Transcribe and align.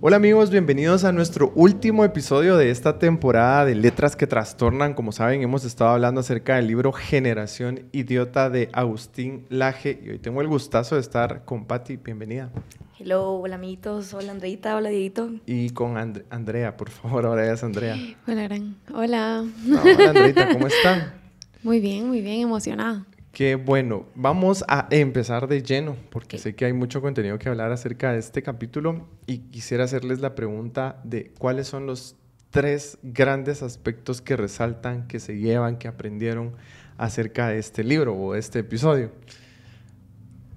Hola 0.00 0.14
amigos, 0.14 0.50
bienvenidos 0.50 1.02
a 1.02 1.10
nuestro 1.10 1.50
último 1.56 2.04
episodio 2.04 2.56
de 2.56 2.70
esta 2.70 3.00
temporada 3.00 3.64
de 3.64 3.74
Letras 3.74 4.14
que 4.14 4.28
Trastornan. 4.28 4.94
Como 4.94 5.10
saben, 5.10 5.42
hemos 5.42 5.64
estado 5.64 5.90
hablando 5.90 6.20
acerca 6.20 6.54
del 6.54 6.68
libro 6.68 6.92
Generación 6.92 7.88
Idiota 7.90 8.48
de 8.48 8.68
Agustín 8.72 9.44
Laje 9.48 10.00
y 10.00 10.10
hoy 10.10 10.20
tengo 10.20 10.40
el 10.40 10.46
gustazo 10.46 10.94
de 10.94 11.00
estar 11.00 11.44
con 11.44 11.64
Patti. 11.64 11.96
Bienvenida. 11.96 12.52
Hello, 12.96 13.40
hola 13.40 13.56
amiguitos, 13.56 14.14
hola 14.14 14.30
Andreita, 14.30 14.76
hola 14.76 14.88
Dieguito. 14.88 15.32
Y 15.46 15.70
con 15.70 15.96
Andrea, 15.96 16.76
por 16.76 16.90
favor, 16.90 17.26
ahora 17.26 17.52
es 17.52 17.64
Andrea. 17.64 17.96
Hola, 18.28 18.42
Gran. 18.44 18.76
Hola. 18.94 19.44
hola 19.66 20.10
Andreita, 20.10 20.52
¿cómo 20.52 20.68
están? 20.68 21.12
Muy 21.64 21.80
bien, 21.80 22.06
muy 22.06 22.20
bien, 22.20 22.40
emocionada. 22.42 23.04
Qué 23.38 23.54
bueno, 23.54 24.04
vamos 24.16 24.64
a 24.66 24.88
empezar 24.90 25.46
de 25.46 25.62
lleno, 25.62 25.94
porque 26.10 26.38
sé 26.38 26.56
que 26.56 26.64
hay 26.64 26.72
mucho 26.72 27.00
contenido 27.00 27.38
que 27.38 27.48
hablar 27.48 27.70
acerca 27.70 28.12
de 28.12 28.18
este 28.18 28.42
capítulo 28.42 29.06
y 29.28 29.38
quisiera 29.38 29.84
hacerles 29.84 30.18
la 30.18 30.34
pregunta 30.34 30.98
de 31.04 31.30
cuáles 31.38 31.68
son 31.68 31.86
los 31.86 32.16
tres 32.50 32.98
grandes 33.04 33.62
aspectos 33.62 34.20
que 34.20 34.36
resaltan, 34.36 35.06
que 35.06 35.20
se 35.20 35.38
llevan, 35.38 35.78
que 35.78 35.86
aprendieron 35.86 36.56
acerca 36.96 37.50
de 37.50 37.60
este 37.60 37.84
libro 37.84 38.16
o 38.16 38.32
de 38.32 38.40
este 38.40 38.58
episodio. 38.58 39.12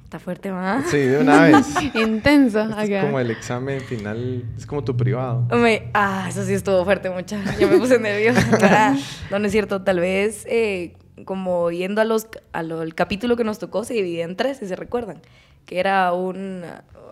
Está 0.05 0.17
fuerte, 0.17 0.49
¿verdad? 0.49 0.81
Sí, 0.89 0.98
de 0.98 1.20
una 1.20 1.43
vez. 1.43 1.67
Intenso. 1.93 2.61
Este 2.61 2.98
es 2.98 3.05
como 3.05 3.20
el 3.20 3.29
examen 3.29 3.79
final, 3.81 4.43
es 4.57 4.65
como 4.65 4.84
tu 4.84 4.98
privado. 4.98 5.48
ah, 5.93 6.25
eso 6.27 6.43
sí 6.43 6.53
estuvo 6.53 6.84
fuerte 6.84 7.11
mucho. 7.11 7.37
Yo 7.59 7.67
me 7.67 7.77
puse 7.77 7.99
nerviosa. 7.99 8.98
no, 9.29 9.37
no 9.37 9.45
es 9.45 9.51
cierto. 9.51 9.84
Tal 9.84 9.99
vez, 9.99 10.48
eh, 10.49 10.95
como 11.25 11.71
yendo 11.71 12.01
a 12.01 12.05
los, 12.05 12.27
al 12.51 12.95
capítulo 12.95 13.35
que 13.35 13.43
nos 13.43 13.59
tocó, 13.59 13.83
se 13.83 13.93
dividía 13.93 14.25
en 14.25 14.35
tres, 14.35 14.57
si 14.57 14.67
se 14.67 14.75
recuerdan. 14.75 15.21
Que 15.65 15.79
era 15.79 16.13
un, 16.13 16.63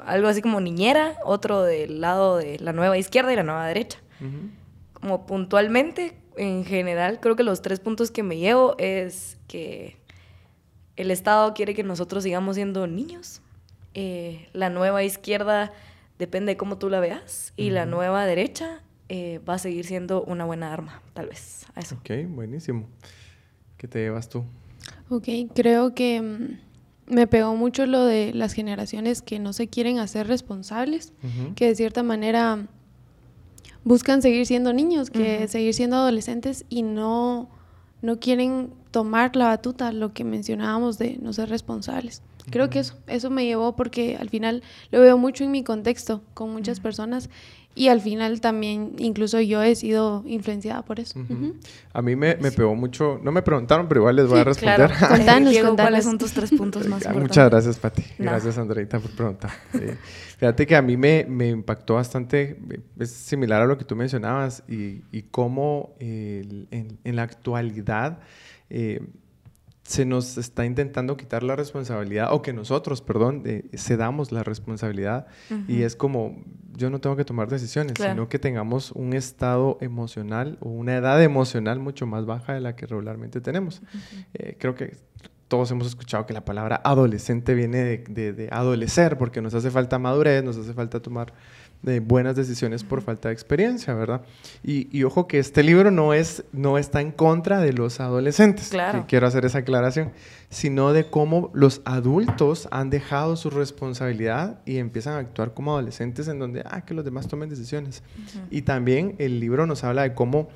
algo 0.06 0.28
así 0.28 0.42
como 0.42 0.62
niñera, 0.62 1.18
otro 1.24 1.64
del 1.64 2.02
lado 2.02 2.38
de 2.38 2.60
la 2.60 2.74
nueva 2.74 2.98
izquierda 2.98 3.32
y 3.34 3.36
la 3.36 3.44
nueva 3.44 3.68
derecha. 3.68 4.00
Como 4.94 5.26
puntualmente, 5.26 6.18
en 6.36 6.66
general, 6.66 7.20
creo 7.20 7.36
que 7.36 7.44
los 7.44 7.62
tres 7.62 7.80
puntos 7.80 8.12
que 8.12 8.24
me 8.24 8.38
llevo 8.38 8.76
es 8.78 9.38
que 9.48 9.98
el 10.96 11.12
Estado 11.12 11.54
quiere 11.54 11.74
que 11.74 11.84
nosotros 11.84 12.24
sigamos 12.24 12.56
siendo 12.56 12.86
niños. 12.88 13.42
Eh, 13.94 14.50
la 14.54 14.70
nueva 14.70 15.04
izquierda 15.04 15.72
depende 16.18 16.54
de 16.54 16.58
cómo 16.58 16.78
tú 16.78 16.90
la 16.90 17.00
veas. 17.00 17.54
Y 17.56 17.70
la 17.70 17.86
nueva 17.86 18.26
derecha 18.26 18.82
eh, 19.08 19.40
va 19.48 19.56
a 19.56 19.60
seguir 19.60 19.86
siendo 19.86 20.24
una 20.24 20.46
buena 20.46 20.74
arma, 20.74 21.02
tal 21.14 21.28
vez. 21.28 21.66
A 21.76 21.80
eso. 21.80 21.96
Ok, 21.96 22.12
buenísimo. 22.28 22.88
¿Qué 23.80 23.88
te 23.88 24.00
llevas 24.00 24.28
tú? 24.28 24.44
Ok, 25.10 25.28
creo 25.56 25.96
que 25.96 26.22
mm, 26.22 27.14
me 27.14 27.28
pegó 27.28 27.56
mucho 27.56 27.86
lo 27.86 28.04
de 28.06 28.34
las 28.34 28.54
generaciones 28.54 29.22
que 29.22 29.40
no 29.40 29.54
se 29.54 29.68
quieren 29.68 29.98
hacer 30.00 30.28
responsables, 30.28 31.14
que 31.56 31.68
de 31.68 31.76
cierta 31.76 32.04
manera 32.04 32.68
buscan 33.86 34.22
seguir 34.22 34.46
siendo 34.46 34.74
niños, 34.74 35.10
que 35.10 35.48
seguir 35.48 35.74
siendo 35.74 35.96
adolescentes 35.96 36.66
y 36.70 36.84
no 36.84 37.50
no 38.02 38.20
quieren 38.20 38.72
tomar 38.92 39.36
la 39.36 39.48
batuta, 39.48 39.92
lo 39.92 40.14
que 40.14 40.24
mencionábamos 40.24 40.98
de 40.98 41.18
no 41.22 41.34
ser 41.34 41.50
responsables. 41.50 42.22
Creo 42.52 42.70
que 42.70 42.80
eso, 42.80 42.96
eso 43.08 43.30
me 43.30 43.46
llevó 43.46 43.76
porque 43.76 44.18
al 44.18 44.30
final 44.30 44.64
lo 44.92 45.02
veo 45.02 45.18
mucho 45.18 45.44
en 45.44 45.52
mi 45.52 45.64
contexto 45.64 46.22
con 46.34 46.52
muchas 46.52 46.80
personas 46.80 47.30
y 47.76 47.88
al 47.88 48.02
final 48.02 48.42
también 48.42 48.96
incluso 48.98 49.40
yo 49.40 49.62
he 49.64 49.74
sido 49.74 50.24
influenciada 50.26 50.82
por 50.84 51.00
eso. 51.00 51.18
A 51.94 52.02
mí 52.02 52.16
me, 52.16 52.36
me, 52.36 52.52
pegó 52.52 52.76
mucho, 52.76 53.22
no 53.24 53.32
me 53.32 53.42
preguntaron, 53.42 53.88
pero 53.88 54.02
igual 54.02 54.18
les 54.18 54.28
voy 54.28 54.40
a 54.40 54.44
responder. 54.44 54.92
Claro. 54.92 55.08
contanos, 55.16 55.52
Diego, 55.52 55.76
¿cuáles 55.78 56.04
son 56.04 56.18
tus 56.18 56.34
tres 56.34 56.50
puntos 56.50 56.88
más 56.88 57.02
importantes? 57.06 57.22
Muchas 57.22 57.50
gracias, 57.50 57.80
Pati. 57.80 58.04
Gracias, 58.18 58.58
Andreita, 58.58 59.00
por 59.00 59.12
preguntar. 59.12 59.52
fíjate 60.38 60.68
que 60.68 60.76
a 60.76 60.82
mí 60.82 60.98
me, 60.98 61.26
me, 61.30 61.50
impactó 61.50 61.94
bastante, 61.94 62.60
es 63.00 63.12
similar 63.12 63.62
a 63.62 63.66
lo 63.66 63.78
que 63.78 63.86
tú 63.86 63.96
mencionabas 63.96 64.62
y, 64.68 65.04
y 65.12 65.22
cómo 65.32 65.96
en, 66.00 66.68
en, 67.04 67.16
la 67.16 67.24
actualidad... 67.24 68.20
Eh, 68.70 69.00
se 69.90 70.06
nos 70.06 70.38
está 70.38 70.66
intentando 70.66 71.18
quitar 71.18 71.42
la 71.42 71.56
responsabilidad, 71.56 72.32
o 72.32 72.44
que 72.44 72.54
nosotros, 72.54 73.02
perdón, 73.02 73.42
eh, 73.46 73.64
cedamos 73.76 74.32
la 74.32 74.44
responsabilidad. 74.44 75.26
Y 75.68 75.82
es 75.82 75.96
como, 75.96 76.44
yo 76.78 76.92
no 76.92 77.02
tengo 77.02 77.16
que 77.16 77.26
tomar 77.26 77.50
decisiones, 77.50 77.94
sino 77.98 78.30
que 78.30 78.38
tengamos 78.38 78.92
un 78.92 79.14
estado 79.14 79.80
emocional 79.82 80.60
o 80.62 80.70
una 80.70 80.96
edad 80.96 81.24
emocional 81.24 81.80
mucho 81.80 82.06
más 82.06 82.28
baja 82.28 82.54
de 82.54 82.62
la 82.62 82.76
que 82.76 82.86
regularmente 82.86 83.42
tenemos. 83.42 83.82
Eh, 84.36 84.58
creo 84.60 84.76
que 84.76 84.96
todos 85.48 85.72
hemos 85.72 85.88
escuchado 85.88 86.28
que 86.28 86.34
la 86.34 86.46
palabra 86.46 86.80
adolescente 86.84 87.56
viene 87.56 87.80
de, 87.80 87.98
de, 88.08 88.34
de, 88.34 88.50
adolecer, 88.52 89.18
porque 89.18 89.42
nos 89.42 89.56
hace 89.56 89.72
falta 89.72 89.98
madurez, 89.98 90.44
nos 90.44 90.56
hace 90.56 90.76
falta 90.76 91.02
tomar 91.02 91.34
de 91.82 92.02
buenas 92.02 92.36
decisiones 92.36 92.84
por 92.84 93.02
falta 93.02 93.30
de 93.30 93.34
experiencia, 93.34 93.94
¿verdad? 93.94 94.22
Y, 94.64 95.04
ojo 95.04 95.28
que 95.28 95.40
este 95.40 95.64
libro 95.64 95.92
no, 95.92 96.14
es, 96.14 96.44
no 96.52 96.78
está 96.78 97.00
en 97.02 97.12
contra 97.12 97.60
de 97.60 97.72
los 97.72 98.00
adolescentes, 98.00 98.70
claro. 98.70 99.06
quiero 99.08 99.28
hacer 99.28 99.46
esa 99.46 99.60
aclaración, 99.60 100.12
sino 100.50 100.92
de 100.92 101.10
cómo 101.10 101.52
los 101.54 101.82
adultos 101.86 102.68
han 102.72 102.90
dejado 102.90 103.38
su 103.38 103.50
responsabilidad 103.50 104.60
y 104.66 104.78
empiezan 104.78 105.14
a 105.14 105.20
actuar 105.20 105.54
como 105.54 105.72
adolescentes 105.72 106.28
en 106.28 106.40
donde, 106.40 106.64
ah, 106.66 106.82
que 106.86 106.94
los 106.94 107.06
demás 107.06 107.28
tomen 107.28 107.50
decisiones. 107.50 108.04
Y 108.52 108.64
también 108.64 109.16
el 109.18 109.40
libro 109.40 109.66
nos 109.66 109.84
habla 109.84 110.04
de 110.04 110.14
cómo 110.14 110.50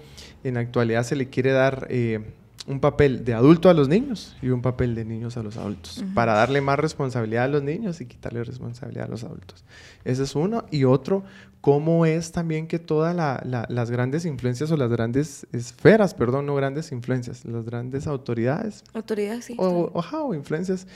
en 0.44 0.56
la 0.56 0.60
actualidad 0.60 1.04
se 1.04 1.16
le 1.16 1.30
quiere 1.30 1.52
dar... 1.52 1.88
Eh, 1.90 2.34
un 2.66 2.80
papel 2.80 3.26
de 3.26 3.34
adulto 3.34 3.70
a 3.70 3.74
los 3.74 3.90
niños 3.90 4.36
y 4.42 4.50
un 4.50 4.62
papel 4.62 4.96
de 4.96 5.04
niños 5.04 5.36
a 5.36 5.44
los 5.44 5.58
adultos, 5.58 6.04
para 6.14 6.34
darle 6.34 6.62
más 6.62 6.80
responsabilidad 6.80 7.46
a 7.46 7.48
los 7.48 7.64
niños 7.64 8.00
y 8.00 8.06
quitarle 8.06 8.44
responsabilidad 8.44 9.08
a 9.08 9.10
los 9.10 9.24
adultos. 9.24 9.66
Ese 10.06 10.24
es 10.24 10.36
uno. 10.36 10.66
Y 10.72 10.86
otro, 10.86 11.24
cómo 11.62 12.06
es 12.06 12.32
también 12.32 12.68
que 12.68 12.80
todas 12.80 13.16
las 13.46 13.92
grandes 13.92 14.26
influencias 14.26 14.72
o 14.72 14.78
las 14.78 14.90
grandes 14.90 15.46
esferas, 15.52 16.14
perdón, 16.14 16.46
no 16.46 16.56
grandes 16.56 16.92
influencias, 16.92 17.44
las 17.46 17.66
grandes 17.66 18.08
autoridades. 18.08 18.84
Autoridades, 18.94 19.46
sí. 19.46 19.56
O, 19.58 19.92
o 19.94 20.34
influencias, 20.34 20.88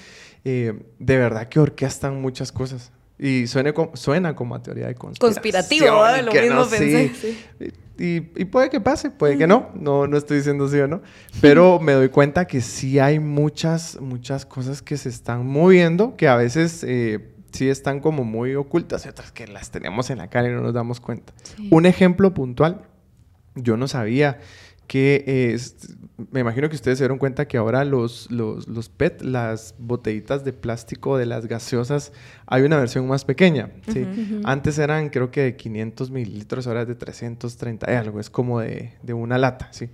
eh, 0.46 0.74
de 1.00 1.18
verdad 1.18 1.50
que 1.50 1.60
orquestan 1.60 2.22
muchas 2.22 2.52
cosas. 2.52 2.92
Y 3.20 3.48
suena 3.48 3.74
como, 3.74 3.96
suena 3.96 4.36
como 4.36 4.56
a 4.56 4.62
teoría 4.62 4.88
de 4.88 4.96
conspiración. 4.96 5.34
Conspirativo, 5.34 5.88
Lo 6.22 6.32
mismo 6.32 6.70
pensé. 6.70 7.12
Sí. 7.60 7.74
Y, 8.00 8.22
puede 8.46 8.70
que 8.70 8.80
pase, 8.80 9.10
puede 9.10 9.38
que 9.38 9.48
no. 9.48 9.70
no. 9.74 10.08
No 10.08 10.18
estoy 10.18 10.38
diciendo 10.38 10.68
sí 10.68 10.78
o 10.80 10.88
no. 10.88 11.02
Pero 11.42 11.80
me 11.82 11.94
doy 11.94 12.10
cuenta 12.10 12.46
que 12.46 12.62
sí 12.62 13.00
hay 13.00 13.20
muchas, 13.20 14.00
muchas 14.00 14.46
cosas 14.46 14.82
que 14.82 14.98
se 14.98 15.10
están 15.10 15.46
moviendo, 15.48 16.16
que 16.16 16.28
a 16.28 16.36
veces 16.36 16.84
eh, 16.84 17.34
sí 17.52 17.70
están 17.70 18.00
como 18.00 18.24
muy 18.24 18.56
ocultas 18.56 19.06
y 19.06 19.10
otras 19.10 19.32
que 19.32 19.48
las 19.48 19.72
tenemos 19.72 20.10
en 20.10 20.20
la 20.20 20.30
cara 20.30 20.50
y 20.50 20.52
no 20.52 20.62
nos 20.62 20.74
damos 20.74 21.00
cuenta. 21.00 21.34
Un 21.72 21.86
ejemplo 21.86 22.34
puntual, 22.34 22.84
yo 23.56 23.78
no 23.78 23.88
sabía 23.88 24.40
que 24.88 25.56
me 26.32 26.40
imagino 26.40 26.70
que 26.70 26.76
ustedes 26.76 26.98
se 26.98 27.04
dieron 27.04 27.20
cuenta 27.20 27.48
que 27.48 27.58
ahora 27.58 27.86
los, 27.86 28.32
los, 28.32 28.68
los, 28.68 28.90
PET, 28.90 29.22
las 29.22 29.76
botellitas 29.78 30.44
de 30.44 30.54
plástico 30.54 31.18
de 31.18 31.26
las 31.26 31.46
gaseosas, 31.46 32.12
hay 32.48 32.64
una 32.64 32.78
versión 32.78 33.08
más 33.08 33.24
pequeña. 33.24 33.72
¿sí? 33.92 34.08
Antes 34.44 34.80
eran 34.80 35.10
creo 35.10 35.30
que 35.30 35.42
de 35.42 35.56
500 35.56 36.10
mililitros, 36.10 36.66
ahora 36.66 36.82
es 36.84 36.88
de 36.88 36.96
330 36.96 37.92
y 37.92 37.96
algo, 37.96 38.20
es 38.20 38.30
como 38.30 38.62
de, 38.62 38.94
de 39.04 39.14
una 39.14 39.38
lata. 39.38 39.70
¿sí? 39.72 39.90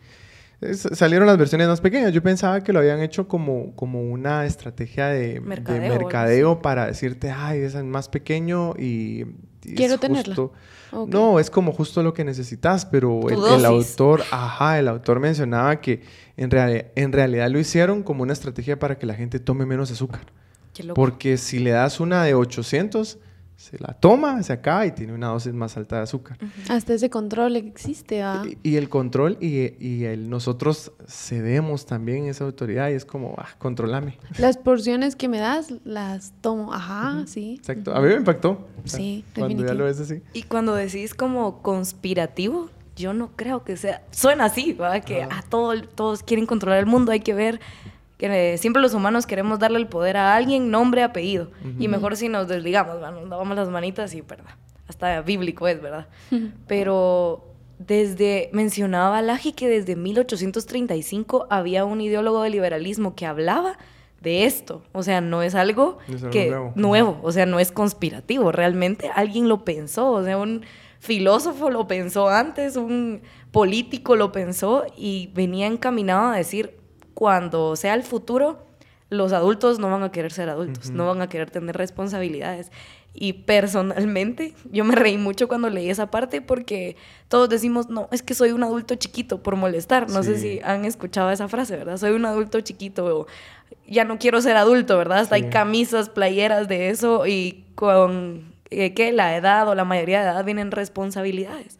Salieron 0.74 1.28
las 1.28 1.38
versiones 1.38 1.68
más 1.68 1.82
pequeñas. 1.82 2.12
Yo 2.12 2.22
pensaba 2.22 2.62
que 2.62 2.74
lo 2.74 2.80
habían 2.80 3.02
hecho 3.02 3.28
como, 3.28 3.76
como 3.76 4.02
una 4.02 4.46
estrategia 4.46 5.08
de 5.08 5.40
mercadeo, 5.40 6.62
para 6.62 6.88
decirte, 6.88 7.32
ay, 7.32 7.60
es 7.60 7.76
más 7.84 8.10
pequeño 8.10 8.74
y... 8.78 9.26
Quiero 9.62 9.98
tenerlo. 9.98 10.52
No, 11.08 11.40
es 11.40 11.50
como 11.50 11.72
justo 11.72 12.04
lo 12.04 12.14
que 12.14 12.26
necesitas, 12.26 12.86
pero 12.86 13.30
el, 13.30 13.66
autor, 13.66 14.22
ajá, 14.30 14.78
el 14.78 14.90
autor 14.90 15.20
mencionaba 15.22 15.80
que 15.80 16.02
en, 16.36 16.50
en 16.54 17.12
realidad 17.14 17.50
lo 17.50 17.60
hicieron 17.60 18.04
como 18.04 18.24
una 18.24 18.34
estrategia 18.34 18.78
para 18.78 18.98
que 18.98 19.06
la 19.06 19.14
gente 19.14 19.40
tome 19.40 19.66
menos 19.66 19.90
azúcar. 19.90 20.26
Porque 20.96 21.38
si 21.38 21.60
le 21.60 21.72
das 21.72 22.00
una 22.00 22.24
de 22.24 22.34
800 22.34 23.20
se 23.56 23.78
la 23.80 23.94
toma, 23.94 24.42
se 24.44 24.52
acaba 24.54 24.86
y 24.86 24.92
tiene 24.92 25.14
una 25.14 25.28
dosis 25.28 25.54
más 25.54 25.78
alta 25.78 25.98
de 25.98 26.02
azúcar. 26.04 26.38
Hasta 26.70 26.94
ese 26.94 27.10
control 27.10 27.56
existe. 27.56 28.22
¿ah? 28.22 28.44
Y, 28.64 28.76
el 28.76 28.90
control 28.90 29.38
y, 29.40 29.74
y 29.80 30.06
el, 30.06 30.30
nosotros 30.30 30.92
cedemos 31.08 31.86
también 31.86 32.26
esa 32.26 32.46
autoridad 32.46 32.90
y 32.90 32.94
es 32.94 33.06
como, 33.06 33.36
ah, 33.38 33.50
controlame. 33.60 34.18
Las 34.38 34.58
porciones 34.58 35.16
que 35.16 35.28
me 35.28 35.40
das 35.40 35.74
las 35.84 36.34
tomo, 36.42 36.74
ajá, 36.74 37.24
sí. 37.28 37.56
Exacto, 37.60 37.96
a 37.96 38.02
mí 38.02 38.08
me 38.08 38.16
impactó. 38.16 38.68
Sí, 38.86 39.24
Cuando 39.36 39.66
ya 39.66 39.74
lo 39.74 39.86
ves 39.86 40.00
así. 40.00 40.22
Y 40.34 40.44
cuando 40.44 40.76
decís 40.76 41.14
como 41.14 41.62
conspirativo, 41.62 42.70
yo 42.96 43.14
no 43.14 43.32
creo 43.36 43.64
que 43.64 43.78
sea, 43.78 44.04
suena 44.12 44.46
así, 44.46 44.74
¿verdad? 44.74 45.04
Que 45.04 45.24
a 45.24 45.44
todo, 45.48 45.82
todos 45.82 46.24
quieren 46.24 46.46
controlar 46.46 46.80
el 46.80 46.86
mundo, 46.86 47.12
hay 47.12 47.22
que 47.22 47.34
ver 47.34 47.60
que 48.18 48.58
siempre 48.58 48.82
los 48.82 48.94
humanos 48.94 49.26
queremos 49.26 49.60
darle 49.60 49.80
el 49.80 49.88
poder 49.88 50.18
a 50.18 50.36
alguien, 50.36 50.72
nombre, 50.72 51.04
apellido. 51.04 51.52
Y 51.80 51.88
mejor 51.88 52.16
si 52.16 52.30
nos 52.30 52.48
desligamos, 52.48 53.00
nos 53.00 53.30
damos 53.30 53.56
las 53.56 53.70
manitas 53.70 54.14
y, 54.14 54.22
¿verdad? 54.22 54.56
Hasta 54.88 55.22
bíblico 55.22 55.68
es, 55.68 55.82
¿verdad? 55.82 56.08
Pero 56.68 57.54
desde, 57.80 58.50
mencionaba 58.54 59.22
Laji 59.22 59.54
que 59.54 59.68
desde 59.68 59.96
1835 59.96 61.48
había 61.50 61.86
un 61.86 62.02
ideólogo 62.02 62.44
del 62.44 62.54
liberalismo 62.54 63.16
que 63.16 63.26
hablaba 63.26 63.78
de 64.22 64.46
esto. 64.46 64.84
O 64.94 65.04
sea, 65.04 65.22
no 65.22 65.44
es 65.44 65.54
algo, 65.54 65.98
No 66.08 66.16
es 66.16 66.24
algo 66.24 66.32
que 66.32 66.50
nuevo. 66.50 66.74
nuevo, 66.76 67.20
o 67.24 67.32
sea, 67.32 67.46
no 67.46 67.60
es 67.60 67.72
conspirativo, 67.72 68.52
realmente 68.52 69.12
alguien 69.14 69.50
lo 69.50 69.66
pensó, 69.66 70.12
o 70.12 70.24
sea, 70.24 70.38
un 70.38 70.64
filósofo 71.00 71.70
lo 71.70 71.88
pensó 71.88 72.30
antes, 72.30 72.78
un 72.78 73.22
político 73.52 74.16
lo 74.16 74.32
pensó 74.32 74.86
y 74.96 75.30
venía 75.34 75.68
encaminado 75.68 76.30
a 76.30 76.38
decir, 76.38 76.78
cuando 77.14 77.76
sea 77.76 77.94
el 77.94 78.04
futuro, 78.04 78.66
los 79.10 79.32
adultos 79.34 79.78
no 79.80 79.90
van 79.92 80.04
a 80.04 80.12
querer 80.12 80.32
ser 80.32 80.50
adultos, 80.50 80.90
no 80.90 81.06
van 81.08 81.22
a 81.22 81.30
querer 81.30 81.52
tener 81.52 81.76
responsabilidades. 81.78 82.72
Y 83.14 83.34
personalmente, 83.34 84.56
yo 84.72 84.84
me 84.84 84.96
reí 84.96 85.18
mucho 85.18 85.48
cuando 85.48 85.70
leí 85.70 85.90
esa 85.90 86.10
parte 86.10 86.42
porque 86.42 86.96
todos 87.28 87.48
decimos, 87.50 87.90
no, 87.90 88.08
es 88.12 88.24
que 88.24 88.34
soy 88.34 88.52
un 88.52 88.64
adulto 88.64 88.96
chiquito 88.96 89.44
por 89.44 89.56
molestar. 89.56 90.10
No 90.10 90.24
sé 90.24 90.36
Sí. 90.38 90.42
si 90.42 90.60
han 90.64 90.86
escuchado 90.86 91.30
esa 91.32 91.48
frase, 91.48 91.78
¿verdad? 91.78 91.98
Soy 91.98 92.12
un 92.12 92.26
adulto 92.26 92.60
chiquito 92.62 93.06
o 93.20 93.28
ya 93.88 94.04
no 94.04 94.18
quiero 94.18 94.42
ser 94.42 94.58
adulto, 94.58 94.98
¿verdad? 94.98 95.20
Hasta 95.20 95.38
Sí. 95.38 95.44
hay 95.44 95.50
camisas, 95.52 96.10
playeras 96.10 96.68
de 96.68 96.90
eso 96.90 97.28
y 97.28 97.66
con 97.76 98.52
eh, 98.72 98.96
que 98.96 99.12
la 99.12 99.36
edad 99.38 99.68
o 99.68 99.76
la 99.76 99.86
mayoría 99.86 100.24
de 100.24 100.30
edad 100.32 100.44
vienen 100.44 100.72
responsabilidades. 100.72 101.78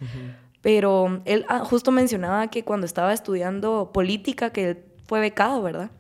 Pero 0.62 1.22
él 1.26 1.46
ah, 1.50 1.60
justo 1.60 1.92
mencionaba 1.92 2.48
que 2.52 2.64
cuando 2.64 2.86
estaba 2.86 3.12
estudiando 3.14 3.90
política, 3.92 4.52
que 4.52 4.84
fue 5.14 5.20
becado, 5.20 5.62
¿verdad? 5.62 5.92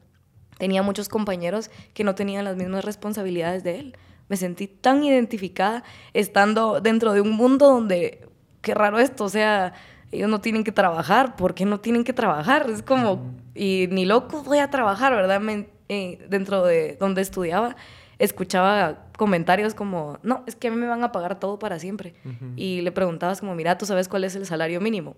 Tenía 0.57 0.81
muchos 0.81 1.07
compañeros 1.07 1.69
que 1.93 2.03
no 2.03 2.15
tenían 2.15 2.45
las 2.45 2.55
mismas 2.55 2.83
responsabilidades 2.83 3.63
de 3.63 3.79
él. 3.79 3.97
Me 4.27 4.37
sentí 4.37 4.65
tan 4.65 5.03
identificada 5.03 5.83
estando 6.13 6.81
dentro 6.81 7.13
de 7.13 7.21
un 7.21 7.29
mundo 7.29 7.67
donde, 7.67 8.27
qué 8.61 8.73
raro 8.73 8.97
esto, 8.97 9.25
o 9.25 9.29
sea, 9.29 9.73
ellos 10.11 10.29
no 10.31 10.41
tienen 10.41 10.63
que 10.63 10.71
trabajar, 10.71 11.35
¿por 11.35 11.53
qué 11.53 11.63
no 11.65 11.79
tienen 11.79 12.03
que 12.03 12.11
trabajar? 12.13 12.67
Es 12.71 12.81
como, 12.81 13.35
y 13.53 13.87
ni 13.91 14.05
loco 14.05 14.41
voy 14.41 14.57
a 14.57 14.71
trabajar, 14.71 15.13
¿verdad? 15.13 15.39
Me- 15.39 15.67
eh, 15.89 16.25
dentro 16.27 16.63
de 16.65 16.97
donde 16.99 17.21
estudiaba, 17.21 17.75
escuchaba 18.17 19.05
comentarios 19.15 19.75
como, 19.75 20.17
no, 20.23 20.43
es 20.47 20.55
que 20.55 20.69
a 20.69 20.71
mí 20.71 20.77
me 20.77 20.87
van 20.87 21.03
a 21.03 21.11
pagar 21.11 21.39
todo 21.39 21.59
para 21.59 21.77
siempre. 21.77 22.15
Y 22.55 22.81
le 22.81 22.91
preguntabas 22.91 23.41
como, 23.41 23.53
mira, 23.53 23.77
¿tú 23.77 23.85
sabes 23.85 24.07
cuál 24.07 24.23
es 24.23 24.35
el 24.35 24.47
salario 24.47 24.81
mínimo? 24.81 25.15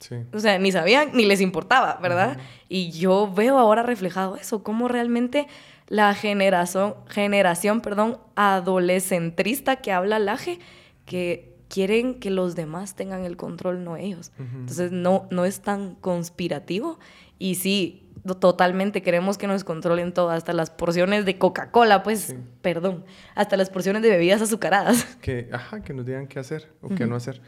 Sí. 0.00 0.16
O 0.32 0.40
sea, 0.40 0.58
ni 0.58 0.72
sabían 0.72 1.10
ni 1.12 1.24
les 1.26 1.40
importaba, 1.40 1.98
¿verdad? 2.02 2.38
Y 2.68 2.90
yo 2.90 3.30
veo 3.32 3.58
ahora 3.58 3.82
reflejado 3.82 4.36
eso, 4.36 4.62
cómo 4.62 4.88
realmente 4.88 5.46
la 5.88 6.14
generación, 6.14 6.94
generación 7.08 7.80
perdón, 7.80 8.18
adolescentrista 8.34 9.76
que 9.76 9.92
habla 9.92 10.18
Laje, 10.18 10.58
que 11.04 11.54
quieren 11.68 12.18
que 12.18 12.30
los 12.30 12.54
demás 12.56 12.94
tengan 12.96 13.24
el 13.24 13.36
control, 13.36 13.84
no 13.84 13.96
ellos. 13.96 14.32
Entonces, 14.38 14.90
no, 14.90 15.28
no 15.30 15.44
es 15.44 15.60
tan 15.60 15.94
conspirativo. 15.96 16.98
Y 17.38 17.54
sí, 17.56 18.08
totalmente 18.40 19.02
queremos 19.02 19.38
que 19.38 19.46
nos 19.46 19.64
controlen 19.64 20.12
todo, 20.12 20.30
hasta 20.30 20.52
las 20.52 20.70
porciones 20.70 21.24
de 21.24 21.38
Coca-Cola, 21.38 22.02
pues, 22.02 22.20
Sí. 22.20 22.36
perdón, 22.60 23.04
hasta 23.34 23.56
las 23.56 23.70
porciones 23.70 24.02
de 24.02 24.10
bebidas 24.10 24.42
azucaradas. 24.42 25.04
Que, 25.20 25.48
ajá, 25.52 25.82
que 25.82 25.92
nos 25.94 26.06
digan 26.06 26.26
qué 26.26 26.38
hacer 26.38 26.72
o 26.82 26.88
qué 26.88 27.06
no 27.06 27.16
hacer. 27.16 27.40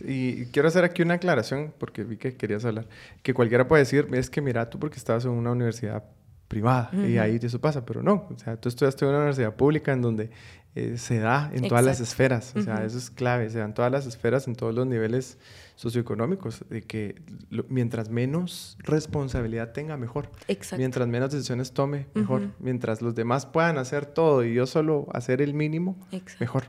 Y 0.00 0.46
quiero 0.46 0.68
hacer 0.68 0.84
aquí 0.84 1.02
una 1.02 1.14
aclaración, 1.14 1.72
porque 1.78 2.04
vi 2.04 2.16
que 2.16 2.36
querías 2.36 2.64
hablar, 2.64 2.86
que 3.22 3.32
cualquiera 3.34 3.66
puede 3.68 3.82
decir, 3.82 4.06
es 4.12 4.28
que 4.30 4.40
mira 4.40 4.68
tú 4.70 4.78
porque 4.78 4.96
estabas 4.98 5.24
en 5.24 5.30
una 5.32 5.52
universidad 5.52 6.04
privada 6.48 6.90
y 6.94 7.18
ahí 7.18 7.40
eso 7.42 7.60
pasa, 7.60 7.84
pero 7.84 8.02
no, 8.04 8.28
o 8.32 8.38
sea, 8.38 8.56
tú 8.56 8.68
estudiaste 8.68 9.04
en 9.04 9.08
una 9.08 9.18
universidad 9.18 9.54
pública 9.56 9.92
en 9.92 10.00
donde 10.00 10.30
eh, 10.76 10.96
se 10.96 11.18
da 11.18 11.50
en 11.52 11.66
todas 11.66 11.84
las 11.84 11.98
esferas, 12.00 12.54
o 12.54 12.62
sea, 12.62 12.84
eso 12.84 12.98
es 12.98 13.10
clave, 13.10 13.50
se 13.50 13.58
dan 13.58 13.74
todas 13.74 13.90
las 13.90 14.06
esferas 14.06 14.46
en 14.46 14.54
todos 14.54 14.72
los 14.72 14.86
niveles 14.86 15.38
socioeconómicos, 15.74 16.64
de 16.70 16.82
que 16.82 17.16
lo- 17.50 17.64
mientras 17.68 18.10
menos 18.10 18.76
responsabilidad 18.80 19.72
tenga, 19.72 19.96
mejor. 19.96 20.30
Exacto. 20.48 20.78
Mientras 20.78 21.08
menos 21.08 21.30
decisiones 21.32 21.72
tome, 21.72 22.06
mejor. 22.14 22.50
Mientras 22.60 23.02
los 23.02 23.14
demás 23.14 23.44
puedan 23.46 23.76
hacer 23.78 24.06
todo 24.06 24.44
y 24.44 24.54
yo 24.54 24.66
solo 24.66 25.06
hacer 25.12 25.42
el 25.42 25.52
mínimo, 25.54 25.96
Exacto. 26.12 26.36
mejor. 26.40 26.64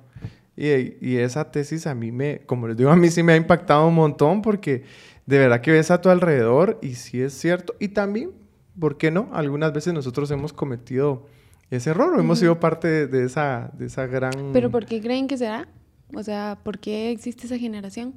Y, 0.58 0.98
y 1.08 1.18
esa 1.18 1.52
tesis 1.52 1.86
a 1.88 1.94
mí 1.94 2.12
me, 2.12 2.40
como 2.46 2.68
les 2.68 2.76
digo, 2.76 2.90
a 2.90 2.96
mí 2.96 3.10
sí 3.10 3.22
me 3.24 3.34
ha 3.34 3.36
impactado 3.36 3.88
un 3.88 3.94
montón 3.94 4.42
porque 4.42 4.84
de 5.28 5.38
verdad 5.38 5.62
que 5.62 5.72
ves 5.72 5.92
a 5.92 6.02
tu 6.02 6.10
alrededor 6.10 6.80
y 6.82 6.96
sí 6.96 7.22
es 7.22 7.34
cierto. 7.34 7.76
Y 7.80 7.90
también, 7.90 8.32
¿por 8.80 8.98
qué 8.98 9.12
no? 9.12 9.30
Algunas 9.34 9.72
veces 9.72 9.94
nosotros 9.94 10.32
hemos 10.32 10.54
cometido 10.54 11.28
ese 11.70 11.92
error 11.92 12.16
o 12.16 12.20
hemos 12.20 12.40
sido 12.40 12.60
parte 12.60 12.88
de, 12.88 13.08
de 13.08 13.26
esa, 13.26 13.72
de 13.78 13.86
esa 13.86 14.08
gran... 14.08 14.52
¿Pero 14.52 14.72
por 14.72 14.86
qué 14.86 15.00
creen 15.00 15.28
que 15.28 15.38
será? 15.38 15.68
O 16.14 16.24
sea, 16.24 16.58
¿por 16.64 16.80
qué 16.80 17.12
existe 17.12 17.46
esa 17.46 17.58
generación? 17.58 18.16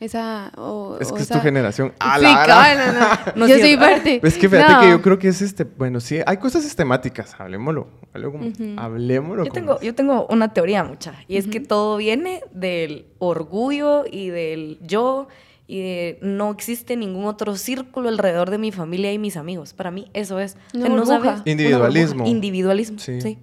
Esa... 0.00 0.50
O, 0.56 0.98
Es 1.00 1.10
o 1.10 1.14
que 1.14 1.22
es 1.22 1.30
esa- 1.30 1.38
tu 1.38 1.40
generación. 1.42 1.92
¡A 2.00 2.16
Sí, 2.18 2.22
la 2.24 2.74
no, 2.92 2.92
no. 3.00 3.32
No 3.36 3.46
Yo 3.46 3.54
es 3.54 3.60
soy 3.60 3.76
parte. 3.76 4.20
Es 4.24 4.36
que 4.36 4.48
fíjate 4.48 4.72
No. 4.72 4.80
que 4.80 4.90
yo 4.90 5.02
creo 5.02 5.18
que 5.18 5.28
es 5.28 5.40
este... 5.40 5.64
Bueno, 5.64 6.00
sí, 6.00 6.18
hay 6.26 6.36
cosas 6.38 6.62
sistemáticas. 6.64 7.34
Hablemoslo. 7.38 7.88
Hablemoslo. 8.12 8.80
hablemoslo 8.80 9.44
Yo 9.44 9.50
como 9.50 9.54
tengo, 9.54 9.76
es. 9.76 9.86
yo 9.86 9.94
tengo 9.94 10.26
una 10.30 10.52
teoría 10.52 10.84
mucha, 10.84 11.14
y 11.28 11.36
es 11.36 11.46
que 11.46 11.60
todo 11.60 11.96
viene 11.96 12.42
del 12.52 13.06
orgullo 13.18 14.04
y 14.10 14.28
del 14.28 14.78
yo, 14.82 15.28
y 15.66 15.80
de 15.80 16.18
no 16.22 16.50
existe 16.50 16.96
ningún 16.96 17.24
otro 17.26 17.56
círculo 17.56 18.08
alrededor 18.08 18.50
de 18.50 18.58
mi 18.58 18.70
familia 18.72 19.12
y 19.12 19.18
mis 19.18 19.36
amigos. 19.36 19.72
Para 19.74 19.90
mí 19.90 20.10
eso 20.12 20.38
es. 20.38 20.56
Una 20.74 20.88
burbuja. 20.90 21.18
una 21.18 21.42
Individualismo. 21.44 22.26
Individualismo, 22.26 22.98
Sí. 22.98 23.20
sí. 23.20 23.38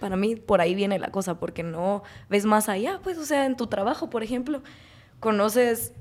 Para 0.00 0.16
mí 0.16 0.36
por 0.36 0.60
ahí 0.60 0.74
viene 0.74 0.98
la 0.98 1.08
cosa, 1.10 1.38
porque 1.38 1.62
no 1.62 2.02
ves 2.28 2.44
más 2.46 2.68
allá, 2.68 3.00
pues, 3.04 3.16
o 3.18 3.24
sea, 3.24 3.44
en 3.46 3.56
tu 3.56 3.66
trabajo, 3.66 4.10
por 4.10 4.22
ejemplo, 4.22 4.62
conoces, 5.20 5.92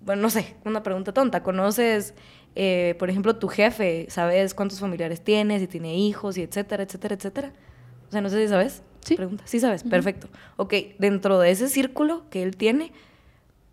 bueno, 0.00 0.22
no 0.22 0.30
sé, 0.30 0.56
una 0.64 0.82
pregunta 0.82 1.12
tonta, 1.12 1.42
conoces, 1.42 2.14
eh, 2.54 2.94
por 2.98 3.10
ejemplo, 3.10 3.36
tu 3.36 3.48
jefe, 3.48 4.06
sabes 4.08 4.54
cuántos 4.54 4.80
familiares 4.80 5.22
tienes, 5.22 5.60
si 5.60 5.66
tiene 5.66 5.96
hijos, 5.96 6.36
y 6.36 6.42
etcétera, 6.42 6.84
etcétera, 6.84 7.14
etcétera. 7.14 7.52
O 8.08 8.12
sea, 8.12 8.20
no 8.20 8.28
sé 8.28 8.42
si 8.42 8.48
sabes. 8.48 8.82
Sí. 9.00 9.16
Pregunta. 9.16 9.44
Sí 9.46 9.60
sabes, 9.60 9.82
perfecto. 9.82 10.28
Ok, 10.56 10.74
dentro 10.98 11.38
de 11.38 11.50
ese 11.50 11.68
círculo 11.68 12.24
que 12.30 12.42
él 12.42 12.56
tiene, 12.56 12.92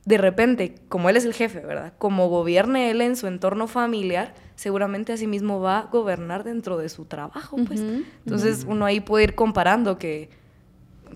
de 0.04 0.18
repente, 0.18 0.76
como 0.90 1.10
él 1.10 1.16
es 1.16 1.26
el 1.26 1.34
jefe, 1.34 1.60
¿verdad? 1.60 1.94
Como 1.98 2.28
gobierne 2.28 2.90
él 2.92 3.02
en 3.02 3.16
su 3.16 3.28
entorno 3.28 3.68
familiar, 3.68 4.34
seguramente 4.56 5.14
así 5.14 5.28
mismo 5.28 5.60
va 5.62 5.80
a 5.80 5.84
gobernar 5.84 6.44
dentro 6.44 6.78
de 6.78 6.90
su 6.90 7.06
trabajo, 7.06 7.58
pues. 7.66 7.82
Entonces, 8.26 8.66
uno 8.68 8.86
ahí 8.86 9.00
puede 9.00 9.26
ir 9.26 9.36
comparando 9.36 9.98
que 9.98 10.30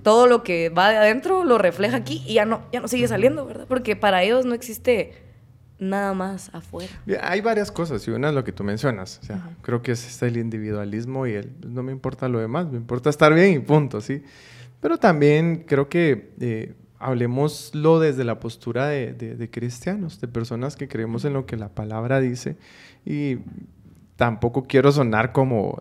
todo 0.05 0.27
lo 0.27 0.43
que 0.43 0.69
va 0.69 0.91
de 0.91 0.97
adentro 0.97 1.43
lo 1.43 1.57
refleja 1.57 1.97
aquí 1.97 2.21
y 2.27 2.35
ya 2.35 2.45
no, 2.45 2.61
ya 2.71 2.79
no 2.79 2.87
sigue 2.87 3.07
saliendo, 3.07 3.43
¿verdad? 3.47 3.65
Porque 3.67 3.95
para 3.95 4.21
ellos 4.21 4.45
no 4.45 4.53
existe 4.53 5.13
nada 5.79 6.13
más 6.13 6.53
afuera. 6.53 6.91
Hay 7.23 7.41
varias 7.41 7.71
cosas 7.71 8.07
y 8.07 8.11
una 8.11 8.29
es 8.29 8.35
lo 8.35 8.43
que 8.43 8.51
tú 8.51 8.63
mencionas. 8.63 9.19
O 9.23 9.25
sea, 9.25 9.49
creo 9.63 9.81
que 9.81 9.93
es 9.93 10.21
el 10.21 10.37
individualismo 10.37 11.25
y 11.25 11.33
el 11.33 11.51
no 11.67 11.81
me 11.81 11.91
importa 11.91 12.29
lo 12.29 12.37
demás, 12.39 12.67
me 12.71 12.77
importa 12.77 13.09
estar 13.09 13.33
bien 13.33 13.53
y 13.55 13.59
punto, 13.59 13.99
¿sí? 13.99 14.21
Pero 14.79 14.99
también 14.99 15.63
creo 15.67 15.89
que 15.89 16.33
eh, 16.39 16.75
hablemoslo 17.00 18.00
desde 18.00 18.24
la 18.25 18.39
postura 18.39 18.85
de, 18.88 19.12
de- 19.13 19.35
de 19.35 19.50
cristianos, 19.50 20.21
de 20.21 20.27
personas 20.27 20.75
que 20.75 20.88
creemos 20.88 21.25
en 21.25 21.33
lo 21.33 21.47
que 21.47 21.57
la 21.57 21.69
palabra 21.69 22.19
dice 22.21 22.57
y 23.05 23.39
tampoco 24.17 24.65
quiero 24.65 24.91
sonar 24.91 25.31
como... 25.31 25.79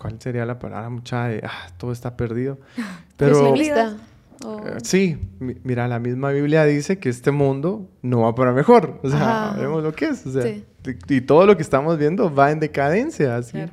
¿Cuál 0.00 0.20
sería 0.20 0.44
la 0.46 0.58
palabra? 0.58 0.88
Mucha 0.88 1.26
de, 1.26 1.42
ah, 1.44 1.68
todo 1.76 1.92
está 1.92 2.16
perdido. 2.16 2.58
Pero, 3.16 3.38
Pesimista. 3.52 3.96
O- 4.44 4.58
eh, 4.66 4.78
Sí, 4.82 5.18
mi- 5.38 5.56
mira, 5.62 5.86
la 5.86 5.98
misma 5.98 6.30
Biblia 6.30 6.64
dice 6.64 6.98
que 6.98 7.10
este 7.10 7.30
mundo 7.30 7.90
no 8.00 8.22
va 8.22 8.34
para 8.34 8.52
mejor. 8.52 8.98
O 9.02 9.10
sea, 9.10 9.50
Ajá. 9.50 9.60
vemos 9.60 9.82
lo 9.82 9.92
que 9.92 10.06
es. 10.06 10.26
O 10.26 10.32
sea, 10.32 10.42
Sí. 10.42 10.64
y, 11.08 11.16
y 11.16 11.20
todo 11.20 11.44
lo 11.46 11.54
que 11.56 11.62
estamos 11.62 11.98
viendo 11.98 12.34
va 12.34 12.50
en 12.50 12.58
decadencia, 12.60 13.36
así. 13.36 13.52
Claro. 13.52 13.72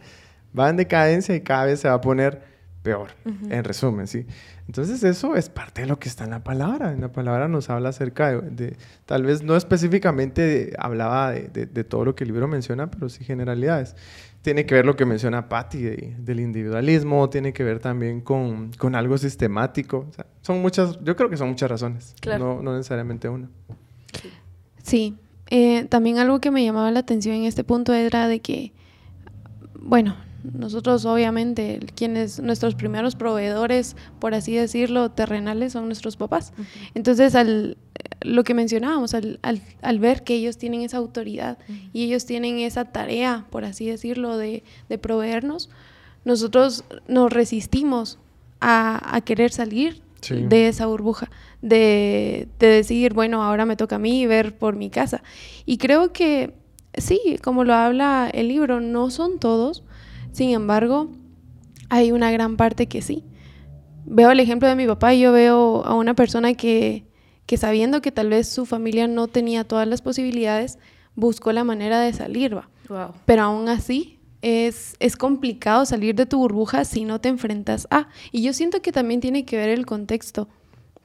Va 0.57 0.69
en 0.69 0.75
decadencia 0.75 1.33
y 1.35 1.39
cada 1.41 1.65
vez 1.65 1.79
se 1.79 1.87
va 1.87 1.93
a 1.95 2.01
poner 2.01 2.41
peor, 2.83 3.09
en 3.49 3.63
resumen, 3.63 4.07
¿sí? 4.07 4.25
Entonces 4.67 5.01
eso 5.03 5.35
es 5.35 5.49
parte 5.49 5.81
de 5.81 5.87
lo 5.87 5.97
que 5.97 6.09
está 6.09 6.25
en 6.25 6.31
la 6.31 6.43
palabra. 6.43 6.91
En 6.91 6.99
la 7.01 7.11
palabra 7.11 7.47
nos 7.47 7.69
habla 7.69 7.89
acerca 7.89 8.29
de, 8.31 8.41
de- 8.49 8.77
tal 9.05 9.23
vez 9.23 9.41
no 9.41 9.55
específicamente 9.55 10.41
de- 10.41 10.75
hablaba 10.77 11.31
de, 11.31 11.47
de- 11.47 11.65
de 11.65 11.83
todo 11.83 12.03
lo 12.05 12.15
que 12.15 12.25
el 12.25 12.29
libro 12.31 12.47
menciona, 12.49 12.91
pero 12.91 13.07
sí 13.09 13.23
generalidades. 13.23 13.95
Tiene 14.41 14.65
que 14.65 14.75
ver 14.75 14.85
lo 14.85 14.95
que 14.95 15.05
menciona 15.05 15.47
Patty 15.49 15.81
de- 15.81 16.15
del 16.19 16.39
individualismo, 16.41 17.29
tiene 17.29 17.53
que 17.53 17.63
ver 17.63 17.79
también 17.79 18.19
con, 18.21 18.71
con 18.77 18.93
algo 18.95 19.17
sistemático. 19.17 20.05
O 20.09 20.13
sea, 20.13 20.25
son 20.41 20.61
muchas, 20.61 20.99
yo 21.03 21.15
creo 21.15 21.29
que 21.29 21.37
son 21.37 21.47
muchas 21.49 21.69
razones, 21.71 22.13
Claro. 22.19 22.55
no, 22.57 22.61
no 22.61 22.75
necesariamente 22.75 23.29
una. 23.29 23.49
Sí, 24.83 25.15
eh, 25.49 25.85
también 25.85 26.17
algo 26.17 26.39
que 26.41 26.51
me 26.51 26.63
llamaba 26.63 26.91
la 26.91 26.99
atención 26.99 27.35
en 27.35 27.43
este 27.45 27.63
punto 27.63 27.93
era 27.93 28.27
de 28.27 28.41
que, 28.41 28.73
bueno, 29.79 30.15
nosotros 30.53 31.05
obviamente, 31.05 31.79
quienes, 31.95 32.39
nuestros 32.39 32.75
primeros 32.75 33.15
proveedores, 33.15 33.95
por 34.19 34.33
así 34.33 34.55
decirlo, 34.55 35.09
terrenales 35.11 35.73
son 35.73 35.85
nuestros 35.87 36.17
papás. 36.17 36.53
Entonces, 36.95 37.35
al, 37.35 37.77
lo 38.21 38.43
que 38.43 38.53
mencionábamos, 38.53 39.13
al, 39.13 39.39
al- 39.41 39.61
al 39.81 39.99
ver 39.99 40.23
que 40.23 40.35
ellos 40.35 40.57
tienen 40.57 40.81
esa 40.81 40.97
autoridad 40.97 41.57
y 41.93 42.03
ellos 42.05 42.25
tienen 42.25 42.59
esa 42.59 42.85
tarea, 42.85 43.45
por 43.49 43.65
así 43.65 43.85
decirlo, 43.87 44.37
de, 44.37 44.63
de 44.89 44.97
proveernos, 44.97 45.69
nosotros 46.25 46.83
nos 47.07 47.31
resistimos 47.31 48.19
a, 48.59 49.15
a 49.15 49.21
querer 49.21 49.51
salir 49.51 50.01
Sí. 50.19 50.33
de 50.35 50.67
esa 50.67 50.87
burbuja, 50.87 51.29
de, 51.61 52.47
de 52.57 52.67
decir, 52.67 53.13
bueno, 53.13 53.43
ahora 53.43 53.65
me 53.65 53.75
toca 53.75 53.97
a 53.97 53.99
mí 53.99 54.25
ver 54.25 54.57
por 54.57 54.75
mi 54.75 54.89
casa. 54.89 55.21
Y 55.67 55.77
creo 55.77 56.11
que 56.11 56.53
sí, 56.95 57.37
como 57.43 57.63
lo 57.63 57.75
habla 57.75 58.27
el 58.33 58.47
libro, 58.47 58.81
no 58.81 59.11
son 59.11 59.37
todos. 59.37 59.83
Sin 60.37 60.51
embargo, 60.51 61.09
hay 61.89 62.11
una 62.11 62.29
gran 62.29 62.57
parte 62.57 62.85
que 62.85 63.01
sí. 63.01 63.23
Veo 64.05 64.29
el 64.29 64.39
ejemplo 64.39 64.69
de 64.69 64.75
mi 64.75 64.85
papá 64.85 65.15
y 65.15 65.21
yo 65.21 65.31
veo 65.31 65.83
a 65.83 65.95
una 65.95 66.13
persona 66.13 66.53
que, 66.53 67.07
que 67.47 67.57
sabiendo 67.57 68.03
que 68.03 68.11
tal 68.11 68.29
vez 68.29 68.47
su 68.47 68.67
familia 68.67 69.07
no 69.07 69.27
tenía 69.27 69.63
todas 69.63 69.87
las 69.87 70.03
posibilidades, 70.03 70.77
buscó 71.15 71.53
la 71.53 71.63
manera 71.63 71.99
de 72.01 72.13
salir, 72.13 72.55
va. 72.55 72.69
Pero 73.25 73.41
aún 73.41 73.67
así 73.67 74.19
es, 74.43 74.95
es 74.99 75.15
complicado 75.17 75.87
salir 75.87 76.13
de 76.13 76.27
tu 76.27 76.37
burbuja 76.37 76.85
si 76.85 77.03
no 77.03 77.19
te 77.19 77.29
enfrentas 77.29 77.87
a. 77.89 78.07
Y 78.31 78.43
yo 78.43 78.53
siento 78.53 78.83
que 78.83 78.91
también 78.91 79.21
tiene 79.21 79.43
que 79.43 79.57
ver 79.57 79.69
el 79.69 79.87
contexto, 79.87 80.49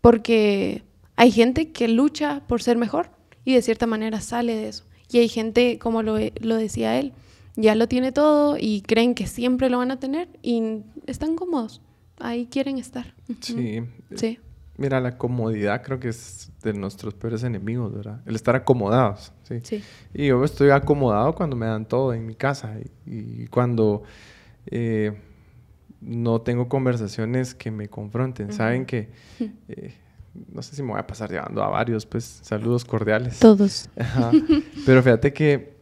porque 0.03 0.83
hay 1.17 1.31
gente 1.31 1.73
que 1.73 1.89
lucha 1.89 2.43
por 2.47 2.62
ser 2.62 2.77
mejor 2.77 3.09
y 3.47 3.55
de 3.55 3.62
cierta 3.62 3.87
manera 3.87 4.21
sale 4.21 4.55
de 4.55 4.69
eso. 4.69 4.85
Y 5.11 5.21
hay 5.21 5.31
gente, 5.31 5.79
como 5.79 6.03
lo, 6.03 6.19
lo 6.43 6.57
decía 6.57 6.99
él, 6.99 7.15
ya 7.56 7.75
lo 7.75 7.87
tiene 7.88 8.12
todo 8.12 8.56
y 8.59 8.82
creen 8.82 9.14
que 9.14 9.26
siempre 9.26 9.71
lo 9.71 9.78
van 9.78 9.90
a 9.90 9.99
tener 9.99 10.28
y 10.42 10.82
están 11.06 11.37
cómodos. 11.37 11.80
Ahí 12.18 12.47
quieren 12.47 12.78
estar. 12.78 13.14
Sí. 13.40 13.82
Sí. 14.14 14.38
Mira, 14.78 15.00
la 15.00 15.18
comodidad 15.18 15.82
creo 15.82 16.00
que 16.00 16.09
es 16.09 16.50
de 16.62 16.73
nuestros 16.73 17.14
peores 17.14 17.42
enemigos, 17.42 17.94
¿verdad? 17.94 18.21
El 18.25 18.35
estar 18.35 18.56
acomodados, 18.56 19.32
¿sí? 19.42 19.61
Sí. 19.62 19.82
Y 20.14 20.28
yo 20.28 20.42
estoy 20.44 20.71
acomodado 20.71 21.35
cuando 21.35 21.56
me 21.56 21.66
dan 21.66 21.87
todo 21.87 22.14
en 22.14 22.26
mi 22.26 22.35
casa 22.35 22.76
y, 23.04 23.47
cuando 23.49 24.02
eh, 24.66 25.12
no 26.00 26.40
tengo 26.40 26.68
conversaciones 26.68 27.54
que 27.54 27.71
me 27.71 27.88
confronten. 27.88 28.52
Saben 28.52 28.87
que, 28.87 29.11
eh, 29.68 29.94
no 30.50 30.62
sé 30.62 30.75
si 30.75 30.82
me 30.82 30.92
voy 30.92 31.00
a 31.00 31.06
pasar 31.06 31.30
llevando 31.30 31.62
a 31.62 31.68
varios, 31.68 32.06
pues 32.06 32.25
saludos 32.42 32.85
cordiales. 32.85 33.38
Todos. 33.40 33.90
Pero 34.87 35.02
fíjate 35.02 35.32
que 35.35 35.82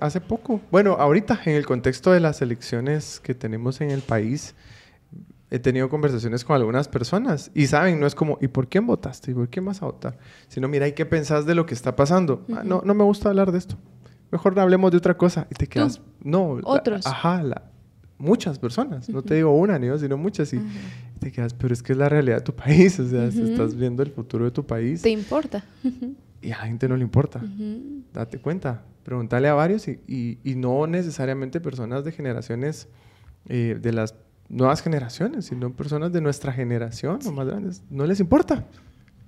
hace 0.00 0.20
poco, 0.20 0.60
bueno, 0.70 0.92
ahorita 0.92 1.40
en 1.44 1.56
el 1.56 1.66
contexto 1.66 2.12
de 2.12 2.20
las 2.20 2.40
elecciones 2.40 3.20
que 3.20 3.34
tenemos 3.34 3.80
en 3.80 3.90
el 3.90 4.00
país, 4.00 4.54
he 5.50 5.58
tenido 5.58 5.88
conversaciones 5.88 6.44
con 6.44 6.56
algunas 6.56 6.88
personas 6.88 7.50
y 7.54 7.66
saben, 7.66 7.98
no 7.98 8.06
es 8.06 8.14
como, 8.14 8.38
¿y 8.40 8.48
por 8.48 8.68
quién 8.68 8.86
votaste? 8.86 9.30
¿Y 9.30 9.34
por 9.34 9.48
quién 9.48 9.64
vas 9.64 9.82
a 9.82 9.86
votar? 9.86 10.18
Sino, 10.48 10.68
mira, 10.68 10.86
¿y 10.86 10.92
qué 10.92 11.06
pensás 11.06 11.46
de 11.46 11.54
lo 11.54 11.66
que 11.66 11.74
está 11.74 11.96
pasando? 11.96 12.44
Ah, 12.54 12.62
no, 12.64 12.82
no 12.84 12.94
me 12.94 13.04
gusta 13.04 13.30
hablar 13.30 13.50
de 13.50 13.58
esto. 13.58 13.76
Mejor 14.30 14.58
hablemos 14.60 14.90
de 14.90 14.98
otra 14.98 15.16
cosa. 15.16 15.46
Y 15.50 15.54
te 15.54 15.66
quedas, 15.66 16.00
no. 16.22 16.58
Otros. 16.64 17.06
ajá, 17.06 17.42
muchas 18.18 18.58
personas. 18.58 19.08
No 19.08 19.22
te 19.22 19.36
digo 19.36 19.56
una 19.56 19.78
ni 19.78 19.86
dos, 19.86 20.02
sino 20.02 20.18
muchas. 20.18 20.52
Y, 20.52 20.60
te 21.18 21.32
quedas, 21.32 21.54
pero 21.54 21.72
es 21.72 21.82
que 21.82 21.92
es 21.92 21.98
la 21.98 22.08
realidad 22.08 22.36
de 22.36 22.42
tu 22.42 22.54
país. 22.54 23.00
O 23.00 23.08
sea, 23.08 23.24
estás 23.24 23.74
viendo 23.74 24.02
el 24.02 24.10
futuro 24.10 24.44
de 24.44 24.50
tu 24.50 24.66
país. 24.66 25.02
Te 25.02 25.10
importa. 25.10 25.64
y 26.40 26.52
a 26.52 26.58
la 26.58 26.64
gente 26.64 26.88
no 26.88 26.96
le 26.96 27.02
importa. 27.02 27.40
Date 28.12 28.38
cuenta. 28.38 28.82
Pregúntale 29.02 29.48
a 29.48 29.54
varios 29.54 29.88
y, 29.88 30.00
y, 30.06 30.54
no 30.54 30.86
necesariamente 30.86 31.60
personas 31.60 32.04
de 32.04 32.12
generaciones 32.12 32.88
eh, 33.48 33.78
de 33.80 33.92
las 33.92 34.14
nuevas 34.48 34.82
generaciones, 34.82 35.46
sino 35.46 35.72
personas 35.72 36.12
de 36.12 36.20
nuestra 36.20 36.52
generación 36.52 37.18
o 37.26 37.32
más 37.32 37.46
grandes. 37.46 37.82
No 37.88 38.04
les 38.04 38.20
importa. 38.20 38.66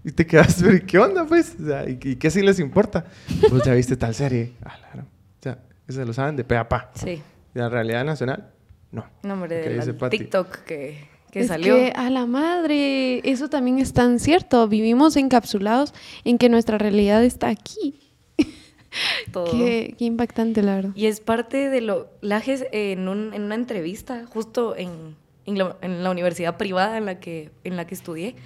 Y 0.04 0.12
te 0.12 0.26
quedas, 0.26 0.58
pero 0.62 0.84
¿qué 0.86 0.98
onda, 0.98 1.26
pues? 1.26 1.56
¿y, 1.88 2.16
qué 2.16 2.30
sí 2.30 2.42
les 2.42 2.58
importa? 2.58 3.06
Pues 3.48 3.64
ya 3.64 3.74
viste 3.74 3.96
tal 3.96 4.14
serie. 4.14 4.52
Ah, 4.62 4.76
claro. 4.78 5.06
O 5.06 5.42
sea, 5.42 5.58
se 5.88 6.04
lo 6.04 6.12
saben 6.12 6.36
de 6.36 6.44
pe 6.44 6.56
a 6.56 6.68
pa. 6.68 6.90
Sí. 6.94 7.22
Y 7.54 7.58
la 7.58 7.68
realidad 7.68 8.04
nacional, 8.04 8.50
no. 8.92 9.06
No, 9.22 9.34
hombre, 9.34 9.80
de 9.80 9.92
TikTok 10.10 10.64
que, 10.64 11.08
que 11.30 11.46
salió. 11.46 11.75
Que 11.76 11.92
a 11.94 12.10
la 12.10 12.26
madre, 12.26 13.20
eso 13.28 13.49
también 13.49 13.78
es 13.78 13.92
tan 13.92 14.18
cierto. 14.18 14.68
Vivimos 14.68 15.16
encapsulados 15.16 15.94
en 16.25 16.38
que 16.38 16.49
nuestra 16.49 16.78
realidad 16.78 17.25
está 17.25 17.49
aquí. 17.49 18.00
Todo. 19.32 19.50
Qué, 19.50 19.94
impactante, 19.99 20.62
la 20.62 20.76
verdad. 20.76 20.90
Y 20.94 21.06
es 21.06 21.20
parte 21.20 21.68
de 21.68 21.80
lo... 21.80 22.08
Lajes 22.20 22.66
en, 22.72 23.08
en 23.08 23.42
una 23.42 23.54
entrevista, 23.54 24.26
justo 24.26 24.76
en, 24.76 25.16
en, 25.46 26.02
la, 26.02 26.10
universidad 26.10 26.56
privada 26.56 26.99
en 26.99 27.06
la, 27.06 27.20
que, 27.20 27.50
en 27.64 27.76
la 27.76 27.87
que 27.87 27.94
estudié, 27.94 28.37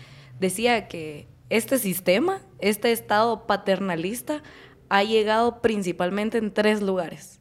decía 0.41 0.89
que 0.89 1.27
este 1.51 1.79
sistema, 1.79 2.41
este 2.61 2.93
estado 2.93 3.47
paternalista, 3.47 4.43
ha 4.89 5.03
llegado 5.03 5.61
principalmente 5.61 6.39
en 6.39 6.53
tres 6.53 6.83
lugares. 6.83 7.41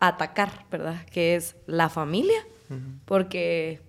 atacar, 0.00 0.66
¿verdad? 0.70 1.04
Que 1.06 1.36
es 1.36 1.56
la 1.66 1.88
familia, 1.88 2.46
porque 3.04 3.80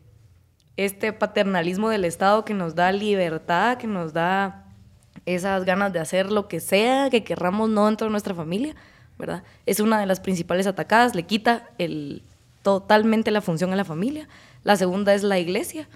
este 0.77 1.13
paternalismo 1.13 1.89
del 1.89 2.05
Estado 2.05 2.45
que 2.45 2.53
nos 2.53 2.75
da 2.75 2.91
libertad, 2.91 3.77
que 3.77 3.87
nos 3.87 4.13
da 4.13 4.65
esas 5.25 5.65
ganas 5.65 5.93
de 5.93 5.99
hacer 5.99 6.31
lo 6.31 6.47
que 6.47 6.59
sea 6.59 7.09
que 7.09 7.23
querramos 7.23 7.69
no 7.69 7.85
dentro 7.85 8.07
de 8.07 8.11
nuestra 8.11 8.33
familia, 8.33 8.75
¿verdad? 9.17 9.43
Es 9.65 9.79
una 9.79 9.99
de 9.99 10.05
las 10.05 10.19
principales 10.19 10.67
atacadas, 10.67 11.15
le 11.15 11.23
quita 11.23 11.69
el, 11.77 12.23
totalmente 12.61 13.31
la 13.31 13.41
función 13.41 13.71
a 13.71 13.75
la 13.75 13.85
familia. 13.85 14.27
La 14.63 14.75
segunda 14.75 15.13
es 15.13 15.23
la 15.23 15.39
iglesia, 15.39 15.87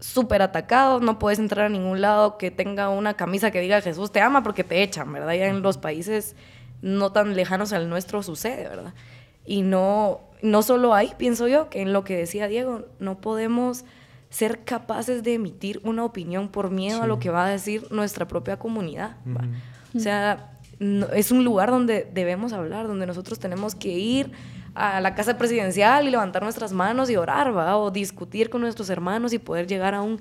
súper 0.00 0.42
atacado, 0.42 1.00
no 1.00 1.18
puedes 1.18 1.38
entrar 1.38 1.66
a 1.66 1.68
ningún 1.70 2.00
lado 2.00 2.36
que 2.36 2.50
tenga 2.50 2.90
una 2.90 3.14
camisa 3.14 3.50
que 3.50 3.60
diga 3.60 3.80
Jesús 3.80 4.12
te 4.12 4.20
ama 4.20 4.42
porque 4.42 4.64
te 4.64 4.82
echan, 4.82 5.12
¿verdad? 5.12 5.32
Ya 5.32 5.46
en 5.46 5.62
los 5.62 5.78
países 5.78 6.36
no 6.82 7.12
tan 7.12 7.34
lejanos 7.34 7.72
al 7.72 7.88
nuestro 7.88 8.22
sucede, 8.22 8.68
¿verdad? 8.68 8.92
Y 9.46 9.62
no, 9.62 10.20
no 10.44 10.62
solo 10.62 10.94
hay, 10.94 11.12
pienso 11.16 11.48
yo, 11.48 11.70
que 11.70 11.80
en 11.80 11.92
lo 11.94 12.04
que 12.04 12.16
decía 12.16 12.46
Diego, 12.48 12.86
no 12.98 13.18
podemos 13.18 13.84
ser 14.28 14.62
capaces 14.64 15.22
de 15.22 15.34
emitir 15.34 15.80
una 15.84 16.04
opinión 16.04 16.48
por 16.48 16.70
miedo 16.70 17.02
a 17.02 17.06
lo 17.06 17.18
que 17.18 17.30
va 17.30 17.46
a 17.46 17.48
decir 17.48 17.86
nuestra 17.90 18.28
propia 18.28 18.58
comunidad. 18.58 19.16
O 19.96 19.98
sea, 19.98 20.58
es 21.14 21.30
un 21.30 21.44
lugar 21.44 21.70
donde 21.70 22.06
debemos 22.12 22.52
hablar, 22.52 22.86
donde 22.86 23.06
nosotros 23.06 23.38
tenemos 23.38 23.74
que 23.74 23.88
ir 23.88 24.32
a 24.74 25.00
la 25.00 25.14
casa 25.14 25.38
presidencial 25.38 26.06
y 26.06 26.10
levantar 26.10 26.42
nuestras 26.42 26.72
manos 26.72 27.08
y 27.08 27.16
orar, 27.16 27.56
¿va? 27.56 27.78
O 27.78 27.90
discutir 27.90 28.50
con 28.50 28.60
nuestros 28.60 28.90
hermanos 28.90 29.32
y 29.32 29.38
poder 29.38 29.66
llegar 29.66 29.94
a 29.94 30.02
un 30.02 30.20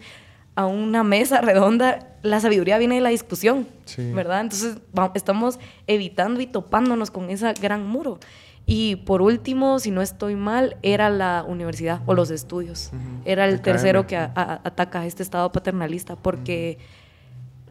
a 0.56 0.66
una 0.68 1.04
mesa 1.04 1.42
redonda, 1.42 2.16
la 2.22 2.40
sabiduría 2.40 2.78
viene 2.78 2.96
de 2.96 3.02
la 3.02 3.10
discusión, 3.10 3.68
¿verdad? 4.14 4.42
Entonces 4.42 4.78
estamos 5.16 5.60
evitando 5.88 6.42
y 6.42 6.46
topándonos 6.46 7.10
con 7.10 7.30
ese 7.30 7.52
gran 7.54 7.88
muro. 7.88 8.20
Y 8.66 8.98
por 8.98 9.22
último, 9.22 9.80
si 9.80 9.92
no 9.92 10.02
estoy 10.02 10.36
mal, 10.36 10.78
era 10.82 11.10
la 11.10 11.44
universidad 11.48 12.02
o 12.06 12.14
los 12.14 12.32
estudios. 12.32 12.92
Era 13.26 13.46
el 13.46 13.62
tercero 13.62 14.08
que 14.08 14.16
ataca 14.16 15.02
a 15.02 15.06
este 15.06 15.22
estado 15.22 15.52
paternalista 15.52 16.16
porque 16.16 16.78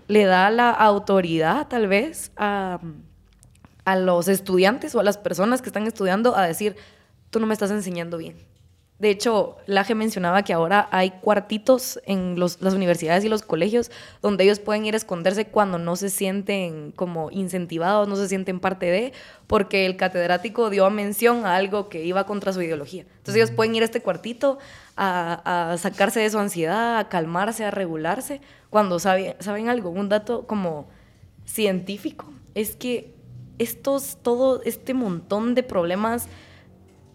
le 0.09 0.25
da 0.25 0.51
la 0.51 0.71
autoridad 0.71 1.69
tal 1.69 1.89
vez 1.89 2.33
a, 2.37 2.81
a 3.85 3.97
los 3.97 4.29
estudiantes 4.29 4.95
o 4.95 5.01
a 5.01 5.03
las 5.03 5.17
personas 5.17 5.63
que 5.63 5.69
están 5.71 5.87
estudiando 5.87 6.37
a 6.37 6.47
decir, 6.47 6.77
tú 7.31 7.41
no 7.41 7.47
me 7.47 7.55
estás 7.55 7.71
enseñando 7.71 8.19
bien 8.19 8.52
de 9.03 9.11
hecho, 9.11 9.57
Laje 9.67 9.97
mencionaba 9.97 10.45
que 10.45 10.53
ahora 10.53 10.89
hay 10.93 11.11
cuartitos 11.11 12.01
en 12.07 12.39
las 12.39 12.61
universidades 12.63 13.25
y 13.25 13.29
los 13.29 13.43
colegios 13.43 13.91
donde 14.21 14.45
ellos 14.45 14.61
pueden 14.61 14.87
ir 14.87 14.95
a 14.95 14.97
esconderse 14.97 15.45
cuando 15.45 15.77
no 15.77 15.97
se 15.97 16.09
sienten 16.09 16.93
como 16.93 17.29
incentivados, 17.33 18.07
no 18.07 18.15
se 18.15 18.29
sienten 18.29 18.61
parte 18.61 18.87
de, 18.87 19.13
porque 19.49 19.87
el 19.87 19.97
catedrático 19.97 20.71
dio 20.71 20.89
mención 20.89 21.45
a 21.47 21.57
algo 21.57 21.89
que 21.89 22.05
iba 22.05 22.27
contra 22.27 22.53
su 22.53 22.63
ideología. 22.63 23.03
Entonces 23.03 23.35
ellos 23.35 23.51
pueden 23.51 23.75
ir 23.75 23.83
a 23.83 23.87
este 23.87 24.03
cuartito 24.03 24.61
a, 24.97 25.75
sacarse 25.79 26.21
de 26.21 26.31
su 26.31 26.39
ansiedad, 26.39 27.01
a 27.01 27.09
calmarse, 27.09 27.65
a 27.65 27.73
regularse, 27.73 28.41
cuando 28.71 29.01
saben, 29.01 29.35
saben 29.41 29.69
algo, 29.69 29.91
un 29.91 30.11
dato 30.11 30.47
como 30.47 30.87
científico, 31.45 32.27
es 32.55 32.77
que 32.77 33.17
estos, 33.59 34.19
todo 34.23 34.63
este 34.63 34.95
montón 34.95 35.57
de 35.57 35.65
problemas 35.65 36.29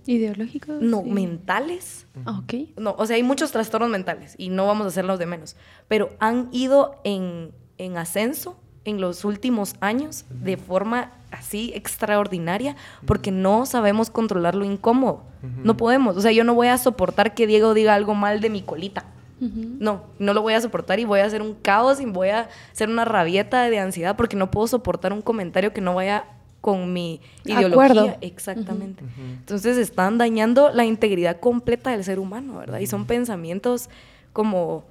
¿Ideológicos? 0.07 0.81
No, 0.81 1.03
mentales. 1.03 2.07
Ah, 2.25 2.41
ok. 2.43 2.77
No, 2.77 2.95
o 2.97 3.05
sea, 3.05 3.17
hay 3.17 3.23
muchos 3.23 3.51
trastornos 3.51 3.89
mentales 3.89 4.35
y 4.37 4.49
no 4.49 4.65
vamos 4.65 4.85
a 4.85 4.87
hacerlos 4.87 5.19
de 5.19 5.25
menos. 5.25 5.55
Pero 5.87 6.09
han 6.19 6.47
ido 6.51 6.99
en, 7.03 7.51
en 7.77 7.97
ascenso 7.97 8.57
en 8.85 9.01
los 9.01 9.25
últimos 9.25 9.75
años 9.81 10.23
de 10.29 10.55
forma 10.55 11.11
así 11.29 11.73
extraordinaria 11.75 12.77
porque 13.05 13.31
no 13.31 13.65
sabemos 13.65 14.09
controlar 14.09 14.55
lo 14.55 14.63
incómodo. 14.63 15.23
No 15.63 15.75
podemos. 15.75 16.15
O 16.15 16.21
sea, 16.21 16.31
yo 16.31 16.45
no 16.45 16.55
voy 16.55 16.67
a 16.67 16.77
soportar 16.77 17.33
que 17.33 17.47
Diego 17.47 17.73
diga 17.73 17.93
algo 17.93 18.15
mal 18.15 18.39
de 18.39 18.49
mi 18.49 18.61
colita. 18.61 19.05
No, 19.39 20.05
no 20.17 20.33
lo 20.33 20.41
voy 20.41 20.53
a 20.53 20.61
soportar 20.61 20.99
y 20.99 21.05
voy 21.05 21.19
a 21.19 21.25
hacer 21.25 21.41
un 21.41 21.53
caos 21.53 21.99
y 21.99 22.05
voy 22.05 22.29
a 22.29 22.49
hacer 22.71 22.89
una 22.89 23.05
rabieta 23.05 23.69
de 23.69 23.77
ansiedad 23.77 24.15
porque 24.15 24.35
no 24.35 24.49
puedo 24.49 24.67
soportar 24.67 25.13
un 25.13 25.21
comentario 25.21 25.73
que 25.73 25.81
no 25.81 25.93
vaya 25.93 26.25
con 26.67 26.91
mi 26.91 27.21
ideología. 27.45 28.17
Exactamente. 28.19 29.01
Entonces 29.39 29.77
están 29.77 30.17
dañando 30.17 30.69
la 30.69 30.83
integridad 30.83 31.39
completa 31.39 31.91
del 31.91 32.03
ser 32.03 32.19
humano, 32.19 32.57
¿verdad? 32.57 32.79
Y 32.79 32.87
son 32.87 33.05
pensamientos 33.05 33.89
como 34.33 34.83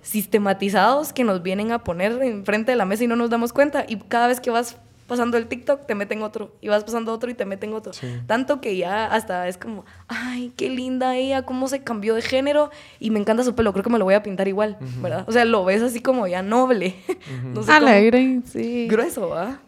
sistematizados 0.00 1.12
que 1.12 1.24
nos 1.24 1.42
vienen 1.42 1.72
a 1.72 1.82
poner 1.82 2.22
enfrente 2.22 2.70
de 2.70 2.76
la 2.76 2.84
mesa 2.84 3.02
y 3.02 3.08
no 3.08 3.16
nos 3.16 3.30
damos 3.30 3.52
cuenta. 3.52 3.84
Y 3.88 3.96
cada 3.96 4.28
vez 4.28 4.38
que 4.38 4.50
vas 4.50 4.76
pasando 5.08 5.38
el 5.38 5.48
TikTok, 5.48 5.86
te 5.86 5.96
meten 5.96 6.22
otro. 6.22 6.52
Y 6.60 6.68
vas 6.68 6.84
pasando 6.84 7.12
otro 7.12 7.28
y 7.28 7.34
te 7.34 7.44
meten 7.44 7.72
otro. 7.72 7.90
Tanto 8.28 8.60
que 8.60 8.76
ya 8.76 9.06
hasta 9.06 9.48
es 9.48 9.58
como, 9.58 9.84
ay, 10.06 10.52
qué 10.54 10.70
linda 10.70 11.16
ella, 11.16 11.42
cómo 11.42 11.66
se 11.66 11.82
cambió 11.82 12.14
de 12.14 12.22
género. 12.22 12.70
Y 13.00 13.10
me 13.10 13.18
encanta 13.18 13.42
su 13.42 13.56
pelo, 13.56 13.72
creo 13.72 13.82
que 13.82 13.90
me 13.90 13.98
lo 13.98 14.04
voy 14.04 14.14
a 14.14 14.22
pintar 14.22 14.46
igual, 14.46 14.76
¿verdad? 15.02 15.24
O 15.26 15.32
sea, 15.32 15.44
lo 15.44 15.64
ves 15.64 15.82
así 15.82 15.98
como 16.00 16.28
ya 16.28 16.42
noble. 16.42 16.94
Alegre, 17.68 18.42
sí. 18.44 18.86
Grueso, 18.86 19.30
¿va? 19.30 19.58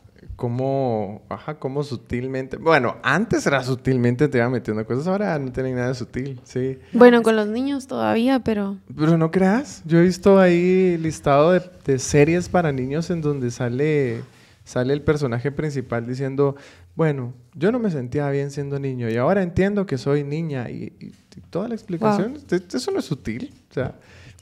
Cómo, 0.40 1.20
ajá, 1.28 1.58
cómo 1.58 1.82
sutilmente, 1.84 2.56
bueno, 2.56 2.96
antes 3.02 3.46
era 3.46 3.62
sutilmente 3.62 4.26
te 4.26 4.38
iba 4.38 4.48
metiendo 4.48 4.86
cosas, 4.86 5.06
ahora 5.06 5.38
no 5.38 5.52
tiene 5.52 5.74
nada 5.74 5.88
de 5.88 5.94
sutil, 5.94 6.40
sí. 6.44 6.78
Bueno, 6.94 7.22
con 7.22 7.36
los 7.36 7.46
niños 7.46 7.86
todavía, 7.86 8.40
pero... 8.40 8.78
Pero 8.96 9.18
no 9.18 9.30
creas, 9.30 9.82
yo 9.84 9.98
he 9.98 10.02
visto 10.02 10.38
ahí 10.38 10.96
listado 10.96 11.52
de, 11.52 11.60
de 11.84 11.98
series 11.98 12.48
para 12.48 12.72
niños 12.72 13.10
en 13.10 13.20
donde 13.20 13.50
sale, 13.50 14.22
sale 14.64 14.94
el 14.94 15.02
personaje 15.02 15.52
principal 15.52 16.06
diciendo, 16.06 16.56
bueno, 16.96 17.34
yo 17.54 17.70
no 17.70 17.78
me 17.78 17.90
sentía 17.90 18.30
bien 18.30 18.50
siendo 18.50 18.78
niño 18.78 19.10
y 19.10 19.18
ahora 19.18 19.42
entiendo 19.42 19.84
que 19.84 19.98
soy 19.98 20.24
niña 20.24 20.70
y, 20.70 20.94
y- 20.98 21.12
y 21.36 21.40
toda 21.50 21.68
la 21.68 21.74
explicación, 21.74 22.38
eso 22.50 22.90
no 22.90 22.98
es 23.00 23.04
sutil, 23.04 23.52
o 23.70 23.74
sea... 23.74 23.94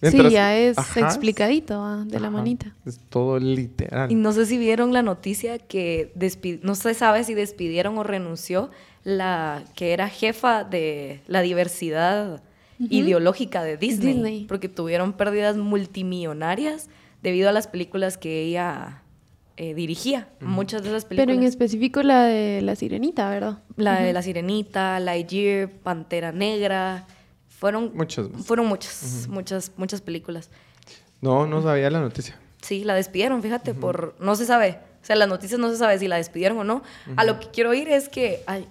sí, 0.02 0.30
ya 0.30 0.56
es 0.56 0.78
Ajá, 0.78 1.00
explicadito 1.00 1.82
ah, 1.82 2.04
de 2.06 2.20
la 2.20 2.30
manita. 2.30 2.74
Es 2.86 2.98
todo 3.08 3.38
literal. 3.38 4.10
Y 4.10 4.14
no 4.14 4.32
sé 4.32 4.46
si 4.46 4.58
vieron 4.58 4.92
la 4.92 5.02
noticia 5.02 5.58
que 5.58 6.12
despi- 6.16 6.60
no 6.62 6.74
se 6.74 6.94
sabe 6.94 7.24
si 7.24 7.34
despidieron 7.34 7.96
o 7.98 8.02
renunció 8.02 8.70
la 9.04 9.62
que 9.74 9.92
era 9.92 10.08
jefa 10.08 10.64
de 10.64 11.20
la 11.26 11.40
diversidad 11.42 12.42
ideológica 12.78 13.62
de 13.64 13.76
Disney, 13.76 14.14
Disney. 14.14 14.44
porque 14.46 14.68
tuvieron 14.68 15.12
pérdidas 15.12 15.56
multimillonarias 15.56 16.88
debido 17.22 17.48
a 17.48 17.52
las 17.52 17.66
películas 17.66 18.16
que 18.18 18.42
ella 18.42 19.02
eh, 19.56 19.74
dirigía. 19.74 20.28
Muchas 20.40 20.82
de 20.82 20.90
esas 20.90 21.04
películas. 21.04 21.26
Pero 21.26 21.38
en 21.40 21.44
específico 21.46 22.02
la 22.04 22.24
de 22.24 22.62
la 22.62 22.76
sirenita, 22.76 23.28
¿verdad? 23.28 23.58
La 23.76 24.00
de 24.00 24.12
La 24.12 24.22
Sirenita, 24.22 25.00
Lightyear, 25.00 25.68
Pantera 25.70 26.30
Negra. 26.32 27.06
Fueron, 27.58 27.90
Muchas 27.94 28.30
más. 28.30 28.46
fueron 28.46 28.66
muchas, 28.66 29.26
muchas, 29.28 29.72
muchas 29.76 30.00
películas. 30.00 30.48
No, 31.20 31.46
no 31.46 31.60
sabía 31.62 31.90
la 31.90 32.00
noticia. 32.00 32.38
Sí, 32.62 32.84
la 32.84 32.94
despidieron, 32.94 33.42
fíjate, 33.42 33.74
por... 33.74 34.14
No 34.20 34.36
se 34.36 34.46
sabe. 34.46 34.78
O 35.02 35.06
sea, 35.06 35.16
las 35.16 35.28
noticias 35.28 35.58
no 35.58 35.70
se 35.70 35.76
sabe 35.76 35.98
si 35.98 36.06
la 36.06 36.16
despidieron 36.16 36.58
o 36.58 36.64
no. 36.64 36.82
A 37.16 37.24
lo 37.24 37.40
que 37.40 37.48
quiero 37.48 37.74
ir 37.74 37.88
es 37.88 38.08
que 38.08 38.42
ay, 38.46 38.68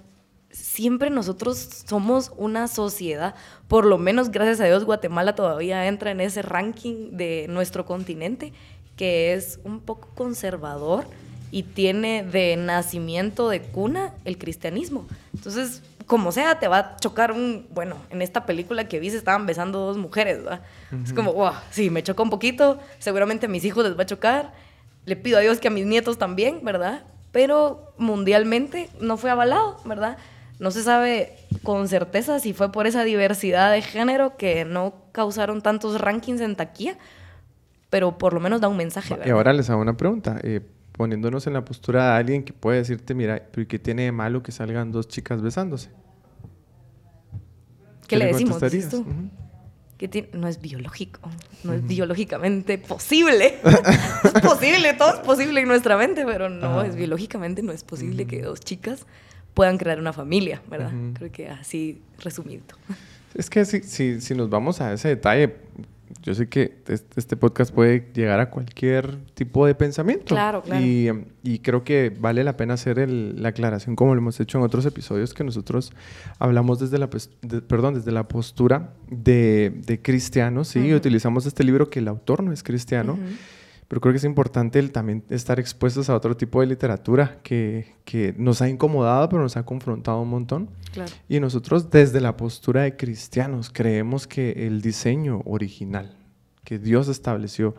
siempre 0.51 1.09
nosotros 1.09 1.57
somos 1.87 2.31
una 2.37 2.67
sociedad, 2.67 3.35
por 3.67 3.85
lo 3.85 3.97
menos 3.97 4.31
gracias 4.31 4.59
a 4.61 4.65
Dios 4.65 4.85
Guatemala 4.85 5.35
todavía 5.35 5.87
entra 5.87 6.11
en 6.11 6.21
ese 6.21 6.41
ranking 6.41 7.11
de 7.11 7.47
nuestro 7.49 7.85
continente, 7.85 8.53
que 8.95 9.33
es 9.33 9.59
un 9.63 9.79
poco 9.79 10.09
conservador 10.15 11.05
y 11.51 11.63
tiene 11.63 12.23
de 12.23 12.55
nacimiento, 12.57 13.49
de 13.49 13.61
cuna, 13.61 14.13
el 14.25 14.37
cristianismo. 14.37 15.05
Entonces, 15.33 15.81
como 16.07 16.31
sea, 16.31 16.57
te 16.57 16.67
va 16.67 16.77
a 16.79 16.97
chocar 16.97 17.31
un... 17.31 17.67
Bueno, 17.71 17.97
en 18.09 18.21
esta 18.21 18.45
película 18.45 18.87
que 18.87 18.99
vi 18.99 19.09
se 19.11 19.17
estaban 19.17 19.45
besando 19.45 19.79
dos 19.79 19.97
mujeres, 19.97 20.37
¿verdad? 20.43 20.61
Es 21.03 21.13
como, 21.13 21.33
wow, 21.33 21.51
sí, 21.69 21.89
me 21.89 22.01
choca 22.01 22.23
un 22.23 22.29
poquito, 22.29 22.79
seguramente 22.99 23.45
a 23.45 23.49
mis 23.49 23.63
hijos 23.65 23.83
les 23.85 23.97
va 23.97 24.03
a 24.03 24.05
chocar, 24.05 24.53
le 25.05 25.15
pido 25.17 25.37
a 25.37 25.41
Dios 25.41 25.59
que 25.59 25.67
a 25.67 25.71
mis 25.71 25.85
nietos 25.85 26.17
también, 26.17 26.61
¿verdad? 26.63 27.03
Pero 27.31 27.93
mundialmente 27.97 28.89
no 29.01 29.17
fue 29.17 29.29
avalado, 29.29 29.77
¿verdad? 29.85 30.17
No 30.59 30.71
se 30.71 30.81
sabe 30.81 31.35
con 31.61 31.87
certeza 31.87 32.39
si 32.39 32.53
fue 32.53 32.71
por 32.71 32.87
esa 32.87 33.03
diversidad 33.03 33.71
de 33.71 33.81
género 33.81 34.37
que 34.37 34.65
no 34.65 34.93
causaron 35.11 35.61
tantos 35.61 35.99
rankings 36.01 36.41
en 36.41 36.55
taquilla, 36.55 36.97
pero 37.89 38.17
por 38.17 38.33
lo 38.33 38.39
menos 38.39 38.59
da 38.61 38.67
un 38.69 38.77
mensaje, 38.77 39.13
Y 39.13 39.17
¿verdad? 39.17 39.33
ahora 39.35 39.53
les 39.53 39.69
hago 39.69 39.81
una 39.81 39.95
pregunta. 39.95 40.39
eh, 40.43 40.61
poniéndonos 40.97 41.45
en 41.47 41.53
la 41.53 41.63
postura 41.63 42.11
de 42.11 42.17
alguien 42.17 42.43
que 42.43 42.53
puede 42.53 42.79
decirte, 42.79 43.13
mira, 43.13 43.41
pero 43.51 43.61
¿y 43.61 43.65
qué 43.67 43.79
tiene 43.79 44.03
de 44.03 44.11
malo 44.11 44.41
que 44.43 44.51
salgan 44.51 44.91
dos 44.91 45.07
chicas 45.07 45.41
besándose? 45.41 45.89
¿Qué 48.07 48.17
le 48.17 48.25
decimos? 48.27 48.59
dices 48.71 48.89
tú? 48.89 49.05
Tiene- 49.97 50.29
no 50.33 50.47
es 50.47 50.61
biológico, 50.61 51.19
no 51.63 51.73
es 51.73 51.85
biológicamente 51.87 52.77
posible. 52.77 53.55
es 53.63 54.41
posible, 54.41 54.93
todo 54.93 55.15
es 55.15 55.19
posible 55.21 55.61
en 55.61 55.67
nuestra 55.67 55.97
mente, 55.97 56.23
pero 56.25 56.49
no 56.49 56.83
es 56.83 56.95
biológicamente, 56.95 57.63
no 57.63 57.71
es 57.71 57.83
posible 57.83 58.25
que 58.27 58.41
dos 58.41 58.59
chicas 58.59 59.05
puedan 59.55 59.77
crear 59.79 59.99
una 59.99 60.13
familia, 60.13 60.61
¿verdad? 60.69 60.91
Creo 61.15 61.31
que 61.31 61.49
así 61.49 61.99
resumido. 62.19 62.63
Es 63.33 63.49
que 63.49 63.65
si, 63.65 63.81
si, 63.81 64.21
si 64.21 64.35
nos 64.35 64.49
vamos 64.51 64.81
a 64.81 64.93
ese 64.93 65.09
detalle, 65.09 65.55
yo 66.23 66.33
sé 66.35 66.47
que 66.49 66.77
es- 66.87 67.05
este 67.15 67.35
podcast 67.37 67.73
puede 67.73 68.09
llegar 68.13 68.39
a 68.39 68.49
cualquier 68.49 69.17
tipo 69.33 69.65
de 69.65 69.75
pensamiento. 69.75 70.25
Claro, 70.35 70.61
claro. 70.63 70.83
Y, 70.85 71.09
y 71.43 71.59
creo 71.59 71.83
que 71.83 72.15
vale 72.19 72.43
la 72.43 72.57
pena 72.57 72.73
hacer 72.75 72.99
el- 72.99 73.41
la 73.41 73.49
aclaración, 73.49 73.95
como 73.95 74.15
lo 74.15 74.21
hemos 74.21 74.39
hecho 74.39 74.57
en 74.57 74.63
otros 74.63 74.85
episodios, 74.85 75.33
que 75.33 75.43
nosotros 75.43 75.91
hablamos 76.39 76.79
desde 76.79 76.97
la, 76.97 77.09
de- 77.41 77.61
perdón, 77.61 77.95
desde 77.95 78.11
la 78.11 78.27
postura 78.27 78.93
de, 79.09 79.73
de 79.85 80.01
cristianos, 80.01 80.69
¿sí? 80.69 80.79
Y 80.79 80.93
utilizamos 80.93 81.45
este 81.45 81.63
libro 81.63 81.89
que 81.89 81.99
el 81.99 82.07
autor 82.07 82.43
no 82.43 82.51
es 82.51 82.63
cristiano. 82.63 83.13
Ujú. 83.13 83.21
Pero 83.87 84.01
creo 84.01 84.13
que 84.13 84.17
es 84.17 84.23
importante 84.23 84.79
el 84.79 84.91
también 84.91 85.23
estar 85.29 85.59
expuestos 85.59 86.09
a 86.09 86.15
otro 86.15 86.35
tipo 86.35 86.59
de 86.59 86.67
literatura 86.67 87.39
que, 87.41 87.95
que 88.03 88.33
nos 88.37 88.61
ha 88.61 88.67
incomodado, 88.67 89.29
pero 89.29 89.41
nos 89.41 89.55
ha 89.55 89.63
confrontado 89.63 90.21
un 90.21 90.29
montón. 90.29 90.69
Claro. 90.91 91.11
Y 91.29 91.39
nosotros 91.39 91.89
desde 91.89 92.19
la 92.19 92.35
postura 92.35 92.81
de 92.81 92.97
cristianos 92.97 93.69
creemos 93.71 94.27
que 94.27 94.67
el 94.67 94.81
diseño 94.81 95.41
original 95.45 96.17
que 96.67 96.79
Dios 96.79 97.07
estableció 97.07 97.75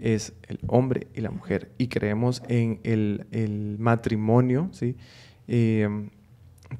es 0.00 0.32
el 0.48 0.58
hombre 0.66 1.06
y 1.14 1.20
la 1.20 1.30
mujer. 1.30 1.70
Y 1.78 1.86
creemos 1.86 2.42
en 2.48 2.80
el, 2.82 3.26
el 3.30 3.76
matrimonio, 3.78 4.68
¿sí? 4.72 4.96
Eh, 5.46 6.08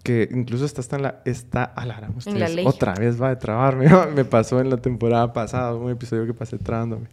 que 0.03 0.29
incluso 0.33 0.64
está, 0.64 0.81
está 0.81 0.97
en 0.97 1.03
la... 1.03 1.23
Está, 1.25 1.62
a 1.62 1.87
la 1.87 1.99
gran, 1.99 2.14
En 2.27 2.40
la 2.40 2.49
ley. 2.49 2.66
Otra 2.66 2.95
vez 2.95 3.23
va 3.23 3.31
a 3.31 3.38
trabarme. 3.38 3.87
Me 4.14 4.25
pasó 4.25 4.61
en 4.61 4.71
la 4.71 4.79
temporada 4.79 5.33
pasada, 5.33 5.73
un 5.77 5.88
episodio 5.88 6.27
que 6.27 6.35
pasé 6.35 6.59
trabándome. 6.59 7.07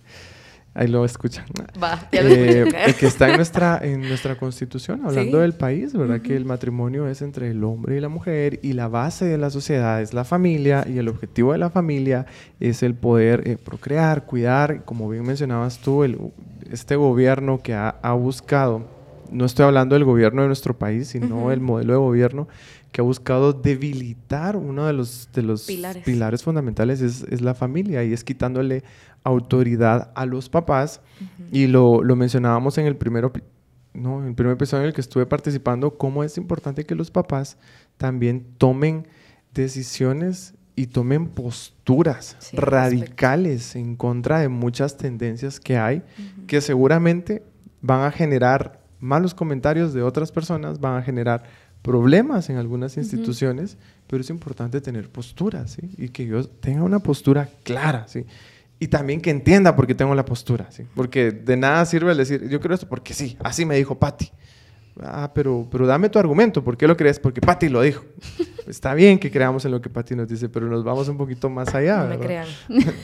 Ahí 0.76 0.88
lo 0.88 1.04
escuchan. 1.04 1.46
Va, 1.82 2.08
ya 2.12 2.22
lo 2.22 2.30
Eh, 2.30 2.96
que 3.00 3.08
está 3.08 3.30
en 3.30 3.38
nuestra, 3.38 3.80
en 3.82 4.02
nuestra 4.02 4.36
constitución, 4.38 5.02
hablando 5.04 5.38
Sí. 5.38 5.42
del 5.42 5.54
país, 5.54 5.94
¿verdad? 5.94 6.22
Que 6.22 6.36
el 6.36 6.46
matrimonio 6.46 7.08
es 7.08 7.22
entre 7.22 7.50
el 7.50 7.64
hombre 7.64 7.98
y 7.98 8.00
la 8.00 8.08
mujer 8.10 8.60
y 8.62 8.74
la 8.74 8.88
base 8.88 9.26
de 9.26 9.38
la 9.38 9.50
sociedad 9.50 10.02
es 10.02 10.14
la 10.14 10.24
familia 10.24 10.86
y 10.88 10.98
el 11.00 11.08
objetivo 11.08 11.52
de 11.54 11.58
la 11.58 11.70
familia 11.70 12.28
es 12.60 12.84
el 12.84 12.94
poder 12.94 13.48
eh, 13.48 13.58
procrear, 13.58 14.26
cuidar, 14.26 14.86
como 14.86 15.10
bien 15.10 15.26
mencionabas 15.26 15.80
tú, 15.80 16.04
el, 16.04 16.18
este 16.72 16.96
gobierno 16.96 17.60
que 17.62 17.74
ha, 17.74 17.90
ha 18.02 18.14
buscado, 18.14 18.88
no 19.32 19.46
estoy 19.46 19.66
hablando 19.66 19.96
del 19.96 20.04
gobierno 20.06 20.42
de 20.42 20.48
nuestro 20.48 20.78
país, 20.78 21.10
sino 21.10 21.38
Ujú. 21.38 21.52
el 21.52 21.62
modelo 21.62 21.94
de 21.94 22.00
gobierno 22.00 22.48
que 22.92 23.02
ha 23.02 23.04
buscado 23.04 23.54
debilitar 23.54 24.56
uno 24.58 24.86
de 24.86 24.94
los, 24.94 25.30
de 25.34 25.44
los 25.44 25.64
Pilares. 25.68 26.04
pilares 26.04 26.44
fundamentales 26.44 27.02
es, 27.02 27.24
es 27.30 27.42
la 27.42 27.54
familia 27.54 28.04
y 28.04 28.14
es 28.14 28.24
quitándole 28.24 28.84
autoridad 29.24 30.12
a 30.16 30.26
los 30.26 30.50
papás 30.50 31.02
y 31.52 31.68
lo, 31.68 32.04
lo 32.04 32.16
mencionábamos 32.16 32.78
en 32.78 32.86
el 32.88 32.96
primer, 32.96 33.26
opi- 33.26 33.44
no, 33.94 34.22
en 34.22 34.30
el 34.30 34.34
primer 34.36 34.54
episodio 34.54 34.84
en 34.84 34.88
el 34.88 34.94
que 34.94 35.02
estuve 35.02 35.26
participando, 35.26 35.98
cómo 35.98 36.24
es 36.24 36.38
importante 36.38 36.86
que 36.86 36.96
los 36.96 37.12
papás 37.12 37.58
también 37.98 38.46
tomen 38.58 39.06
decisiones 39.54 40.54
y 40.76 40.88
tomen 40.88 41.28
posturas 41.28 42.38
Sí, 42.40 42.56
radicales 42.56 43.76
en 43.76 43.96
contra 43.98 44.40
de 44.40 44.48
muchas 44.48 44.96
tendencias 44.98 45.60
que 45.60 45.78
hay, 45.78 46.04
que 46.48 46.62
seguramente 46.62 47.44
van 47.82 48.02
a 48.04 48.12
generar 48.12 48.79
malos 49.00 49.34
comentarios 49.34 49.94
de 49.94 50.04
otras 50.04 50.32
personas, 50.32 50.80
van 50.80 50.98
a 50.98 51.02
generar 51.02 51.44
problemas 51.82 52.50
en 52.50 52.58
algunas 52.58 52.98
instituciones, 52.98 53.78
pero 54.08 54.22
es 54.22 54.30
importante 54.30 54.82
tener 54.82 55.10
posturas, 55.10 55.72
¿sí? 55.72 55.90
Y 55.98 56.10
que 56.10 56.26
yo 56.26 56.46
tenga 56.46 56.84
una 56.84 57.00
postura 57.00 57.50
clara, 57.64 58.08
¿sí? 58.08 58.26
Y 58.80 58.88
también 58.88 59.22
que 59.22 59.30
entienda 59.30 59.76
por 59.76 59.88
qué 59.88 59.96
tengo 59.96 60.16
la 60.16 60.26
postura, 60.26 60.72
¿sí? 60.72 60.84
Porque 60.96 61.32
de 61.32 61.58
nada 61.58 61.86
sirve 61.86 62.12
el 62.12 62.18
decir, 62.18 62.48
yo 62.50 62.60
creo 62.60 62.76
esto 62.76 62.88
porque 62.88 63.14
sí, 63.14 63.38
así 63.44 63.66
me 63.66 63.76
dijo 63.76 63.98
Patti. 63.98 64.32
Ah, 65.02 65.32
pero, 65.34 65.68
pero 65.72 65.88
dame 65.88 66.10
tu 66.10 66.20
argumento, 66.20 66.64
¿por 66.64 66.76
qué 66.76 66.88
lo 66.88 66.98
crees? 66.98 67.20
Porque 67.20 67.40
Patti 67.40 67.70
lo 67.70 67.82
dijo. 67.82 68.04
Está 68.70 68.94
bien 68.94 69.18
que 69.18 69.32
creamos 69.32 69.66
en 69.66 69.72
lo 69.72 69.82
que 69.82 69.90
Patti 69.90 70.16
nos 70.16 70.28
dice, 70.28 70.48
pero 70.48 70.68
nos 70.68 70.84
vamos 70.84 71.10
un 71.10 71.18
poquito 71.18 71.50
más 71.50 71.74
allá. 71.74 71.98
No 72.04 72.10
me 72.10 72.18
¿verdad? 72.18 72.26
crean. 72.26 72.48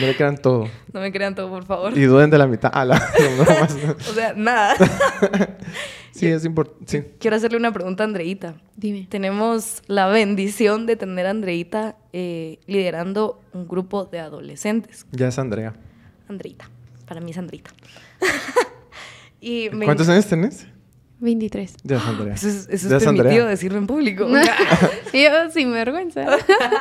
No 0.00 0.06
le 0.06 0.14
crean 0.14 0.36
todo. 0.36 0.68
No 0.92 1.00
me 1.00 1.10
crean 1.10 1.34
todo, 1.34 1.48
por 1.48 1.64
favor. 1.64 1.96
Y 1.96 2.02
duden 2.02 2.28
de 2.28 2.36
la 2.36 2.46
mitad. 2.46 2.70
Ah, 2.74 2.84
la- 2.84 2.98
no, 3.38 3.44
no 3.44 3.44
más. 3.60 3.74
O 4.08 4.12
sea, 4.12 4.34
nada. 4.34 4.74
Sí, 6.12 6.26
es 6.26 6.44
importante. 6.44 6.84
Sí. 6.86 7.14
Quiero 7.18 7.36
hacerle 7.36 7.56
una 7.56 7.72
pregunta 7.72 8.02
a 8.04 8.06
Andreita. 8.06 8.54
Dime. 8.76 9.06
Tenemos 9.08 9.82
la 9.86 10.06
bendición 10.08 10.84
de 10.86 10.96
tener 10.96 11.26
a 11.26 11.30
Andreita 11.30 11.96
eh, 12.12 12.58
liderando 12.66 13.40
un 13.54 13.66
grupo 13.66 14.04
de 14.04 14.18
adolescentes. 14.20 15.06
Ya 15.12 15.28
es 15.28 15.38
Andrea. 15.38 15.74
Andreita. 16.28 16.68
Para 17.06 17.20
mí 17.22 17.30
es 17.30 17.38
Andreita. 17.38 17.70
y 19.40 19.70
me- 19.72 19.84
¿Cuántos 19.86 20.08
años 20.08 20.26
tenés? 20.26 20.66
23. 21.18 21.76
Ya 21.82 21.96
es 21.96 22.02
Andrea. 22.04 22.34
Eso 22.34 22.48
es, 22.48 22.68
eso 22.70 22.96
es 22.96 23.06
Andrea. 23.06 23.24
permitido 23.24 23.46
decirlo 23.46 23.78
en 23.78 23.86
público. 23.86 24.28
Yo 25.12 25.50
sin 25.52 25.72
vergüenza. 25.72 26.26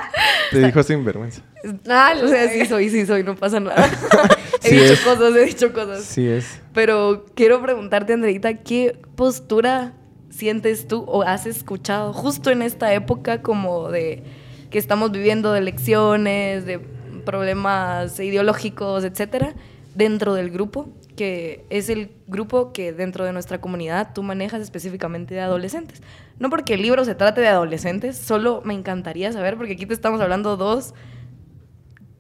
Te 0.51 0.59
dijo 0.65 0.83
sin 0.83 1.05
vergüenza. 1.05 1.41
Ah, 1.89 2.13
o 2.21 2.27
sea, 2.27 2.49
sí 2.49 2.65
soy, 2.65 2.89
sí 2.89 3.05
soy, 3.05 3.23
no 3.23 3.35
pasa 3.35 3.59
nada. 3.59 3.89
he 4.63 4.69
Sí 4.69 4.75
dicho 4.75 4.93
es. 4.93 4.99
cosas, 5.01 5.35
he 5.35 5.45
dicho 5.45 5.73
cosas. 5.73 6.03
Sí 6.03 6.27
es. 6.27 6.61
Pero 6.73 7.25
quiero 7.33 7.61
preguntarte, 7.61 8.13
Andreita, 8.13 8.55
¿qué 8.55 8.99
postura 9.15 9.93
sientes 10.29 10.87
tú 10.87 11.05
o 11.07 11.23
has 11.23 11.45
escuchado 11.45 12.11
justo 12.11 12.51
en 12.51 12.61
esta 12.61 12.93
época 12.93 13.41
como 13.41 13.89
de 13.89 14.23
que 14.69 14.77
estamos 14.77 15.11
viviendo 15.11 15.53
de 15.53 15.59
elecciones, 15.59 16.65
de 16.65 16.79
problemas 17.25 18.19
ideológicos, 18.19 19.05
etcétera? 19.05 19.55
Dentro 19.95 20.33
del 20.33 20.51
grupo, 20.51 20.93
que 21.15 21.65
es 21.69 21.89
el 21.89 22.11
grupo 22.27 22.73
que 22.73 22.93
dentro 22.93 23.25
de 23.25 23.33
nuestra 23.33 23.61
comunidad 23.61 24.11
tú 24.13 24.21
manejas 24.21 24.61
específicamente 24.61 25.33
de 25.33 25.41
adolescentes. 25.41 26.01
No 26.37 26.49
porque 26.49 26.75
el 26.75 26.81
libro 26.81 27.05
se 27.05 27.15
trate 27.15 27.41
de 27.41 27.47
adolescentes, 27.47 28.17
solo 28.17 28.61
me 28.65 28.73
encantaría 28.73 29.31
saber, 29.31 29.55
porque 29.57 29.73
aquí 29.73 29.85
te 29.85 29.93
estamos 29.93 30.21
hablando 30.21 30.57
dos 30.57 30.93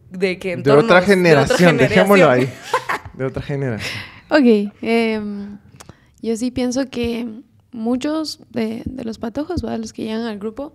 de 0.09 0.39
que 0.39 0.55
de 0.55 0.71
otra 0.71 1.01
generación, 1.01 1.77
dejémoslo 1.77 2.29
ahí. 2.29 2.49
De 3.13 3.23
otra 3.23 3.41
generación. 3.41 3.97
Ok, 4.29 4.73
em, 4.81 5.57
yo 6.21 6.35
sí 6.35 6.51
pienso 6.51 6.89
que 6.89 7.25
muchos 7.71 8.41
de, 8.49 8.83
los 9.05 9.19
patojos, 9.19 9.63
los 9.63 9.93
que 9.93 10.03
llegan 10.03 10.23
al 10.23 10.37
grupo, 10.37 10.73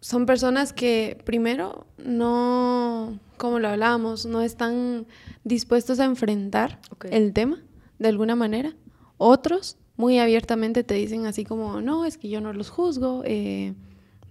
son 0.00 0.26
personas 0.26 0.72
que 0.72 1.20
primero 1.24 1.86
no, 1.98 3.18
como 3.36 3.58
lo 3.58 3.68
hablábamos, 3.68 4.26
no 4.26 4.42
están 4.42 5.06
dispuestos 5.44 6.00
a 6.00 6.04
enfrentar 6.04 6.80
el 7.10 7.32
tema 7.32 7.62
de 7.98 8.08
alguna 8.08 8.36
manera. 8.36 8.74
Otros 9.16 9.76
muy 9.96 10.18
abiertamente 10.18 10.84
te 10.84 10.94
dicen 10.94 11.26
así 11.26 11.44
como, 11.44 11.80
no, 11.80 12.04
es 12.04 12.18
que 12.18 12.28
yo 12.28 12.40
no 12.40 12.52
los 12.52 12.70
juzgo, 12.70 13.22
eh, 13.24 13.74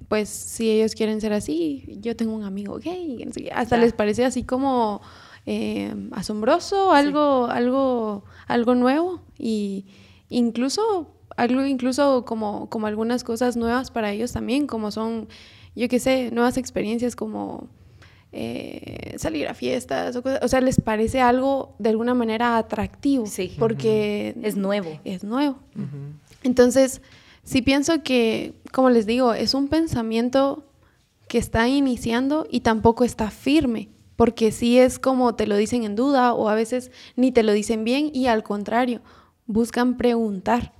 pues 0.07 0.29
si 0.29 0.69
ellos 0.71 0.95
quieren 0.95 1.19
ser 1.19 1.33
así, 1.33 1.97
yo 1.99 2.15
tengo 2.15 2.33
un 2.33 2.43
amigo 2.43 2.77
gay, 2.79 3.27
hasta 3.53 3.75
les 3.75 3.91
parece 3.91 4.23
así 4.23 4.43
como 4.43 5.01
eh, 5.45 5.93
asombroso, 6.11 6.93
algo, 6.93 7.47
algo, 7.47 8.23
algo 8.47 8.75
nuevo. 8.75 9.21
Y 9.37 9.85
incluso 10.29 11.16
algo 11.37 11.65
incluso 11.65 12.25
como, 12.25 12.69
como 12.69 12.87
algunas 12.87 13.23
cosas 13.23 13.55
nuevas 13.55 13.89
para 13.89 14.11
ellos 14.11 14.33
también, 14.33 14.67
como 14.67 14.91
son 14.91 15.27
yo 15.77 15.87
qué 15.87 15.99
sé, 15.99 16.31
nuevas 16.31 16.57
experiencias 16.57 17.15
como 17.15 17.67
eh, 18.31 19.15
salir 19.17 19.47
a 19.47 19.53
fiestas 19.53 20.15
o 20.15 20.23
cosas, 20.23 20.39
o 20.41 20.47
sea, 20.47 20.59
les 20.59 20.81
parece 20.81 21.21
algo 21.21 21.75
de 21.77 21.89
alguna 21.89 22.15
manera 22.15 22.57
atractivo. 22.57 23.27
Sí. 23.27 23.55
Porque 23.59 24.35
es 24.41 24.55
nuevo. 24.55 24.99
Es 25.05 25.23
nuevo. 25.23 25.59
Entonces, 26.41 27.01
sí 27.43 27.61
pienso 27.61 28.01
que, 28.01 28.55
como 28.71 28.89
les 28.89 29.05
digo, 29.05 29.33
es 29.33 29.53
un 29.53 29.67
pensamiento 29.67 30.65
que 31.27 31.37
está 31.37 31.67
iniciando 31.67 32.47
y 32.49 32.61
tampoco 32.61 33.03
está 33.03 33.29
firme, 33.29 33.89
porque 34.15 34.51
sí 34.51 34.79
es 34.79 34.97
como 34.97 35.35
te 35.35 35.45
lo 35.45 35.57
dicen 35.57 35.83
en 35.83 35.95
duda 35.95 36.33
o 36.33 36.49
a 36.49 36.55
veces 36.55 36.89
ni 37.15 37.31
te 37.31 37.43
lo 37.43 37.51
dicen 37.53 37.83
bien 37.83 38.09
y 38.13 38.27
al 38.27 38.41
contrario, 38.41 39.01
buscan 39.47 39.97
preguntar 39.97 40.73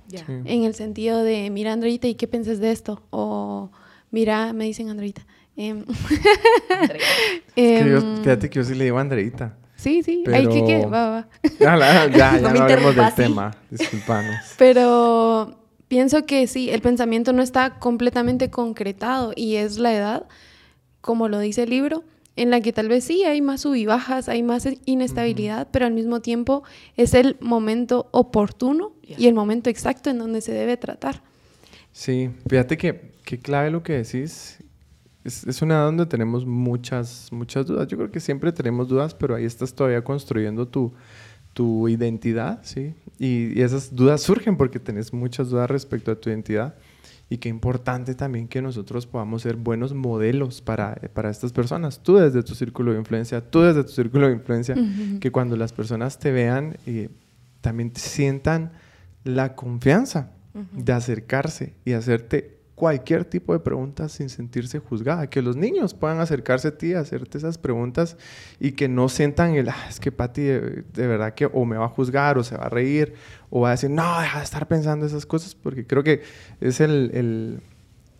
en 0.44 0.62
el 0.64 0.74
sentido 0.74 1.22
de, 1.22 1.50
mira 1.50 1.72
Andreita, 1.72 2.06
¿y 2.06 2.14
qué 2.14 2.28
piensas 2.28 2.60
de 2.60 2.70
esto? 2.70 3.02
O 3.10 3.70
Mira, 4.10 4.52
me 4.52 4.64
dicen 4.64 4.88
Andreita. 4.88 5.26
Eh, 7.56 8.00
fíjate 8.22 8.48
que 8.48 8.60
yo 8.60 8.64
sí 8.64 8.76
le 8.76 8.84
digo 8.84 8.98
Andreita. 8.98 9.56
Sí, 9.74 10.04
sí, 10.04 10.22
Pero... 10.24 10.50
que 10.50 10.64
quede, 10.64 10.86
va, 10.86 11.10
va. 11.10 11.28
Ya, 11.58 12.06
ya, 12.06 12.38
no, 12.40 12.48
hablemos 12.48 12.94
del 12.94 13.14
tema, 13.14 13.56
disculpanos. 13.68 14.36
Pero 14.56 15.58
pienso 15.88 16.24
que 16.24 16.46
sí, 16.46 16.70
el 16.70 16.80
pensamiento 16.80 17.32
no 17.32 17.42
está 17.42 17.80
completamente 17.80 18.50
concretado 18.50 19.32
y 19.34 19.56
es 19.56 19.78
la 19.78 19.92
edad, 19.92 20.28
como 21.00 21.28
lo 21.28 21.40
dice 21.40 21.64
el 21.64 21.70
libro, 21.70 22.04
en 22.38 22.50
la 22.50 22.60
que 22.60 22.72
tal 22.72 22.88
vez 22.88 23.04
sí 23.04 23.24
hay 23.24 23.40
más 23.42 23.62
sub 23.62 23.74
y 23.74 23.86
bajas, 23.86 24.28
hay 24.28 24.42
más 24.42 24.68
inestabilidad, 24.84 25.68
pero 25.70 25.86
al 25.86 25.92
mismo 25.92 26.20
tiempo 26.20 26.62
es 26.96 27.14
el 27.14 27.36
momento 27.40 28.08
oportuno 28.12 28.92
y 29.02 29.26
el 29.26 29.34
momento 29.34 29.70
exacto 29.70 30.10
en 30.10 30.18
donde 30.18 30.40
se 30.40 30.52
debe 30.52 30.76
tratar. 30.76 31.22
Sí, 31.92 32.30
fíjate 32.48 32.76
que 32.76 33.12
qué 33.24 33.38
clave 33.38 33.70
lo 33.70 33.82
que 33.82 33.94
decís. 33.94 34.58
Es, 35.24 35.46
es, 35.46 35.62
una 35.62 35.80
donde 35.80 36.06
tenemos 36.06 36.46
muchas, 36.46 37.28
muchas 37.32 37.66
dudas. 37.66 37.88
Yo 37.88 37.98
creo 37.98 38.10
que 38.10 38.20
siempre 38.20 38.52
tenemos 38.52 38.88
dudas, 38.88 39.14
pero 39.14 39.34
ahí 39.34 39.44
estás 39.44 39.74
todavía 39.74 40.02
construyendo 40.02 40.66
tu, 40.66 40.92
tu 41.58 41.88
identidad, 41.88 42.60
¿sí? 42.62 42.94
Y, 43.18 43.60
esas 43.60 43.92
dudas 43.92 44.22
surgen 44.22 44.56
porque 44.56 44.78
tenés 44.78 45.12
muchas 45.12 45.50
dudas 45.50 45.68
respecto 45.68 46.12
a 46.12 46.14
tu 46.14 46.30
identidad. 46.30 46.76
Y 47.30 47.38
qué 47.38 47.48
importante 47.48 48.14
también 48.14 48.48
que 48.48 48.62
nosotros 48.62 49.06
podamos 49.06 49.42
ser 49.42 49.56
buenos 49.56 49.92
modelos 49.92 50.62
para, 50.62 50.94
para 51.12 51.30
estas 51.30 51.52
personas. 51.52 52.02
Tú 52.02 52.16
desde 52.16 52.42
tu 52.42 52.54
círculo 52.54 52.92
de 52.92 52.98
influencia, 52.98 53.42
tú 53.42 53.60
desde 53.60 53.84
tu 53.84 53.90
círculo 53.90 54.28
de 54.28 54.34
influencia, 54.34 54.74
que 55.20 55.30
cuando 55.30 55.56
las 55.56 55.72
personas 55.72 56.18
te 56.18 56.30
vean, 56.30 56.78
eh, 56.86 57.10
también 57.60 57.92
sientan 57.94 58.72
la 59.24 59.54
confianza 59.54 60.32
de 60.72 60.92
acercarse 60.92 61.74
y 61.84 61.92
hacerte 61.92 62.57
cualquier 62.78 63.24
tipo 63.24 63.52
de 63.52 63.58
preguntas 63.58 64.12
sin 64.12 64.28
sentirse 64.28 64.78
juzgada, 64.78 65.28
que 65.28 65.42
los 65.42 65.56
niños 65.56 65.94
puedan 65.94 66.20
acercarse 66.20 66.68
a 66.68 66.78
ti, 66.78 66.94
hacerte 66.94 67.36
esas 67.36 67.58
preguntas 67.58 68.16
y 68.60 68.72
que 68.72 68.88
no 68.88 69.08
sientan 69.08 69.56
el, 69.56 69.68
ah, 69.68 69.86
es 69.88 69.98
que 69.98 70.12
Pati 70.12 70.42
de, 70.42 70.84
verdad 70.94 71.34
que 71.34 71.46
o 71.46 71.64
me 71.64 71.76
va 71.76 71.86
a 71.86 71.88
juzgar 71.88 72.38
o 72.38 72.44
se 72.44 72.56
va 72.56 72.66
a 72.66 72.68
reír 72.68 73.14
o 73.50 73.62
va 73.62 73.68
a 73.68 73.70
decir, 73.72 73.90
no, 73.90 74.20
deja 74.20 74.38
de 74.38 74.44
estar 74.44 74.68
pensando 74.68 75.06
esas 75.06 75.26
cosas, 75.26 75.56
porque 75.56 75.86
creo 75.88 76.04
que 76.04 76.22
es 76.60 76.80
el, 76.80 77.60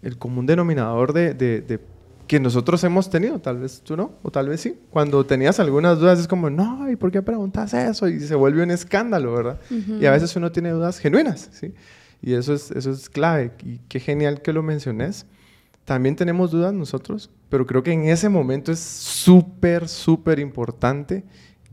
el, 0.03 0.19
común 0.19 0.45
denominador 0.45 1.13
de, 1.13 1.35
de, 1.35 1.81
que 2.27 2.41
nosotros 2.41 2.83
hemos 2.83 3.09
tenido, 3.09 3.39
tal 3.39 3.59
vez 3.59 3.81
tú 3.83 3.97
no, 3.97 4.15
o 4.25 4.33
tal 4.33 4.49
vez 4.49 4.61
sí. 4.61 4.77
Cuando 4.91 5.25
tenías 5.25 5.61
algunas 5.61 6.01
dudas 6.01 6.19
es 6.19 6.27
como, 6.27 6.51
no, 6.51 6.91
¿y 6.91 6.97
por 6.97 7.13
qué 7.13 7.23
preguntas 7.23 7.73
eso? 7.75 8.09
Y 8.09 8.19
se 8.19 8.35
vuelve 8.35 8.65
un 8.65 8.73
escándalo, 8.73 9.35
¿verdad? 9.35 9.61
Y 9.71 10.05
a 10.05 10.11
veces 10.11 10.35
uno 10.35 10.51
tiene 10.51 10.71
dudas 10.71 10.99
genuinas, 10.99 11.49
¿sí? 11.53 11.73
Y 12.21 12.35
eso 12.35 12.55
es, 12.55 12.71
eso 12.71 12.91
es 12.91 13.09
clave. 13.09 13.53
Y 13.65 13.79
qué 13.89 14.01
genial 14.01 14.43
que 14.43 14.53
lo 14.53 14.63
menciones. 14.63 15.27
También 15.85 16.17
tenemos 16.17 16.51
dudas 16.51 16.75
nosotros, 16.75 17.31
pero 17.49 17.67
creo 17.67 17.83
que 17.83 17.93
en 17.93 18.05
ese 18.09 18.29
momento 18.29 18.73
es 18.73 18.79
súper, 18.79 19.89
súper 19.89 20.39
importante 20.39 21.25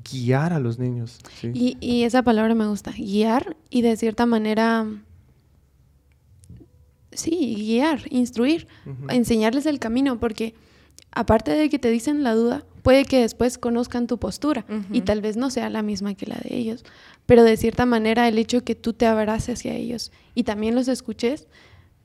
guiar 0.10 0.54
a 0.54 0.60
los 0.60 0.80
niños. 0.80 1.20
Y, 1.42 1.78
y, 1.82 2.04
esa 2.04 2.24
palabra 2.24 2.56
me 2.56 2.68
gusta, 2.68 2.92
guiar 2.92 3.58
y 3.70 3.82
de 3.82 3.98
cierta 3.98 4.26
manera, 4.26 4.86
sí, 7.12 7.56
guiar, 7.58 8.02
instruir, 8.10 8.68
enseñarles 9.10 9.66
el 9.66 9.80
camino, 9.80 10.20
porque 10.20 10.54
aparte 11.12 11.52
de 11.52 11.70
que 11.70 11.80
te 11.80 11.90
dicen 11.90 12.24
la 12.24 12.36
duda, 12.36 12.64
puede 12.86 13.04
que 13.04 13.22
después 13.22 13.58
conozcan 13.58 14.06
tu 14.06 14.20
postura 14.20 14.64
y 14.92 15.02
tal 15.02 15.20
vez 15.20 15.38
no 15.38 15.50
sea 15.50 15.72
la 15.72 15.82
misma 15.82 16.14
que 16.14 16.28
la 16.28 16.36
de 16.36 16.56
ellos, 16.56 16.86
pero 17.26 17.44
de 17.44 17.58
cierta 17.58 17.88
manera 17.88 18.28
el 18.28 18.38
hecho 18.38 18.58
de 18.58 18.64
que 18.64 18.76
tú 18.76 18.94
te 18.94 19.08
abraces 19.08 19.58
hacia 19.58 19.74
ellos 19.74 20.12
y 20.36 20.44
también 20.44 20.76
los 20.76 20.88
escuches, 20.88 21.48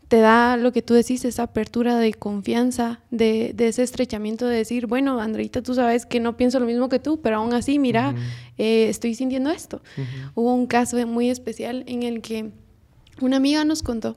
te 0.08 0.20
da 0.20 0.56
lo 0.56 0.72
que 0.72 0.80
tú 0.80 0.94
decís, 0.94 1.26
esa 1.26 1.42
apertura 1.42 1.98
de 1.98 2.14
confianza, 2.14 3.00
de, 3.10 3.54
ese 3.58 3.82
estrechamiento 3.82 4.46
de 4.46 4.56
decir, 4.56 4.86
bueno, 4.86 5.20
Andreita, 5.20 5.60
tú 5.60 5.74
sabes 5.74 6.06
que 6.06 6.18
no 6.18 6.38
pienso 6.38 6.58
lo 6.58 6.64
mismo 6.64 6.88
que 6.88 6.98
tú, 6.98 7.20
pero 7.20 7.36
aún 7.36 7.52
así, 7.52 7.78
mira, 7.78 8.14
eh, 8.56 8.88
estoy 8.88 9.14
sintiendo 9.14 9.50
esto. 9.50 9.82
Hubo 10.34 10.54
un 10.54 10.66
caso 10.66 10.96
muy 11.06 11.28
especial 11.28 11.84
en 11.88 12.04
el 12.04 12.22
que 12.22 12.52
una 13.20 13.36
amiga 13.36 13.66
nos 13.66 13.82
contó 13.82 14.16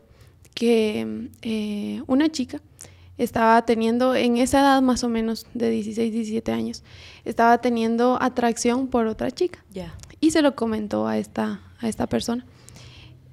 que 0.54 1.30
eh, 1.42 2.02
una 2.08 2.30
chica 2.30 2.62
estaba 3.18 3.64
teniendo, 3.66 4.16
en 4.16 4.38
esa 4.38 4.62
edad 4.62 4.82
más 4.82 5.04
o 5.04 5.10
menos 5.10 5.46
de 5.54 5.70
16, 5.70 6.12
17 6.12 6.52
años, 6.52 6.84
estaba 7.26 7.60
teniendo 7.60 8.18
atracción 8.22 8.88
por 8.88 9.08
otra 9.08 9.32
chica. 9.32 9.64
Y 10.20 10.32
se 10.32 10.42
lo 10.42 10.56
comentó 10.56 11.08
a 11.08 11.18
esta, 11.18 11.62
a 11.80 11.88
esta 11.88 12.08
persona. 12.08 12.46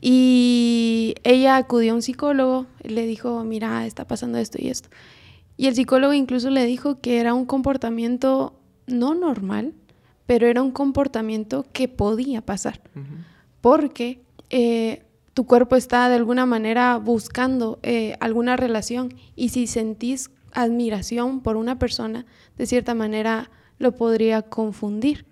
Y 0.01 1.15
ella 1.25 1.57
acudió 1.57 1.93
a 1.93 1.95
un 1.97 2.03
psicólogo, 2.03 2.67
le 2.83 3.07
dijo, 3.07 3.45
mira, 3.45 3.87
está 3.87 4.07
pasando 4.07 4.39
esto 4.39 4.59
y 4.61 4.69
esto. 4.69 4.89
Y 5.57 5.67
el 5.67 5.75
psicólogo 5.75 6.15
incluso 6.15 6.49
le 6.49 6.65
dijo 6.65 7.01
que 7.01 7.21
era 7.21 7.35
un 7.35 7.45
comportamiento 7.45 8.55
no 8.87 9.15
normal, 9.15 9.75
pero 10.27 10.47
era 10.47 10.63
un 10.63 10.71
comportamiento 10.71 11.67
que 11.73 11.87
podía 11.87 12.41
pasar. 12.41 12.81
Porque 13.61 14.23
eh, 14.49 15.03
tu 15.35 15.47
cuerpo 15.47 15.77
está 15.77 16.09
de 16.09 16.17
alguna 16.17 16.47
manera 16.47 16.97
buscando 16.99 17.79
eh, 17.83 18.17
alguna 18.21 18.57
relación 18.57 19.15
y 19.37 19.51
si 19.51 19.67
sentís 19.67 20.31
admiración 20.53 21.41
por 21.41 21.57
una 21.57 21.79
persona, 21.79 22.27
de 22.59 22.67
cierta 22.67 22.95
manera 22.95 23.51
lo 23.79 23.93
podría 23.93 24.43
confundir, 24.43 25.27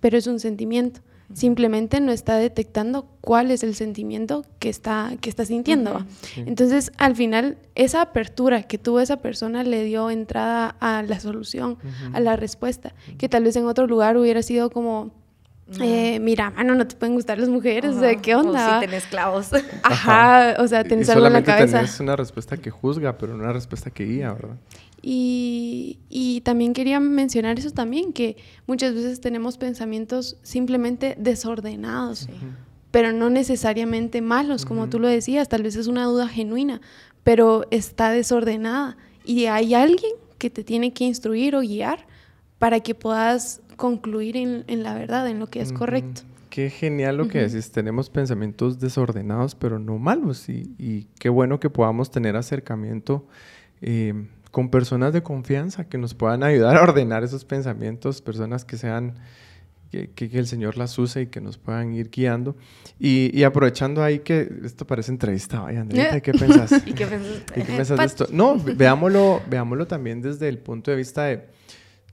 pero 0.00 0.16
es 0.16 0.26
un 0.26 0.38
sentimiento. 0.38 1.00
Simplemente 1.34 2.00
no 2.00 2.10
está 2.10 2.36
detectando 2.36 3.06
cuál 3.20 3.50
es 3.50 3.62
el 3.62 3.74
sentimiento 3.74 4.46
que 4.60 4.70
está, 4.70 5.12
que 5.20 5.28
está 5.28 5.44
sintiendo. 5.44 6.06
Entonces, 6.36 6.90
al 6.96 7.16
final, 7.16 7.58
esa 7.74 8.00
apertura 8.00 8.62
que 8.62 8.78
tuvo 8.78 9.00
esa 9.00 9.18
persona 9.18 9.62
le 9.62 9.84
dio 9.84 10.08
entrada 10.08 10.74
a 10.80 11.02
la 11.02 11.20
solución, 11.20 11.76
a 12.14 12.20
la 12.20 12.36
respuesta, 12.36 12.94
que 13.18 13.28
tal 13.28 13.44
vez 13.44 13.56
en 13.56 13.66
otro 13.66 13.86
lugar 13.86 14.16
hubiera 14.16 14.42
sido 14.42 14.70
como, 14.70 15.10
eh, 15.80 16.18
mira, 16.20 16.50
mano, 16.50 16.74
no 16.74 16.86
te 16.86 16.96
pueden 16.96 17.14
gustar 17.14 17.38
las 17.38 17.48
mujeres, 17.48 17.96
o 17.96 18.00
sea, 18.00 18.14
¿qué 18.16 18.34
onda? 18.34 18.78
O 18.78 18.80
si 18.80 18.86
tenés 18.86 19.06
clavos. 19.06 19.50
Ajá, 19.82 20.56
o 20.58 20.66
sea, 20.66 20.84
tenés 20.84 21.08
algo 21.10 21.26
en 21.26 21.34
la 21.34 21.44
cabeza. 21.44 21.82
Es 21.82 22.00
una 22.00 22.16
respuesta 22.16 22.56
que 22.56 22.70
juzga, 22.70 23.18
pero 23.18 23.36
no 23.36 23.44
una 23.44 23.52
respuesta 23.52 23.90
que 23.90 24.04
guía, 24.04 24.32
¿verdad? 24.32 24.56
Y, 25.02 25.98
y, 26.08 26.40
también 26.40 26.72
quería 26.72 26.98
mencionar 26.98 27.58
eso 27.58 27.70
también, 27.70 28.12
que 28.12 28.36
muchas 28.66 28.94
veces 28.94 29.20
tenemos 29.20 29.56
pensamientos 29.56 30.36
simplemente 30.42 31.14
desordenados, 31.18 32.28
pero 32.90 33.12
no 33.12 33.30
necesariamente 33.30 34.22
malos, 34.22 34.64
como 34.64 34.88
tú 34.88 34.98
lo 34.98 35.06
decías, 35.06 35.48
tal 35.48 35.62
vez 35.62 35.76
es 35.76 35.86
una 35.86 36.04
duda 36.04 36.26
genuina, 36.26 36.80
pero 37.22 37.66
está 37.70 38.10
desordenada 38.10 38.96
y 39.24 39.46
hay 39.46 39.74
alguien 39.74 40.12
que 40.38 40.50
te 40.50 40.64
tiene 40.64 40.92
que 40.92 41.04
instruir 41.04 41.54
o 41.54 41.60
guiar 41.60 42.06
para 42.58 42.80
que 42.80 42.94
puedas 42.94 43.60
concluir 43.78 44.36
en, 44.36 44.82
la 44.82 44.92
verdad, 44.92 45.26
en 45.28 45.38
lo 45.38 45.46
que 45.46 45.62
es 45.62 45.72
correcto. 45.72 46.22
Qué 46.50 46.68
genial 46.68 47.16
lo 47.16 47.28
que 47.28 47.38
decís. 47.38 47.70
Tenemos 47.70 48.10
pensamientos 48.10 48.78
desordenados, 48.78 49.54
pero 49.54 49.78
no 49.78 49.98
malos. 49.98 50.50
Y, 50.50 51.06
qué 51.18 51.30
bueno 51.30 51.60
que 51.60 51.70
podamos 51.70 52.10
tener 52.10 52.36
acercamiento 52.36 53.26
eh, 53.80 54.12
con 54.50 54.68
personas 54.68 55.12
de 55.12 55.22
confianza 55.22 55.88
que 55.88 55.96
nos 55.96 56.12
puedan 56.12 56.42
ayudar 56.42 56.76
a 56.76 56.82
ordenar 56.82 57.24
esos 57.24 57.44
pensamientos, 57.44 58.20
personas 58.20 58.64
que 58.64 58.76
sean 58.76 59.14
que, 59.90 60.30
el 60.32 60.46
Señor 60.46 60.76
las 60.76 60.98
use 60.98 61.22
y 61.22 61.26
que 61.28 61.40
nos 61.40 61.56
puedan 61.56 61.94
ir 61.94 62.10
guiando. 62.10 62.56
Y, 62.98 63.42
aprovechando 63.44 64.02
ahí 64.02 64.18
que 64.18 64.50
esto 64.64 64.86
parece 64.86 65.12
entrevista, 65.12 65.60
vaya, 65.60 65.82
Andrea, 65.82 66.20
¿qué 66.22 66.32
pensás? 66.32 66.82
¿Y 66.84 66.92
qué 66.92 67.06
pensás, 67.06 67.96
de 67.96 68.04
esto? 68.04 68.26
No, 68.32 68.58
veámoslo, 68.58 69.40
veámoslo 69.48 69.86
también 69.86 70.20
desde 70.20 70.48
el 70.48 70.58
punto 70.58 70.90
de 70.90 70.96
vista 70.96 71.24
de 71.24 71.57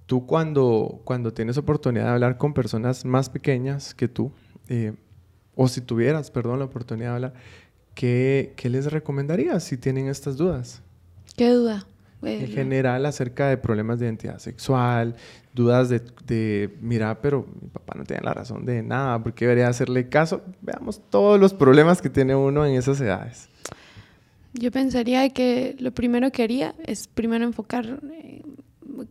tú 0.06 0.26
cuando, 0.26 1.02
cuando 1.04 1.34
tienes 1.34 1.58
oportunidad 1.58 2.06
de 2.06 2.12
hablar 2.12 2.38
con 2.38 2.54
personas 2.54 3.06
más 3.06 3.30
pequeñas 3.30 3.94
que 3.94 4.08
tú, 4.08 4.32
eh, 4.68 4.94
o 5.56 5.68
si 5.68 5.82
tuvieras, 5.82 6.32
perdón, 6.32 6.60
la 6.60 6.65
oportunidad 6.65 7.10
de 7.10 7.15
hablar, 7.15 7.34
¿qué, 7.94 8.54
¿qué 8.56 8.70
les 8.70 8.91
recomendarías 8.91 9.63
si 9.63 9.78
tienen 9.78 10.08
estas 10.08 10.38
dudas? 10.38 10.82
¿Qué 11.36 11.50
duda? 11.50 11.86
En 12.22 12.48
general 12.48 13.06
acerca 13.06 13.50
de 13.50 13.58
problemas 13.58 14.00
de 14.00 14.08
identidad 14.08 14.39
sexual, 14.39 15.15
dudas 15.54 15.89
de, 15.89 16.02
de, 16.26 16.76
mira, 16.82 17.22
pero 17.22 17.46
mi 17.62 17.70
papá 17.70 17.94
no 17.96 18.04
tiene 18.04 18.24
la 18.24 18.34
razón 18.34 18.65
de 18.65 18.82
nada, 18.82 19.22
¿por 19.22 19.34
qué 19.34 19.46
debería 19.46 19.68
hacerle 19.68 20.10
caso? 20.10 20.41
Veamos 20.62 21.02
todos 21.12 21.39
los 21.39 21.54
problemas 21.54 22.02
que 22.02 22.10
tiene 22.10 22.36
uno 22.36 22.65
en 22.65 22.76
esas 22.76 23.00
edades. 23.00 23.50
Yo 24.54 24.72
pensaría 24.72 25.30
que 25.30 25.76
lo 25.80 25.91
primero 25.91 26.32
que 26.32 26.41
haría 26.41 26.74
es 26.86 27.08
primero 27.08 27.46
enfocar 27.46 28.00
eh, 28.12 28.41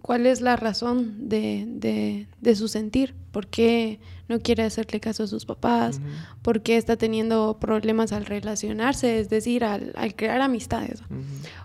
cuál 0.02 0.26
es 0.26 0.40
la 0.40 0.56
razón 0.56 1.28
de, 1.28 2.26
su 2.54 2.68
sentir, 2.68 3.14
por 3.32 3.46
qué 3.46 4.00
no 4.28 4.40
quiere 4.40 4.62
hacerle 4.62 5.00
caso 5.00 5.24
a 5.24 5.26
sus 5.26 5.44
papás, 5.44 6.00
por 6.42 6.62
qué 6.62 6.76
está 6.76 6.96
teniendo 6.96 7.58
problemas 7.60 8.12
al 8.12 8.26
relacionarse, 8.26 9.20
es 9.20 9.28
decir, 9.28 9.64
al, 9.64 9.92
crear 10.16 10.40
amistades, 10.40 11.02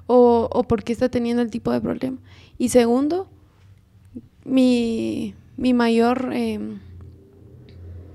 o, 0.08 0.49
o 0.51 0.63
por 0.63 0.84
qué 0.84 0.93
está 0.93 1.10
teniendo 1.10 1.41
el 1.41 1.49
tipo 1.49 1.71
de 1.71 1.82
problema. 1.82 2.17
Y 2.58 2.69
segundo, 2.69 3.29
mi, 4.45 5.36
mayor, 5.58 6.29
em, 6.34 6.79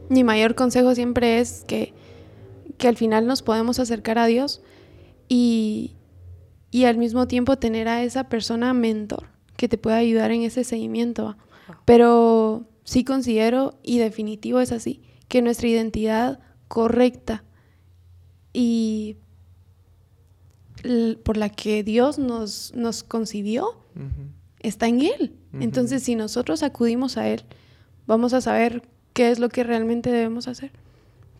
mi 0.08 0.24
mayor 0.24 0.54
consejo 0.54 0.94
siempre 0.94 1.40
es 1.40 1.64
que, 1.66 1.92
que, 2.78 2.88
al 2.88 2.96
final 2.96 3.26
nos 3.26 3.42
podemos 3.42 3.78
acercar 3.78 4.18
a 4.18 4.26
Dios 4.26 4.62
y, 5.28 5.92
y, 6.70 6.84
al 6.84 6.98
mismo 6.98 7.28
tiempo 7.28 7.56
tener 7.56 7.88
a 7.88 8.02
esa 8.02 8.28
persona 8.28 8.74
mentor 8.74 9.33
que 9.56 9.68
te 9.68 9.78
pueda 9.78 9.96
ayudar 9.96 10.30
en 10.30 10.42
ese 10.42 10.64
seguimiento. 10.64 11.36
Pero 11.84 12.66
sí 12.84 13.04
considero, 13.04 13.78
y 13.82 13.98
definitivo 13.98 14.60
es 14.60 14.72
así, 14.72 15.02
que 15.28 15.42
nuestra 15.42 15.68
identidad 15.68 16.40
correcta 16.68 17.44
y 18.52 19.16
por 21.22 21.36
la 21.36 21.48
que 21.48 21.82
Dios 21.82 22.18
nos, 22.18 22.72
nos 22.74 23.02
concibió 23.02 23.78
está 24.60 24.86
en 24.86 25.00
Él. 25.00 25.34
Entonces, 25.60 26.02
si 26.02 26.14
nosotros 26.14 26.62
acudimos 26.62 27.16
a 27.16 27.28
Él, 27.28 27.42
vamos 28.06 28.32
a 28.34 28.40
saber 28.40 28.82
qué 29.12 29.30
es 29.30 29.38
lo 29.38 29.48
que 29.48 29.64
realmente 29.64 30.10
debemos 30.10 30.48
hacer. 30.48 30.72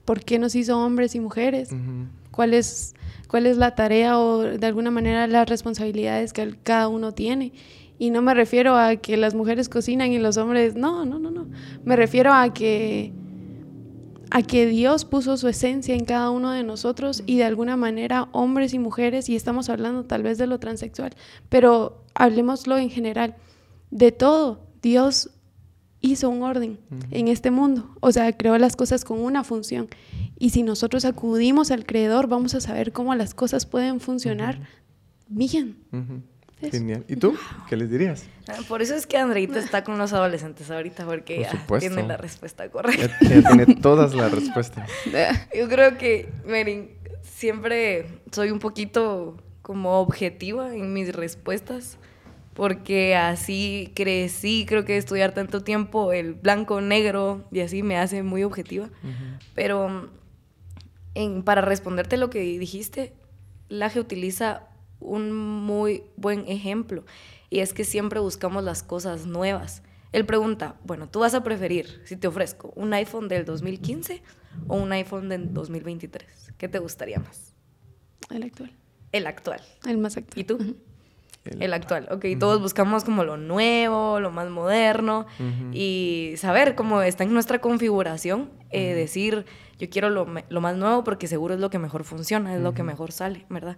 ¿Por 0.05 0.25
qué 0.25 0.39
nos 0.39 0.55
hizo 0.55 0.79
hombres 0.79 1.15
y 1.15 1.21
mujeres? 1.21 1.71
¿Cuál, 2.31 2.55
es, 2.55 2.95
¿Cuál 3.29 3.47
es 3.47 3.57
la 3.57 3.75
tarea 3.75 4.19
o 4.19 4.41
de 4.41 4.67
alguna 4.67 4.91
manera 4.91 5.27
las 5.27 5.49
responsabilidades 5.49 6.33
que 6.33 6.57
cada 6.63 6.89
uno 6.89 7.13
tiene? 7.13 7.53
Y 8.05 8.11
no 8.11 8.21
me 8.21 8.35
refiero 8.35 8.77
a 8.77 8.97
que 8.97 9.17
las 9.17 9.35
mujeres 9.35 9.71
cocinan 9.71 10.13
y 10.13 10.19
los 10.19 10.37
hombres, 10.37 10.77
no, 10.77 11.07
no, 11.07 11.19
no, 11.19 11.31
no. 11.31 11.47
Me 11.85 11.97
refiero 11.97 12.35
a 12.35 12.53
que 12.53 13.15
a 14.31 14.43
que 14.43 14.67
Dios 14.67 15.07
puso 15.07 15.39
su 15.39 15.49
esencia 15.49 15.95
en 15.95 16.05
cada 16.05 16.29
uno 16.29 16.51
de 16.51 16.65
nosotros 16.65 17.23
y 17.25 17.39
de 17.39 17.45
alguna 17.45 17.79
manera 17.79 18.29
hombres 18.33 18.75
y 18.75 18.79
mujeres, 18.79 19.31
y 19.31 19.37
estamos 19.37 19.71
hablando 19.71 20.05
tal 20.05 20.23
vez 20.23 20.37
de 20.37 20.47
lo 20.47 20.59
transexual, 20.59 21.15
pero 21.49 22.05
hablemoslo 22.15 22.77
en 22.77 22.91
general, 22.91 23.37
de 23.91 24.13
todo, 24.13 24.67
Dios 24.83 25.31
hizo 26.03 26.29
un 26.29 26.43
orden 26.43 26.79
en 27.11 27.29
este 27.29 27.51
mundo, 27.51 27.97
o 28.01 28.13
sea, 28.13 28.37
creó 28.37 28.59
las 28.59 28.77
cosas 28.77 29.03
con 29.05 29.19
una 29.21 29.45
función. 29.45 29.89
Y 30.39 30.51
si 30.51 30.63
nosotros 30.63 31.07
acudimos 31.07 31.71
al 31.71 31.87
creador, 31.87 32.27
vamos 32.27 32.55
a 32.55 32.61
saber 32.61 32.93
cómo 32.93 33.15
las 33.15 33.33
cosas 33.33 33.65
pueden 33.65 33.99
funcionar 34.01 34.61
bien. 35.27 35.79
Genial. 36.71 37.05
¿Y 37.09 37.17
tú? 37.17 37.37
¿Qué 37.69 37.77
les 37.77 37.91
dirías? 37.91 38.27
Ah, 38.49 38.59
por 38.69 38.83
eso 38.83 38.95
es 38.95 39.07
que 39.07 39.17
Andreita 39.17 39.59
está 39.59 39.85
con 39.85 39.99
los 39.99 40.13
adolescentes 40.13 40.71
ahorita, 40.71 41.07
porque 41.07 41.41
ya 41.41 41.79
tiene 41.79 42.03
la 42.03 42.17
respuesta 42.17 42.69
correcta. 42.69 43.17
Ella, 43.21 43.49
tiene 43.49 43.77
todas 43.77 44.15
las 44.15 44.33
respuestas. 44.33 44.91
Yo 45.55 45.69
creo 45.69 45.97
que, 45.97 46.29
miren, 46.47 46.91
siempre 47.23 48.07
soy 48.33 48.51
un 48.51 48.59
poquito 48.59 49.37
como 49.63 49.99
objetiva 50.01 50.75
en 50.75 50.93
mis 50.93 51.15
respuestas, 51.15 51.99
porque 52.53 53.17
así 53.17 53.93
crecí, 53.95 54.67
creo 54.69 54.85
que 54.85 54.97
estudiar 54.97 55.33
tanto 55.33 55.63
tiempo 55.63 56.13
el 56.13 56.35
blanco, 56.35 56.81
negro 56.81 57.45
y 57.51 57.61
así 57.61 57.83
me 57.83 57.97
hace 57.97 58.23
muy 58.23 58.45
objetiva. 58.45 58.91
Pero 59.55 60.11
en, 61.15 61.43
para 61.43 61.63
responderte 61.63 62.17
lo 62.17 62.31
que 62.31 62.41
dijiste, 62.41 63.15
Laje 63.69 63.99
utiliza 63.99 64.69
un 65.01 65.33
muy 65.33 66.05
buen 66.17 66.49
ejemplo 66.49 67.05
y 67.51 67.61
es 67.61 67.73
que 67.73 67.85
siempre 67.85 68.21
buscamos 68.21 68.65
las 68.65 68.83
cosas 68.83 69.27
nuevas. 69.27 69.83
Él 70.13 70.27
pregunta, 70.27 70.77
bueno, 70.85 71.09
tú 71.09 71.21
vas 71.21 71.35
a 71.35 71.43
preferir, 71.43 72.03
si 72.05 72.17
te 72.17 72.29
ofrezco, 72.29 72.73
un 72.77 72.93
iPhone 72.95 73.29
del 73.29 73.45
2015 73.45 74.23
o 74.69 74.77
un 74.77 74.93
iPhone 74.93 75.29
del 75.29 75.53
2023. 75.53 76.53
¿Qué 76.57 76.69
te 76.69 76.79
gustaría 76.79 77.19
más? 77.19 77.55
El 78.31 78.45
actual. 78.45 78.73
El 79.13 79.27
actual. 79.27 79.61
El 79.87 79.99
más 79.99 80.17
actual. 80.17 80.41
¿Y 80.41 80.45
tú? 80.45 80.77
El, 81.45 81.75
actual, 81.75 82.09
ok. 82.11 82.25
Todos 82.41 82.61
buscamos 82.61 83.05
como 83.05 83.23
lo 83.23 83.37
nuevo, 83.37 84.19
lo 84.19 84.31
más 84.31 84.49
moderno 84.49 85.27
y 85.73 86.35
saber 86.39 86.75
cómo 86.75 87.03
está 87.03 87.25
en 87.25 87.35
nuestra 87.35 87.61
configuración, 87.61 88.51
eh, 88.71 88.95
decir, 88.95 89.45
yo 89.79 89.91
quiero 89.91 90.09
lo, 90.09 90.27
lo, 90.49 90.61
más 90.63 90.77
nuevo 90.77 91.05
porque 91.05 91.27
seguro 91.27 91.55
es 91.55 91.61
lo 91.61 91.69
que 91.69 91.79
mejor 91.79 92.05
funciona, 92.05 92.55
es 92.55 92.63
lo 92.63 92.73
que 92.73 92.83
mejor 92.83 93.13
sale, 93.13 93.45
¿verdad? 93.51 93.77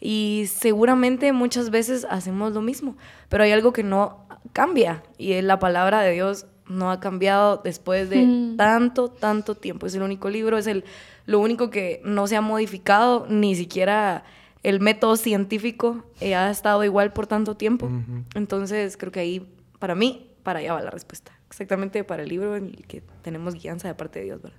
Y 0.00 0.44
seguramente 0.48 1.32
muchas 1.32 1.70
veces 1.70 2.06
hacemos 2.08 2.52
lo 2.52 2.62
mismo, 2.62 2.96
pero 3.28 3.44
hay 3.44 3.52
algo 3.52 3.72
que 3.72 3.82
no 3.82 4.26
cambia 4.52 5.02
y 5.18 5.40
la 5.42 5.58
palabra 5.58 6.00
de 6.02 6.12
Dios 6.12 6.46
no 6.68 6.90
ha 6.90 7.00
cambiado 7.00 7.60
después 7.64 8.10
de 8.10 8.24
mm. 8.24 8.56
tanto, 8.56 9.08
tanto 9.08 9.54
tiempo. 9.54 9.86
Es 9.86 9.94
el 9.94 10.02
único 10.02 10.30
libro, 10.30 10.58
es 10.58 10.66
el, 10.66 10.84
lo 11.26 11.40
único 11.40 11.70
que 11.70 12.00
no 12.04 12.26
se 12.26 12.36
ha 12.36 12.40
modificado, 12.40 13.26
ni 13.28 13.54
siquiera 13.54 14.24
el 14.62 14.80
método 14.80 15.16
científico 15.16 16.04
eh, 16.20 16.34
ha 16.34 16.50
estado 16.50 16.84
igual 16.84 17.12
por 17.12 17.26
tanto 17.26 17.56
tiempo. 17.56 17.90
Entonces 18.34 18.96
creo 18.96 19.12
que 19.12 19.20
ahí, 19.20 19.48
para 19.78 19.94
mí, 19.94 20.30
para 20.42 20.60
allá 20.60 20.74
va 20.74 20.82
la 20.82 20.90
respuesta. 20.90 21.32
Exactamente 21.48 22.04
para 22.04 22.22
el 22.22 22.28
libro 22.28 22.56
en 22.56 22.66
el 22.66 22.86
que 22.86 23.02
tenemos 23.22 23.54
guianza 23.54 23.88
de 23.88 23.94
parte 23.94 24.18
de 24.18 24.26
Dios, 24.26 24.42
¿verdad? 24.42 24.58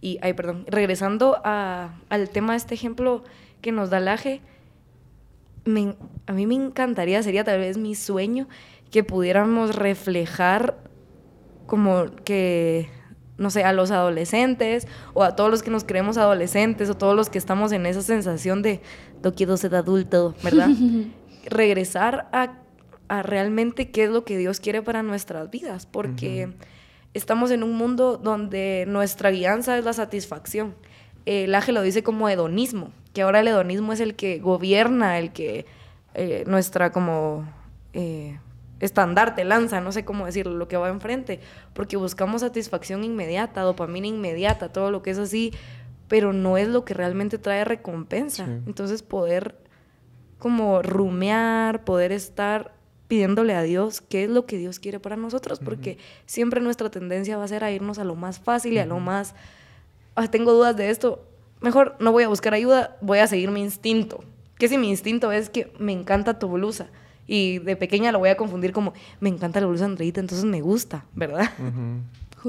Y, 0.00 0.18
ay, 0.22 0.32
perdón, 0.32 0.64
regresando 0.66 1.40
a, 1.44 1.94
al 2.08 2.30
tema 2.30 2.54
de 2.54 2.56
este 2.58 2.74
ejemplo 2.74 3.22
que 3.60 3.70
nos 3.70 3.90
da 3.90 4.00
Laje, 4.00 4.40
a 6.26 6.32
mí 6.32 6.46
me 6.46 6.54
encantaría, 6.54 7.22
sería 7.22 7.44
tal 7.44 7.60
vez 7.60 7.78
mi 7.78 7.94
sueño, 7.94 8.48
que 8.90 9.04
pudiéramos 9.04 9.74
reflejar 9.74 10.76
como 11.66 12.06
que, 12.24 12.90
no 13.38 13.50
sé, 13.50 13.64
a 13.64 13.72
los 13.72 13.90
adolescentes 13.90 14.86
o 15.14 15.22
a 15.22 15.34
todos 15.36 15.50
los 15.50 15.62
que 15.62 15.70
nos 15.70 15.84
creemos 15.84 16.18
adolescentes 16.18 16.90
o 16.90 16.94
todos 16.94 17.16
los 17.16 17.30
que 17.30 17.38
estamos 17.38 17.72
en 17.72 17.86
esa 17.86 18.02
sensación 18.02 18.62
de 18.62 18.80
no 19.22 19.34
quiero 19.34 19.56
ser 19.56 19.74
adulto, 19.74 20.34
¿verdad? 20.42 20.68
Regresar 21.46 22.28
a, 22.32 22.58
a, 23.08 23.22
realmente 23.22 23.90
qué 23.90 24.04
es 24.04 24.10
lo 24.10 24.24
que 24.24 24.36
Dios 24.36 24.60
quiere 24.60 24.82
para 24.82 25.02
nuestras 25.02 25.50
vidas, 25.50 25.86
porque 25.86 26.52
estamos 27.14 27.50
en 27.50 27.62
un 27.62 27.74
mundo 27.74 28.18
donde 28.18 28.84
nuestra 28.86 29.30
guianza 29.30 29.78
es 29.78 29.84
la 29.84 29.92
satisfacción. 29.92 30.74
El 31.26 31.54
ángel 31.54 31.74
lo 31.76 31.82
dice 31.82 32.02
como 32.02 32.28
hedonismo 32.28 32.90
que 33.12 33.22
ahora 33.22 33.40
el 33.40 33.48
hedonismo 33.48 33.92
es 33.92 34.00
el 34.00 34.14
que 34.14 34.38
gobierna, 34.38 35.18
el 35.18 35.32
que 35.32 35.66
eh, 36.14 36.44
nuestra 36.46 36.92
como 36.92 37.46
eh, 37.92 38.38
estandarte 38.80 39.44
lanza, 39.44 39.80
no 39.80 39.92
sé 39.92 40.04
cómo 40.04 40.26
decirlo, 40.26 40.54
lo 40.54 40.68
que 40.68 40.76
va 40.76 40.88
enfrente, 40.88 41.40
porque 41.74 41.96
buscamos 41.96 42.40
satisfacción 42.40 43.04
inmediata, 43.04 43.62
dopamina 43.62 44.06
inmediata, 44.06 44.72
todo 44.72 44.90
lo 44.90 45.02
que 45.02 45.10
es 45.10 45.18
así, 45.18 45.52
pero 46.08 46.32
no 46.32 46.56
es 46.56 46.68
lo 46.68 46.84
que 46.84 46.94
realmente 46.94 47.38
trae 47.38 47.64
recompensa. 47.64 48.44
Entonces 48.66 49.02
poder 49.02 49.56
como 50.38 50.82
rumear, 50.82 51.84
poder 51.84 52.12
estar 52.12 52.74
pidiéndole 53.06 53.54
a 53.54 53.62
Dios 53.62 54.00
qué 54.00 54.24
es 54.24 54.30
lo 54.30 54.46
que 54.46 54.56
Dios 54.56 54.78
quiere 54.78 54.98
para 54.98 55.16
nosotros, 55.16 55.60
porque 55.60 55.98
siempre 56.26 56.60
nuestra 56.60 56.90
tendencia 56.90 57.36
va 57.36 57.44
a 57.44 57.48
ser 57.48 57.62
a 57.62 57.70
irnos 57.70 57.98
a 57.98 58.04
lo 58.04 58.16
más 58.16 58.40
fácil 58.40 58.72
y 58.72 58.78
a 58.78 58.86
lo 58.86 58.98
más, 59.00 59.34
ah, 60.14 60.28
tengo 60.28 60.52
dudas 60.52 60.76
de 60.76 60.90
esto, 60.90 61.26
mejor 61.60 61.96
no 62.00 62.12
voy 62.12 62.24
a 62.24 62.28
buscar 62.28 62.54
ayuda, 62.54 62.96
voy 63.00 63.18
a 63.18 63.26
seguir 63.26 63.50
mi 63.50 63.60
instinto. 63.60 64.24
¿Qué 64.58 64.68
si 64.68 64.78
mi 64.78 64.90
instinto 64.90 65.32
es 65.32 65.50
que 65.50 65.72
me 65.78 65.92
encanta 65.92 66.38
tu 66.38 66.48
blusa? 66.48 66.88
Y 67.26 67.58
de 67.60 67.76
pequeña 67.76 68.12
lo 68.12 68.18
voy 68.18 68.28
a 68.28 68.36
confundir 68.36 68.72
como, 68.72 68.92
me 69.20 69.28
encanta 69.28 69.60
la 69.60 69.66
blusa 69.66 69.84
Andreita, 69.84 70.20
entonces 70.20 70.44
me 70.44 70.60
gusta, 70.60 71.06
¿verdad? 71.14 71.50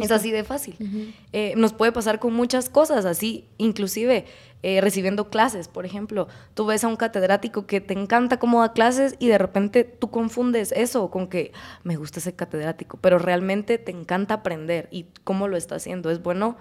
Es 0.02 0.12
así 0.12 0.32
de 0.32 0.44
fácil. 0.44 1.14
Eh, 1.34 1.54
nos 1.56 1.74
puede 1.74 1.92
pasar 1.92 2.20
con 2.20 2.34
muchas 2.34 2.70
cosas, 2.70 3.06
así, 3.06 3.46
inclusive 3.58 4.26
eh, 4.64 4.82
recibiendo 4.82 5.30
clases, 5.30 5.68
por 5.68 5.86
ejemplo. 5.86 6.28
Tú 6.54 6.66
ves 6.66 6.84
a 6.84 6.88
un 6.88 6.96
catedrático 6.96 7.68
que 7.68 7.82
te 7.82 7.94
encanta 7.94 8.40
cómo 8.40 8.62
da 8.62 8.74
clases 8.74 9.16
y 9.20 9.28
de 9.28 9.38
repente 9.38 9.84
tú 9.84 10.10
confundes 10.10 10.72
eso 10.72 11.12
con 11.12 11.28
que 11.28 11.52
me 11.84 11.96
gusta 11.96 12.20
ese 12.20 12.34
catedrático, 12.34 12.98
pero 13.02 13.20
realmente 13.20 13.78
te 13.78 13.92
encanta 13.92 14.36
aprender 14.36 14.88
y 14.92 15.06
cómo 15.24 15.48
lo 15.48 15.58
está 15.58 15.76
haciendo. 15.76 16.10
Es 16.10 16.24
bueno 16.24 16.58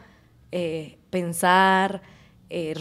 eh, 0.52 0.98
pensar, 1.10 2.02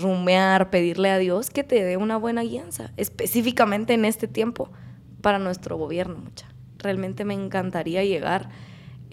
rumear, 0.02 0.70
pedirle 0.70 1.12
a 1.12 1.18
Dios 1.18 1.50
que 1.50 1.64
te 1.64 1.82
dé 1.82 1.96
una 1.96 2.18
buena 2.18 2.44
guianza, 2.44 2.92
específicamente 2.98 3.94
en 3.94 4.04
este 4.04 4.28
tiempo 4.28 4.70
para 5.22 5.40
nuestro 5.40 5.78
gobierno, 5.78 6.18
mucha. 6.18 6.48
Realmente 6.78 7.24
me 7.24 7.34
encantaría 7.34 8.04
llegar 8.04 8.50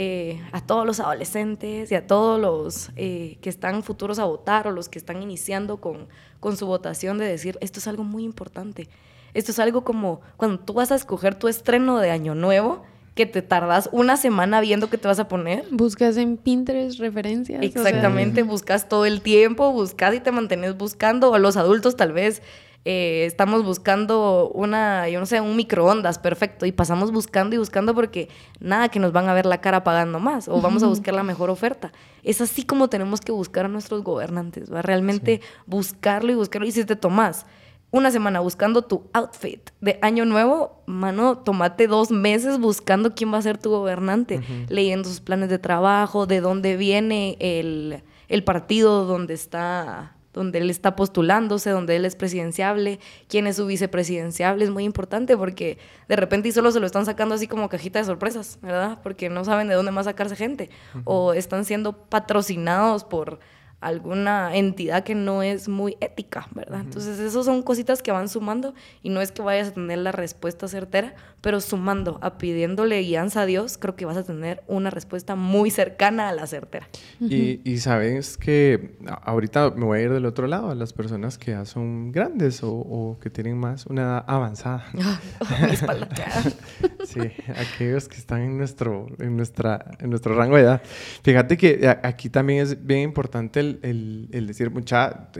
eh, 0.01 0.41
a 0.53 0.61
todos 0.61 0.87
los 0.87 1.01
adolescentes 1.01 1.91
y 1.91 1.97
a 1.97 2.07
todos 2.07 2.41
los 2.41 2.93
eh, 2.95 3.37
que 3.41 3.49
están 3.49 3.83
futuros 3.83 4.21
a 4.21 4.27
votar 4.27 4.69
o 4.69 4.71
los 4.71 4.89
que 4.89 4.97
están 4.97 5.21
iniciando 5.23 5.79
con, 5.79 6.07
con 6.39 6.57
su 6.57 6.67
votación 6.67 7.19
de 7.19 7.27
decir, 7.27 7.59
esto 7.61 7.81
es 7.81 7.89
algo 7.89 8.05
muy 8.05 8.23
importante. 8.23 8.89
Esto 9.35 9.51
es 9.51 9.59
algo 9.59 9.83
como 9.83 10.21
cuando 10.37 10.61
tú 10.61 10.73
vas 10.73 10.93
a 10.93 10.95
escoger 10.95 11.35
tu 11.35 11.49
estreno 11.49 11.99
de 11.99 12.13
Año 12.13 12.37
Nuevo, 12.37 12.85
que 13.19 13.27
te 13.27 13.43
tardas 13.43 13.89
una 13.91 14.17
semana 14.17 14.61
viendo 14.61 14.89
qué 14.89 14.97
te 14.97 15.09
vas 15.09 15.19
a 15.19 15.27
poner. 15.27 15.65
Buscas 15.73 16.17
en 16.19 16.37
Pinterest 16.37 17.01
referencias. 17.01 17.65
Exactamente, 17.65 18.45
buscas 18.45 18.89
todo 18.89 19.07
el 19.07 19.23
tiempo, 19.23 19.73
buscas 19.73 20.15
y 20.15 20.21
te 20.21 20.31
mantienes 20.31 20.79
buscando. 20.79 21.33
O 21.33 21.39
los 21.39 21.57
adultos 21.57 21.97
tal 21.97 22.13
vez 22.13 22.43
eh, 22.85 23.25
estamos 23.27 23.65
buscando 23.65 24.53
una, 24.55 25.09
yo 25.09 25.19
no 25.19 25.27
sé, 25.27 25.41
un 25.41 25.57
microondas, 25.57 26.21
perfecto, 26.21 26.65
y 26.65 26.71
pasamos 26.71 27.11
buscando 27.11 27.57
y 27.57 27.59
buscando 27.59 27.93
porque 27.93 28.29
nada 28.61 28.89
que 28.89 29.01
nos 29.01 29.11
van 29.11 29.29
a 29.29 29.35
ver 29.35 29.47
la 29.47 29.61
cara 29.61 29.83
pagando 29.83 30.21
más, 30.21 30.47
o 30.47 30.61
vamos 30.61 30.85
a 30.85 30.87
buscar 30.87 31.13
la 31.13 31.25
mejor 31.25 31.51
oferta. 31.51 31.91
Es 32.23 32.41
así 32.41 32.63
como 32.63 32.87
tenemos 32.87 33.21
que 33.21 33.33
buscar 33.33 33.65
a 33.65 33.69
nuestros 33.69 34.05
gobernantes, 34.05 34.73
¿va? 34.73 34.81
Realmente 34.81 35.41
buscarlo 35.67 36.31
y 36.31 36.37
buscarlo. 36.37 36.69
Y 36.69 36.71
si 36.71 36.85
te 36.85 36.95
tomas 36.95 37.47
una 37.91 38.11
semana 38.11 38.41
buscando 38.41 38.83
tu 38.83 39.09
outfit 39.13 39.71
de 39.81 39.99
año 40.03 40.25
nuevo, 40.25 40.83
mano, 40.87 41.39
tomate 41.39 41.87
dos 41.87 42.11
meses 42.11 42.59
buscando 42.59 43.15
quién 43.15 43.33
va 43.33 43.39
a 43.39 43.43
ser 43.43 43.59
tu 43.59 43.71
gobernante, 43.71 44.41
leyendo 44.69 45.09
sus 45.09 45.21
planes 45.21 45.49
de 45.49 45.59
trabajo, 45.59 46.27
de 46.27 46.41
dónde 46.41 46.77
viene 46.77 47.37
el, 47.41 48.03
el 48.29 48.45
partido 48.45 49.05
donde 49.07 49.35
está 49.35 50.15
donde 50.35 50.59
él 50.59 50.71
está 50.71 50.95
postulándose, 50.95 51.71
donde 51.71 51.97
él 51.97 52.05
es 52.05 52.15
presidenciable, 52.15 53.01
quién 53.29 53.49
es 53.49 53.57
su 53.57 53.67
vicepresidenciable, 53.67 54.65
es 54.65 54.71
muy 54.71 54.85
importante 54.85 55.37
porque 55.37 55.79
de 56.09 56.15
repente 56.15 56.49
y 56.49 56.53
solo 56.53 56.71
se 56.71 56.79
lo 56.79 56.87
están 56.87 57.07
sacando 57.07 57.35
así 57.35 57.49
como 57.49 57.69
cajita 57.69 57.99
de 57.99 58.05
sorpresas, 58.05 58.59
¿verdad? 58.63 59.01
Porque 59.03 59.31
no 59.31 59.45
saben 59.45 59.67
de 59.67 59.75
dónde 59.75 59.91
más 59.91 60.05
sacarse 60.05 60.37
gente. 60.37 60.71
O 61.05 61.33
están 61.33 61.65
siendo 61.65 62.05
patrocinados 62.05 63.03
por 63.03 63.41
alguna 63.81 64.57
entidad 64.57 65.05
que 65.05 65.15
no 65.15 65.43
es 65.43 65.69
muy 65.69 65.97
ética, 66.01 66.49
¿verdad? 66.53 66.81
Entonces, 66.81 67.19
esas 67.21 67.45
son 67.45 67.63
cositas 67.63 68.03
que 68.03 68.11
van 68.11 68.29
sumando 68.29 68.75
y 69.03 69.11
no 69.11 69.21
es 69.21 69.31
que 69.31 69.43
vayas 69.43 69.69
a 69.69 69.75
tener 69.75 69.99
la 69.99 70.11
respuesta 70.11 70.67
certera, 70.67 71.15
pero 71.41 71.61
sumando, 71.61 72.19
a 72.23 72.39
pidiéndole 72.39 73.01
guianza 73.03 73.43
a 73.43 73.47
Dios, 73.47 73.79
creo 73.79 73.95
que 73.95 74.05
vas 74.05 74.17
a 74.17 74.25
tener 74.25 74.63
una 74.67 74.91
respuesta 74.91 75.37
muy 75.37 75.71
cercana 75.71 76.29
a 76.29 76.33
la 76.33 76.47
certera. 76.47 76.89
y, 77.21 77.79
sabes 77.79 78.37
que 78.37 78.97
ahorita 79.23 79.71
me 79.71 79.85
voy 79.85 79.99
a 79.99 80.03
ir 80.03 80.13
del 80.13 80.27
otro 80.27 80.47
lado, 80.47 80.71
a 80.71 80.75
las 80.75 80.93
personas 80.93 81.39
que 81.39 81.53
ya 81.53 81.65
son 81.65 82.11
grandes 82.13 82.61
o, 82.63 83.19
que 83.21 83.31
tienen 83.31 83.57
más 83.57 83.87
una 83.87 84.03
edad 84.03 84.25
avanzada. 84.27 84.85
Espalda 85.71 86.09
Sí, 87.05 87.21
aquellos 87.57 88.09
que 88.09 88.17
están 88.17 88.43
en 88.43 88.59
nuestro, 88.59 89.07
en, 89.19 89.37
nuestra, 89.37 89.93
en 90.01 90.11
nuestro 90.11 90.35
rango 90.35 90.57
de 90.57 90.63
edad. 90.63 90.83
Fíjate 91.23 91.57
que 91.57 91.89
aquí 92.03 92.29
también 92.29 92.63
es 92.63 92.85
bien 92.85 93.01
importante 93.01 93.61
el, 93.61 94.29
el, 94.33 94.47
decir, 94.47 94.71
mucha, 94.71 95.31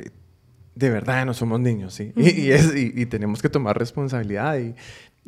de, 0.75 0.91
verdad 0.91 1.27
no 1.27 1.35
somos 1.35 1.61
niños, 1.61 1.95
¿sí? 1.95 2.13
y, 2.17 2.51
es, 2.51 2.75
y, 2.75 3.05
tenemos 3.07 3.43
que 3.43 3.49
tomar 3.49 3.77
responsabilidad. 3.77 4.59
Y, 4.59 4.75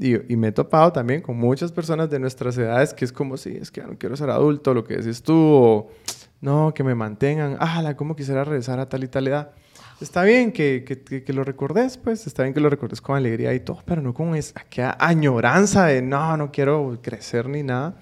y, 0.01 0.37
me 0.37 0.49
he 0.49 0.53
topado 0.53 0.93
también 0.93 1.21
con 1.21 1.37
muchas 1.37 1.71
personas 1.73 2.09
de 2.09 2.19
nuestras 2.19 2.57
edades 2.57 2.95
que 2.95 3.05
es 3.05 3.13
como, 3.13 3.37
sí, 3.37 3.59
es 3.61 3.71
que 3.71 3.83
no 3.83 3.99
quiero 3.99 4.17
ser 4.17 4.31
adulto, 4.31 4.73
lo 4.73 4.83
que 4.83 4.97
decís 4.97 5.23
tú, 5.23 5.35
o 5.37 5.91
no, 6.41 6.73
que 6.75 6.83
me 6.83 6.95
mantengan, 6.95 7.59
ah, 7.61 7.95
¿cómo 7.97 8.17
quisiera 8.17 8.43
regresar 8.45 8.81
a 8.81 8.89
tal 8.89 9.05
y 9.05 9.09
tal 9.09 9.29
edad? 9.29 9.51
Está 10.01 10.23
bien 10.25 10.53
que, 10.53 10.85
que, 10.87 11.23
que, 11.23 11.33
lo 11.35 11.45
recordes, 11.45 11.99
pues, 11.99 12.27
está 12.27 12.45
bien 12.45 12.55
que 12.55 12.61
lo 12.61 12.71
recordes 12.71 13.03
con 13.03 13.17
alegría 13.17 13.53
y 13.53 13.61
todo, 13.61 13.83
pero 13.85 14.01
no 14.01 14.15
con 14.15 14.35
esa 14.35 14.65
añoranza 14.99 15.85
de 15.85 16.01
no, 16.01 16.39
no 16.39 16.51
quiero 16.51 16.99
crecer 17.03 17.51
ni 17.51 17.63
nada. 17.63 17.97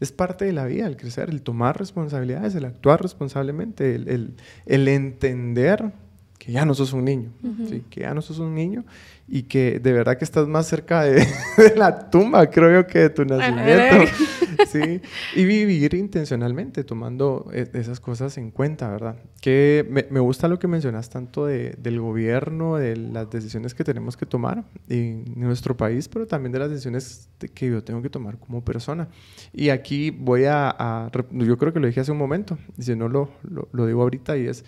Es 0.00 0.12
parte 0.12 0.44
de 0.44 0.52
la 0.52 0.66
vida 0.66 0.86
el 0.86 0.98
crecer, 0.98 1.30
el 1.30 1.40
tomar 1.40 1.78
responsabilidades, 1.78 2.54
el 2.54 2.66
actuar 2.66 3.00
responsablemente, 3.00 3.94
el, 3.94 4.08
el, 4.08 4.36
el 4.66 4.86
entender 4.86 5.92
que 6.38 6.52
ya 6.52 6.64
no 6.64 6.74
sos 6.74 6.92
un 6.92 7.04
niño, 7.04 7.30
¿sí? 7.68 7.84
que 7.90 8.02
ya 8.02 8.14
no 8.14 8.22
sos 8.22 8.38
un 8.38 8.54
niño 8.54 8.84
y 9.26 9.42
que 9.42 9.80
de 9.80 9.92
verdad 9.92 10.16
que 10.16 10.24
estás 10.24 10.46
más 10.46 10.66
cerca 10.66 11.02
de, 11.02 11.26
la 11.76 12.10
tumba, 12.10 12.48
creo 12.48 12.80
yo, 12.80 12.86
que 12.86 13.00
de 13.00 13.10
tu 13.10 13.24
nacimiento. 13.24 14.10
¿sí? 14.66 15.00
Y 15.34 15.44
vivir 15.44 15.94
intencionalmente, 15.94 16.84
tomando 16.84 17.50
e, 17.52 17.68
esas 17.74 18.00
cosas 18.00 18.38
en 18.38 18.50
cuenta, 18.50 18.88
¿verdad? 18.88 19.16
Que 19.40 19.86
me, 19.90 20.20
gusta 20.20 20.48
lo 20.48 20.58
que 20.58 20.68
mencionas 20.68 21.10
tanto 21.10 21.46
de, 21.46 21.74
del 21.78 22.00
gobierno, 22.00 22.76
de 22.76 22.96
las 22.96 23.28
decisiones 23.30 23.74
que 23.74 23.84
tenemos 23.84 24.16
que 24.16 24.26
tomar 24.26 24.64
en 24.88 25.24
nuestro 25.36 25.76
país, 25.76 26.08
pero 26.08 26.26
también 26.26 26.52
de 26.52 26.60
las 26.60 26.70
decisiones 26.70 27.28
que 27.54 27.68
yo 27.68 27.82
tengo 27.82 28.00
que 28.00 28.10
tomar 28.10 28.38
como 28.38 28.64
persona. 28.64 29.08
Y 29.52 29.70
aquí 29.70 30.10
voy 30.10 30.44
a, 30.46 31.10
yo 31.32 31.58
creo 31.58 31.72
que 31.72 31.80
lo 31.80 31.86
dije 31.86 32.00
hace 32.00 32.12
un 32.12 32.18
momento, 32.18 32.58
si 32.78 32.94
no 32.96 33.08
lo, 33.08 33.30
lo, 33.42 33.68
lo 33.72 33.86
digo 33.86 34.02
ahorita, 34.02 34.36
y 34.36 34.46
es 34.46 34.64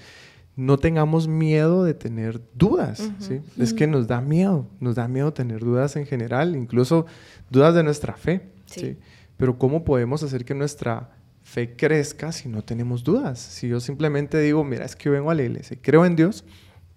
no 0.61 0.77
tengamos 0.77 1.27
miedo 1.27 1.85
de 1.85 1.95
tener 1.95 2.39
dudas, 2.55 3.11
¿sí? 3.19 3.41
Es 3.59 3.73
que 3.73 3.87
nos 3.87 4.07
da 4.07 4.21
miedo, 4.21 4.69
nos 4.79 4.95
da 4.95 5.09
miedo 5.09 5.33
tener 5.33 5.61
dudas 5.61 5.97
en 5.97 6.05
general, 6.05 6.55
incluso 6.55 7.07
dudas 7.49 7.75
de 7.75 7.83
nuestra 7.83 8.13
fe, 8.13 8.51
sí. 8.67 8.99
Pero 9.39 9.59
¿cómo 9.59 9.85
podemos 9.85 10.23
hacer 10.23 10.45
que 10.45 10.55
nuestra 10.55 11.13
fe 11.43 11.75
crezca 11.77 12.31
si 12.31 12.51
no 12.51 12.63
tenemos 12.63 13.03
dudas? 13.03 13.39
Si 13.39 13.69
yo 13.69 13.81
simplemente 13.81 14.39
digo, 14.39 14.63
mira, 14.63 14.85
es 14.85 14.95
que 14.97 15.09
vengo 15.09 15.31
a 15.31 15.35
la 15.35 15.45
iglesia, 15.45 15.79
creo 15.81 16.05
en 16.05 16.15
Dios, 16.15 16.45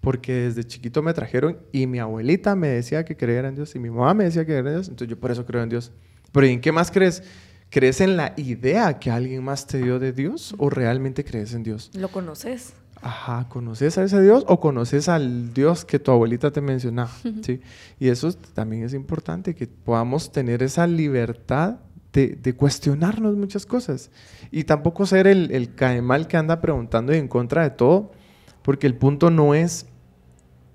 porque 0.02 0.34
desde 0.34 0.64
chiquito 0.64 1.02
me 1.02 1.14
trajeron 1.14 1.56
y 1.72 1.86
mi 1.86 2.00
abuelita 2.00 2.54
me 2.56 2.68
decía 2.68 3.06
que 3.06 3.16
creía 3.16 3.48
en 3.48 3.54
Dios 3.54 3.74
y 3.74 3.78
mi 3.78 3.88
mamá 3.88 4.12
me 4.12 4.24
decía 4.24 4.42
que 4.42 4.52
creía 4.52 4.58
en 4.58 4.74
Dios, 4.74 4.88
entonces 4.88 5.08
yo 5.08 5.18
por 5.18 5.30
eso 5.30 5.46
creo 5.46 5.62
en 5.62 5.70
Dios. 5.70 5.90
Pero 6.32 6.46
¿y 6.46 6.50
en 6.50 6.60
qué 6.60 6.70
más 6.70 6.90
crees? 6.90 7.22
¿Crees 7.70 8.02
en 8.02 8.18
la 8.18 8.34
idea 8.36 8.98
que 8.98 9.10
alguien 9.10 9.42
más 9.42 9.66
te 9.66 9.78
dio 9.78 9.98
de 9.98 10.12
Dios 10.12 10.54
o 10.58 10.68
realmente 10.68 11.24
crees 11.24 11.54
en 11.54 11.62
Dios? 11.62 11.90
¿Lo 11.94 12.08
conoces? 12.08 12.74
Ajá, 13.04 13.46
¿conoces 13.50 13.98
a 13.98 14.04
ese 14.04 14.22
Dios 14.22 14.46
o 14.48 14.60
conoces 14.60 15.10
al 15.10 15.52
Dios 15.52 15.84
que 15.84 15.98
tu 15.98 16.10
abuelita 16.10 16.50
te 16.50 16.62
mencionaba? 16.62 17.10
¿sí? 17.42 17.60
Y 18.00 18.08
eso 18.08 18.32
también 18.54 18.82
es 18.82 18.94
importante, 18.94 19.54
que 19.54 19.66
podamos 19.66 20.32
tener 20.32 20.62
esa 20.62 20.86
libertad 20.86 21.80
de, 22.14 22.54
cuestionarnos 22.56 23.36
muchas 23.36 23.66
cosas. 23.66 24.10
Y 24.50 24.64
tampoco 24.64 25.04
ser 25.04 25.26
el, 25.26 25.50
el 25.50 25.74
caemal 25.74 26.28
que 26.28 26.38
anda 26.38 26.62
preguntando 26.62 27.14
y 27.14 27.18
en 27.18 27.28
contra 27.28 27.64
de 27.64 27.70
todo, 27.70 28.12
porque 28.62 28.86
el 28.86 28.94
punto 28.94 29.30
no 29.30 29.54
es, 29.54 29.84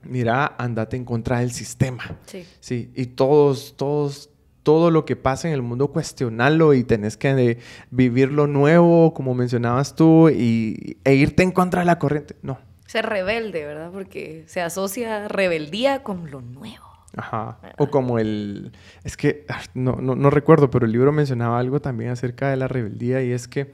mira, 0.03 0.53
andate 0.59 0.97
en 0.97 1.05
contra 1.05 1.39
del 1.39 1.49
sistema. 1.49 2.19
Sí. 2.27 2.45
sí. 2.59 2.91
Y 2.93 3.07
todos, 3.07 3.73
todos 3.75 4.28
todo 4.63 4.91
lo 4.91 5.05
que 5.05 5.15
pasa 5.15 5.47
en 5.47 5.53
el 5.53 5.61
mundo, 5.61 5.87
cuestionarlo 5.87 6.73
y 6.73 6.83
tenés 6.83 7.17
que 7.17 7.29
eh, 7.29 7.57
vivir 7.91 8.31
lo 8.31 8.47
nuevo, 8.47 9.13
como 9.13 9.33
mencionabas 9.33 9.95
tú, 9.95 10.29
y, 10.29 10.97
e 11.03 11.15
irte 11.15 11.43
en 11.43 11.51
contra 11.51 11.81
de 11.81 11.85
la 11.85 11.99
corriente. 11.99 12.35
No. 12.41 12.59
Ser 12.85 13.05
rebelde, 13.05 13.65
¿verdad? 13.65 13.91
Porque 13.91 14.43
se 14.47 14.61
asocia 14.61 15.27
rebeldía 15.27 16.03
con 16.03 16.31
lo 16.31 16.41
nuevo. 16.41 16.85
Ajá. 17.15 17.59
O 17.77 17.89
como 17.89 18.19
el... 18.19 18.71
Es 19.03 19.17
que 19.17 19.45
ah, 19.49 19.61
no, 19.73 19.95
no, 19.95 20.29
recuerdo, 20.29 20.69
pero 20.69 20.85
el 20.85 20.91
libro 20.91 21.11
mencionaba 21.11 21.59
algo 21.59 21.79
también 21.81 22.11
acerca 22.11 22.49
de 22.49 22.57
la 22.57 22.67
rebeldía 22.67 23.23
y 23.23 23.31
es 23.31 23.47
que 23.47 23.71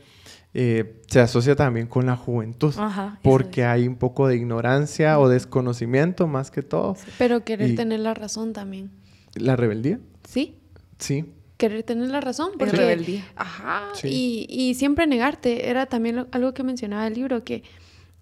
eh, 0.53 1.01
se 1.07 1.19
asocia 1.19 1.55
también 1.55 1.87
con 1.87 2.05
la 2.05 2.15
juventud. 2.15 2.73
Ajá, 2.77 3.19
porque 3.23 3.65
hay 3.65 3.87
un 3.87 3.95
poco 3.95 4.27
de 4.27 4.37
ignorancia 4.37 5.19
o 5.19 5.27
desconocimiento 5.27 6.27
más 6.27 6.51
que 6.51 6.61
todo. 6.61 6.95
pero 7.17 7.43
querer 7.43 7.75
tener 7.75 7.99
la 7.99 8.13
razón 8.13 8.53
también. 8.53 8.91
¿La 9.33 9.57
rebeldía? 9.57 9.99
Sí. 10.23 10.59
Sí. 10.97 11.25
Querer 11.57 11.83
tener 11.83 12.09
la 12.09 12.21
razón. 12.21 12.51
Porque, 12.57 13.23
Ajá. 13.35 13.91
Y, 14.03 14.45
y, 14.49 14.73
siempre 14.75 15.07
negarte. 15.07 15.69
Era 15.69 15.85
también 15.85 16.27
algo 16.31 16.53
que 16.53 16.63
mencionaba 16.63 17.07
el 17.07 17.13
libro, 17.13 17.43
que, 17.43 17.63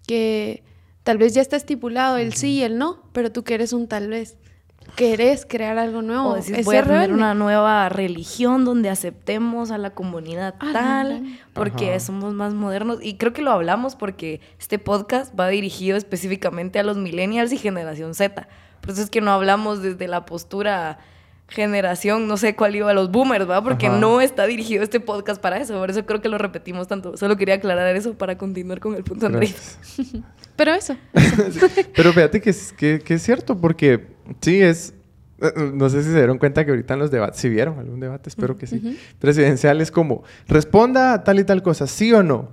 que 0.06 0.62
tal 1.02 1.18
vez 1.18 1.34
ya 1.34 1.42
está 1.42 1.56
estipulado 1.56 2.16
el 2.16 2.34
sí 2.34 2.52
y 2.52 2.62
el 2.62 2.78
no, 2.78 3.02
pero 3.12 3.32
tú 3.32 3.42
quieres 3.42 3.72
un 3.72 3.88
tal 3.88 4.08
vez. 4.08 4.36
Querés 4.96 5.46
crear 5.46 5.78
algo 5.78 6.02
nuevo. 6.02 6.28
O 6.28 6.34
decir, 6.34 6.62
voy 6.64 6.76
a 6.76 6.84
tener 6.84 7.12
una 7.12 7.34
nueva 7.34 7.88
religión 7.88 8.64
donde 8.64 8.90
aceptemos 8.90 9.70
a 9.70 9.78
la 9.78 9.90
comunidad 9.90 10.54
tal, 10.58 11.24
porque 11.54 11.98
somos 11.98 12.34
más 12.34 12.54
modernos. 12.54 12.98
Y 13.02 13.16
creo 13.16 13.32
que 13.32 13.42
lo 13.42 13.50
hablamos 13.50 13.96
porque 13.96 14.40
este 14.60 14.78
podcast 14.78 15.38
va 15.38 15.48
dirigido 15.48 15.96
específicamente 15.96 16.78
a 16.78 16.84
los 16.84 16.96
millennials 16.96 17.50
y 17.52 17.56
generación 17.56 18.14
Z. 18.14 18.46
Por 18.80 18.90
eso 18.90 19.02
es 19.02 19.10
que 19.10 19.20
no 19.20 19.32
hablamos 19.32 19.82
desde 19.82 20.06
la 20.06 20.26
postura 20.26 20.98
generación, 21.48 22.26
no 22.26 22.36
sé 22.36 22.56
cuál 22.56 22.74
iba 22.74 22.90
a 22.90 22.94
los 22.94 23.10
boomers, 23.10 23.48
¿va? 23.48 23.62
Porque 23.62 23.88
no 23.88 24.20
está 24.20 24.46
dirigido 24.46 24.82
este 24.82 25.00
podcast 25.00 25.40
para 25.40 25.58
eso, 25.58 25.78
por 25.78 25.90
eso 25.90 26.04
creo 26.06 26.20
que 26.20 26.28
lo 26.28 26.38
repetimos 26.38 26.88
tanto. 26.88 27.16
Solo 27.16 27.36
quería 27.36 27.56
aclarar 27.56 27.94
eso 27.96 28.14
para 28.14 28.38
continuar 28.38 28.80
con 28.80 28.94
el 28.94 29.04
punto 29.04 29.26
anterior. 29.26 29.54
Pero 30.56 30.72
eso. 30.72 30.96
Pero 31.96 32.12
fíjate 32.12 32.40
que, 32.40 32.54
que, 32.76 33.00
que, 33.00 33.14
es 33.14 33.22
cierto, 33.22 33.58
porque 33.58 34.06
sí 34.40 34.62
es. 34.62 34.94
Eh, 35.40 35.72
no 35.74 35.90
sé 35.90 36.02
si 36.02 36.10
se 36.10 36.16
dieron 36.16 36.38
cuenta 36.38 36.64
que 36.64 36.70
ahorita 36.70 36.94
en 36.94 37.00
los 37.00 37.10
debates, 37.10 37.40
si 37.40 37.48
vieron 37.48 37.78
algún 37.78 38.00
debate, 38.00 38.28
espero 38.28 38.56
que 38.56 38.66
sí. 38.66 38.98
Presidencial 39.18 39.80
es 39.80 39.90
como, 39.90 40.22
responda 40.46 41.12
a 41.12 41.24
tal 41.24 41.40
y 41.40 41.44
tal 41.44 41.62
cosa, 41.62 41.86
sí 41.86 42.12
o 42.12 42.22
no. 42.22 42.50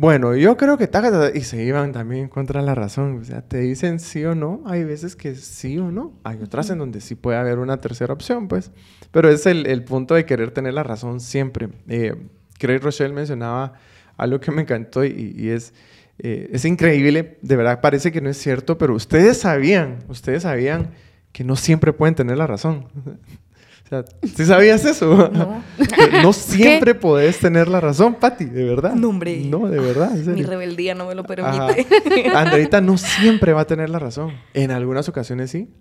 Bueno, 0.00 0.34
yo 0.34 0.56
creo 0.56 0.78
que 0.78 0.88
y 1.34 1.40
se 1.42 1.62
iban 1.62 1.92
también 1.92 2.28
contra 2.28 2.62
la 2.62 2.74
razón. 2.74 3.18
O 3.20 3.24
sea, 3.24 3.42
te 3.42 3.58
dicen 3.58 4.00
sí 4.00 4.24
o 4.24 4.34
no. 4.34 4.62
Hay 4.64 4.82
veces 4.82 5.14
que 5.14 5.34
sí 5.34 5.76
o 5.76 5.90
no. 5.92 6.14
Hay 6.24 6.42
otras 6.42 6.70
en 6.70 6.78
donde 6.78 7.02
sí 7.02 7.14
puede 7.14 7.36
haber 7.36 7.58
una 7.58 7.82
tercera 7.82 8.14
opción, 8.14 8.48
pues. 8.48 8.70
Pero 9.10 9.28
es 9.28 9.44
el, 9.44 9.66
el 9.66 9.84
punto 9.84 10.14
de 10.14 10.24
querer 10.24 10.52
tener 10.52 10.72
la 10.72 10.84
razón 10.84 11.20
siempre. 11.20 11.68
Eh, 11.86 12.14
Craig 12.58 12.78
Rochelle 12.78 13.12
mencionaba 13.12 13.74
algo 14.16 14.40
que 14.40 14.50
me 14.52 14.62
encantó 14.62 15.04
y, 15.04 15.34
y 15.36 15.50
es 15.50 15.74
eh, 16.18 16.48
es 16.50 16.64
increíble, 16.64 17.36
de 17.42 17.56
verdad 17.56 17.82
parece 17.82 18.10
que 18.10 18.22
no 18.22 18.30
es 18.30 18.38
cierto, 18.38 18.78
pero 18.78 18.94
ustedes 18.94 19.38
sabían, 19.38 19.98
ustedes 20.08 20.44
sabían 20.44 20.92
que 21.32 21.44
no 21.44 21.56
siempre 21.56 21.92
pueden 21.92 22.14
tener 22.14 22.38
la 22.38 22.46
razón. 22.46 22.86
sea, 23.90 24.04
¿sí 24.22 24.46
sabías 24.46 24.84
eso? 24.84 25.30
No. 25.32 25.62
no 26.22 26.32
siempre 26.32 26.94
puedes 26.94 27.38
tener 27.38 27.68
la 27.68 27.80
razón, 27.80 28.14
Patti, 28.14 28.44
de 28.44 28.64
verdad. 28.64 28.94
No, 28.94 29.08
hombre. 29.08 29.36
No, 29.44 29.68
de 29.68 29.80
verdad. 29.80 30.12
Mi 30.12 30.42
rebeldía 30.42 30.94
no 30.94 31.06
me 31.06 31.14
lo 31.14 31.24
permite. 31.24 31.86
Andreita 32.34 32.80
no 32.80 32.96
siempre 32.98 33.52
va 33.52 33.62
a 33.62 33.66
tener 33.66 33.90
la 33.90 33.98
razón. 33.98 34.32
En 34.54 34.70
algunas 34.70 35.08
ocasiones 35.08 35.50
sí, 35.50 35.74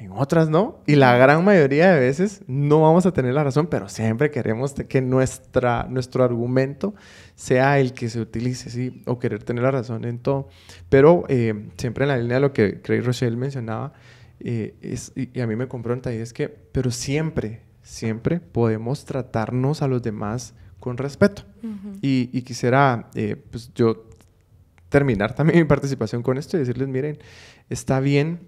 en 0.00 0.12
otras 0.12 0.48
no. 0.48 0.82
Y 0.86 0.96
la 0.96 1.14
gran 1.18 1.44
mayoría 1.44 1.92
de 1.92 2.00
veces 2.00 2.42
no 2.46 2.80
vamos 2.80 3.04
a 3.04 3.12
tener 3.12 3.34
la 3.34 3.44
razón, 3.44 3.66
pero 3.66 3.90
siempre 3.90 4.30
queremos 4.30 4.72
que 4.72 5.02
nuestra, 5.02 5.86
nuestro 5.90 6.24
argumento 6.24 6.94
sea 7.34 7.78
el 7.78 7.92
que 7.92 8.08
se 8.08 8.20
utilice, 8.20 8.70
¿sí? 8.70 9.02
O 9.04 9.18
querer 9.18 9.42
tener 9.42 9.62
la 9.62 9.70
razón 9.70 10.06
en 10.06 10.18
todo. 10.18 10.48
Pero 10.88 11.24
eh, 11.28 11.68
siempre 11.76 12.04
en 12.04 12.08
la 12.08 12.16
línea 12.16 12.36
de 12.36 12.40
lo 12.40 12.54
que 12.54 12.80
Craig 12.80 13.02
Rochelle 13.02 13.36
mencionaba, 13.36 13.92
eh, 14.40 14.74
es, 14.80 15.12
y, 15.14 15.38
a 15.40 15.46
mí 15.46 15.54
me 15.56 15.68
confronta, 15.68 16.12
y 16.14 16.18
es 16.18 16.32
que, 16.32 16.48
pero 16.48 16.90
siempre, 16.90 17.62
siempre 17.82 18.40
podemos 18.40 19.04
tratarnos 19.04 19.82
a 19.82 19.88
los 19.88 20.02
demás 20.02 20.54
con 20.78 20.96
respeto. 20.96 21.42
y, 22.00 22.42
quisiera, 22.42 23.10
eh, 23.14 23.36
pues 23.50 23.70
yo 23.74 24.06
terminar 24.88 25.34
también 25.34 25.60
mi 25.60 25.64
participación 25.64 26.22
con 26.22 26.38
esto 26.38 26.56
y 26.56 26.60
decirles, 26.60 26.88
miren, 26.88 27.18
está 27.68 28.00
bien 28.00 28.40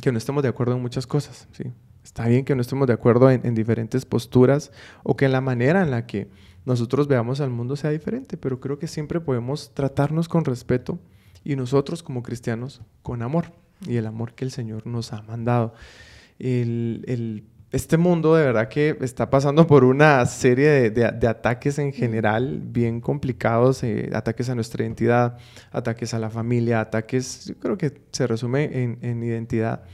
que 0.00 0.10
no 0.10 0.18
estemos 0.18 0.42
de 0.42 0.48
acuerdo 0.48 0.74
en 0.74 0.82
muchas 0.82 1.06
cosas, 1.06 1.48
¿sí? 1.52 1.64
Está 2.02 2.26
bien 2.26 2.44
que 2.44 2.54
no 2.54 2.62
estemos 2.62 2.86
de 2.86 2.94
acuerdo 2.94 3.30
en, 3.30 3.54
diferentes 3.54 4.06
posturas 4.06 4.72
o 5.02 5.16
que 5.16 5.28
la 5.28 5.42
manera 5.42 5.82
en 5.82 5.90
la 5.90 6.06
que 6.06 6.28
nosotros 6.64 7.08
veamos 7.08 7.40
al 7.40 7.50
mundo 7.50 7.76
sea 7.76 7.90
diferente, 7.90 8.38
pero 8.38 8.58
creo 8.58 8.78
que 8.78 8.88
siempre 8.88 9.20
podemos 9.20 9.72
tratarnos 9.74 10.28
con 10.28 10.44
respeto 10.44 10.98
y 11.44 11.56
nosotros 11.56 12.02
como 12.02 12.22
cristianos 12.22 12.80
con 13.02 13.22
amor 13.22 13.52
y 13.86 13.96
el 13.96 14.06
amor 14.06 14.34
que 14.34 14.44
el 14.44 14.50
Señor 14.50 14.86
nos 14.86 15.12
ha 15.12 15.22
mandado. 15.22 15.74
El, 16.38 17.04
el 17.06 17.44
este 17.72 17.96
mundo 17.96 18.34
de 18.34 18.44
verdad 18.44 18.68
que 18.68 18.96
está 19.00 19.30
pasando 19.30 19.66
por 19.66 19.84
una 19.84 20.26
serie 20.26 20.90
de, 20.90 21.28
ataques 21.28 21.78
en 21.78 21.92
general 21.92 22.60
bien 22.64 23.00
complicados, 23.00 23.84
eh, 23.84 24.10
ataques 24.12 24.48
a 24.48 24.56
nuestra 24.56 24.82
identidad, 24.82 25.38
ataques 25.70 26.12
a 26.12 26.18
la 26.18 26.30
familia, 26.30 26.80
ataques, 26.80 27.46
yo 27.46 27.58
creo 27.58 27.78
que 27.78 28.00
se 28.10 28.26
resume 28.26 28.82
en, 28.82 28.98
en, 29.02 29.22
identidad, 29.22 29.84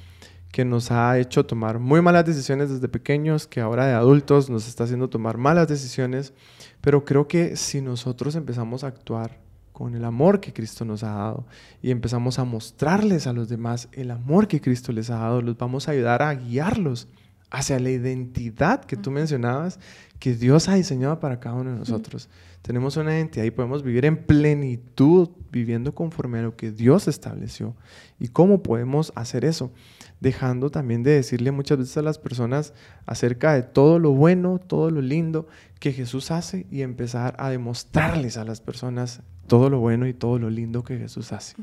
que 0.51 0.65
nos 0.65 0.91
ha 0.91 1.19
hecho 1.19 1.45
tomar 1.45 1.79
muy 1.79 2.01
malas 2.01 2.25
decisiones 2.25 2.71
desde 2.71 2.89
pequeños, 2.89 3.47
que 3.47 3.61
ahora 3.61 3.87
de 3.87 3.93
adultos 3.93 4.49
nos 4.49 4.67
está 4.69 4.85
haciendo 4.85 5.11
tomar 5.11 5.37
malas 5.37 5.69
decisiones, 5.69 6.33
pero 6.81 7.05
creo 7.05 7.29
que 7.29 7.57
si 7.57 7.83
nosotros 7.83 8.37
empezamos 8.37 8.85
a 8.85 8.87
actuar 8.87 9.46
con 9.77 9.95
el 9.95 10.07
amor 10.07 10.41
que 10.41 10.55
Cristo 10.55 10.87
nos 10.87 11.03
ha 11.03 11.11
dado 11.11 11.45
y 11.83 11.91
empezamos 11.91 12.39
a 12.39 12.45
mostrarles 12.45 13.27
a 13.27 13.35
los 13.35 13.51
demás 13.51 13.91
el 13.93 14.11
amor 14.11 14.49
que 14.49 14.63
Cristo 14.63 14.91
les 14.91 15.11
ha 15.11 15.17
dado, 15.17 15.43
los 15.43 15.59
vamos 15.59 15.87
a 15.87 15.91
ayudar 15.91 16.23
a 16.23 16.35
guiarlos 16.35 17.09
hacia 17.51 17.79
la 17.79 17.91
identidad 17.91 18.87
que 18.87 18.97
tú 18.97 19.11
mencionabas, 19.11 19.79
que 20.19 20.35
Dios 20.35 20.71
ha 20.71 20.77
diseñado 20.77 21.21
para 21.21 21.41
cada 21.41 21.57
uno 21.57 21.73
de 21.73 21.79
nosotros. 21.79 22.31
Tenemos 22.63 22.97
una 22.97 23.15
identidad 23.15 23.45
y 23.45 23.51
podemos 23.51 23.83
vivir 23.83 24.07
en 24.07 24.25
plenitud, 24.25 25.29
viviendo 25.53 25.95
conforme 25.95 26.39
a 26.39 26.43
lo 26.45 26.57
que 26.57 26.71
Dios 26.73 27.07
estableció. 27.07 27.77
¿Y 28.19 28.29
cómo 28.29 28.63
podemos 28.63 29.13
hacer 29.15 29.45
eso? 29.45 29.73
Dejando 30.21 30.71
también 30.71 31.03
de 31.03 31.11
decirle 31.11 31.53
muchas 31.53 31.77
veces 31.77 31.99
a 31.99 32.03
las 32.03 32.19
personas 32.19 32.73
acerca 33.05 33.53
de 33.53 33.63
todo 33.63 33.99
lo 33.99 34.13
bueno, 34.13 34.59
todo 34.59 34.91
lo 34.91 35.03
lindo 35.03 35.47
que 35.81 35.93
Jesús 35.93 36.31
hace 36.31 36.67
y 36.71 36.81
empezar 36.81 37.37
a 37.39 37.51
demostrarles 37.51 38.39
a 38.39 38.45
las 38.45 38.63
personas 38.63 39.21
todo 39.47 39.71
lo 39.71 39.81
bueno 39.81 40.07
y 40.07 40.15
todo 40.15 40.39
lo 40.39 40.51
lindo 40.51 40.85
que 40.85 40.99
Jesús 40.99 41.33
hace. 41.33 41.57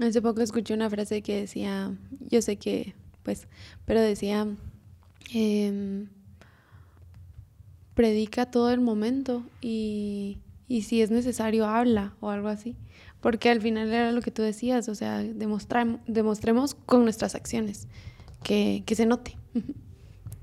Hace 0.00 0.22
poco 0.22 0.40
escuché 0.40 0.74
una 0.74 0.88
frase 0.88 1.22
que 1.22 1.40
decía, 1.40 1.94
yo 2.28 2.42
sé 2.42 2.56
que, 2.56 2.94
pues, 3.22 3.48
pero 3.84 4.00
decía, 4.00 4.46
Em, 5.32 6.08
predica 7.94 8.50
todo 8.50 8.70
el 8.70 8.80
momento 8.80 9.44
y, 9.60 10.38
si 10.68 11.02
es 11.02 11.10
necesario 11.10 11.66
habla 11.66 12.14
o 12.20 12.30
algo 12.30 12.48
así. 12.48 12.76
Porque 13.20 13.50
al 13.50 13.60
final 13.60 13.92
era 13.92 14.12
lo 14.12 14.22
que 14.22 14.30
tú 14.30 14.42
decías, 14.42 14.88
o 14.88 14.94
sea, 14.94 15.18
demostremos 15.18 16.74
con 16.74 17.04
nuestras 17.04 17.34
acciones 17.34 17.86
que, 18.42 18.82
se 18.94 19.06
note. 19.06 19.36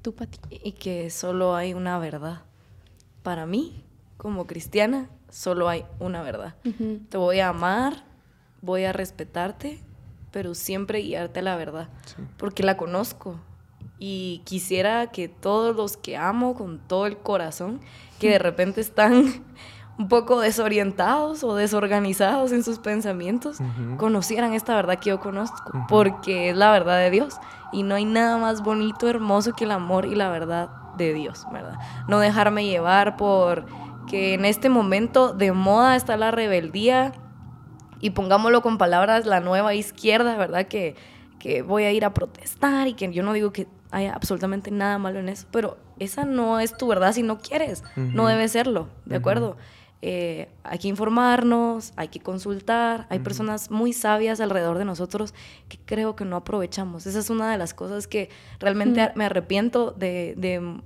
tú, 0.01 0.13
Pati. 0.13 0.39
Y 0.63 0.73
que 0.73 1.09
solo 1.09 1.55
hay 1.55 1.73
una 1.73 1.97
verdad. 1.97 2.43
Para 3.23 3.45
mí, 3.45 3.83
como 4.17 4.45
cristiana, 4.45 5.09
solo 5.29 5.69
hay 5.69 5.85
una 5.99 6.21
verdad. 6.21 6.55
Te 7.09 7.17
voy 7.17 7.39
a 7.39 7.49
amar, 7.49 8.05
voy 8.61 8.85
a 8.85 8.93
respetarte, 8.93 9.79
pero 10.31 10.53
siempre 10.53 11.01
guiarte 11.01 11.39
a 11.39 11.43
la 11.43 11.55
verdad. 11.55 11.89
Porque 12.37 12.63
la 12.63 12.77
conozco, 12.77 13.39
y 13.99 14.41
quisiera 14.45 15.07
que 15.07 15.27
todos 15.27 15.75
los 15.75 15.97
que 15.97 16.17
amo 16.17 16.53
con 16.53 16.79
todo 16.79 17.07
el 17.07 17.17
corazón, 17.17 17.81
que 18.19 18.29
de 18.29 18.39
repente 18.39 18.81
están 18.81 19.43
un 19.97 20.07
poco 20.07 20.39
desorientados 20.39 21.43
o 21.43 21.55
desorganizados 21.55 22.51
en 22.51 22.63
sus 22.63 22.77
pensamientos, 22.77 23.57
conocieran 23.97 24.53
esta 24.53 24.75
verdad 24.75 24.99
que 24.99 25.09
yo 25.09 25.19
conozco, 25.19 25.85
porque 25.89 26.51
es 26.51 26.57
la 26.57 26.71
verdad 26.71 26.99
de 26.99 27.09
Dios. 27.09 27.35
Y 27.73 27.83
no 27.83 27.95
hay 27.95 28.05
nada 28.05 28.37
más 28.37 28.61
bonito, 28.61 29.09
hermoso 29.09 29.53
que 29.53 29.65
el 29.65 29.71
amor 29.71 30.05
y 30.05 30.15
la 30.15 30.29
verdad 30.29 30.69
de 30.97 31.13
Dios, 31.13 31.45
¿verdad? 31.51 31.77
No 32.07 32.19
dejarme 32.19 32.65
llevar 32.65 33.17
por 33.17 33.65
que 34.09 34.33
en 34.33 34.45
este 34.45 34.69
momento 34.69 35.33
de 35.33 35.51
moda 35.51 35.95
está 35.95 36.17
la 36.17 36.31
rebeldía 36.31 37.13
y 37.99 38.11
pongámoslo 38.11 38.61
con 38.61 38.77
palabras, 38.77 39.25
la 39.25 39.39
nueva 39.39 39.73
izquierda, 39.73 40.37
¿verdad? 40.37 40.67
Que, 40.67 40.95
que 41.39 41.61
voy 41.61 41.83
a 41.83 41.91
ir 41.91 42.05
a 42.05 42.13
protestar 42.13 42.87
y 42.87 42.93
que 42.93 43.11
yo 43.11 43.23
no 43.23 43.33
digo 43.33 43.51
que 43.51 43.67
hay 43.91 44.07
absolutamente 44.07 44.71
nada 44.71 44.97
malo 44.97 45.19
en 45.19 45.29
eso, 45.29 45.47
pero 45.51 45.77
esa 45.99 46.25
no 46.25 46.59
es 46.59 46.75
tu 46.75 46.87
verdad 46.87 47.13
si 47.13 47.23
no 47.23 47.39
quieres, 47.39 47.83
no 47.95 48.27
debe 48.27 48.47
serlo, 48.47 48.89
¿de 49.05 49.15
acuerdo? 49.15 49.57
Eh, 50.03 50.49
hay 50.63 50.77
que 50.77 50.87
informarnos, 50.87 51.93
hay 51.95 52.09
que 52.09 52.19
consultar, 52.19 53.07
hay 53.09 53.19
personas 53.19 53.71
muy 53.71 53.93
sabias 53.93 54.39
alrededor 54.39 54.77
de 54.77 54.85
nosotros 54.85 55.33
que 55.69 55.79
creo 55.85 56.15
que 56.15 56.23
no 56.23 56.35
aprovechamos. 56.35 57.07
Esa 57.07 57.19
es 57.19 57.31
una 57.31 57.51
de 57.51 57.57
las 57.57 57.73
cosas 57.73 58.07
que 58.07 58.29
realmente 58.59 59.11
me 59.15 59.25
arrepiento 59.25 59.91
de, 59.91 60.35
de, 60.37 60.81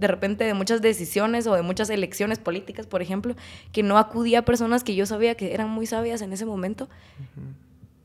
de 0.00 0.06
repente 0.06 0.44
de 0.44 0.54
muchas 0.54 0.80
decisiones 0.80 1.46
o 1.46 1.54
de 1.54 1.62
muchas 1.62 1.90
elecciones 1.90 2.38
políticas, 2.38 2.86
por 2.86 3.02
ejemplo, 3.02 3.36
que 3.70 3.82
no 3.82 3.98
acudí 3.98 4.34
a 4.34 4.44
personas 4.44 4.82
que 4.82 4.94
yo 4.94 5.04
sabía 5.04 5.34
que 5.34 5.54
eran 5.54 5.68
muy 5.68 5.86
sabias 5.86 6.22
en 6.22 6.32
ese 6.32 6.46
momento. 6.46 6.88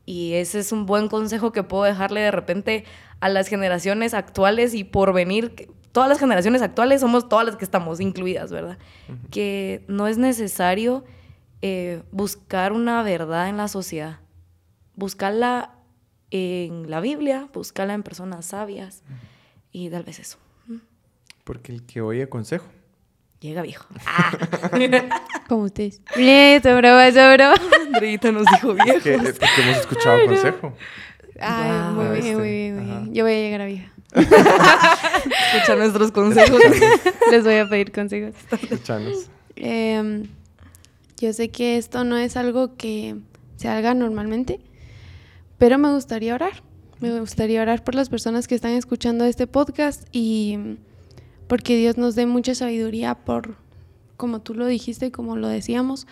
Y 0.04 0.34
ese 0.34 0.60
es 0.60 0.70
un 0.72 0.86
buen 0.86 1.08
consejo 1.08 1.52
que 1.52 1.62
puedo 1.62 1.84
dejarle 1.84 2.20
de 2.20 2.30
repente 2.30 2.84
a 3.20 3.28
las 3.28 3.48
generaciones 3.48 4.12
actuales 4.12 4.74
y 4.74 4.84
por 4.84 5.12
venir, 5.14 5.70
todas 5.90 6.08
las 6.08 6.18
generaciones 6.18 6.60
actuales 6.60 7.00
somos 7.00 7.28
todas 7.28 7.46
las 7.46 7.56
que 7.56 7.64
estamos 7.64 7.98
incluidas, 8.00 8.52
¿verdad? 8.52 8.78
Que 9.30 9.84
no 9.88 10.06
es 10.06 10.18
necesario 10.18 11.04
eh, 11.62 12.02
buscar 12.12 12.72
una 12.72 13.02
verdad 13.02 13.48
en 13.48 13.56
la 13.56 13.68
sociedad, 13.68 14.20
buscarla 14.94 15.72
en 16.30 16.90
la 16.90 17.00
Biblia, 17.00 17.48
buscarla 17.54 17.94
en 17.94 18.02
personas 18.02 18.44
sabias 18.44 19.02
y 19.72 19.88
tal 19.88 20.02
vez 20.02 20.18
eso. 20.20 20.38
Porque 21.46 21.70
el 21.70 21.86
que 21.86 22.00
oye 22.00 22.28
consejo. 22.28 22.66
Llega 23.38 23.62
viejo. 23.62 23.86
Como 25.48 25.62
ustedes. 25.62 26.02
Eso, 26.16 26.76
bro, 26.76 27.00
eso, 27.00 27.20
bro. 27.34 27.52
Andreita 27.86 28.32
nos 28.32 28.46
dijo 28.46 28.74
viejo. 28.74 28.94
Porque 28.94 29.14
hemos 29.14 29.76
escuchado 29.76 30.26
consejo. 30.26 30.74
Ay, 31.38 31.94
muy, 31.94 32.20
bien, 32.20 32.36
muy 32.36 32.50
bien, 32.50 32.74
muy 32.74 32.84
bien. 32.84 33.14
Yo 33.14 33.22
voy 33.22 33.34
a 33.34 33.36
llegar 33.36 33.60
a 33.60 33.66
vieja. 33.66 33.92
Escucha 34.16 35.76
nuestros 35.76 36.10
consejos. 36.10 36.60
Les 37.30 37.44
voy 37.44 37.54
a 37.54 37.68
pedir 37.68 37.92
consejos. 37.92 38.34
Escuchanos. 38.50 39.30
Em, 39.54 40.24
yo 41.18 41.32
sé 41.32 41.50
que 41.50 41.76
esto 41.76 42.02
no 42.02 42.16
es 42.16 42.36
algo 42.36 42.76
que 42.76 43.14
se 43.54 43.68
haga 43.68 43.94
normalmente, 43.94 44.58
pero 45.58 45.78
me 45.78 45.92
gustaría 45.92 46.34
orar 46.34 46.62
Me 46.98 47.20
gustaría 47.20 47.62
orar 47.62 47.84
por 47.84 47.94
las 47.94 48.08
personas 48.08 48.48
que 48.48 48.56
están 48.56 48.72
escuchando 48.72 49.24
este 49.24 49.46
podcast 49.46 50.08
y 50.10 50.78
porque 51.46 51.76
Dios 51.76 51.96
nos 51.96 52.14
dé 52.14 52.26
mucha 52.26 52.54
sabiduría 52.54 53.14
por, 53.14 53.56
como 54.16 54.40
tú 54.40 54.54
lo 54.54 54.66
dijiste, 54.66 55.10
como 55.12 55.36
lo 55.36 55.48
decíamos, 55.48 56.06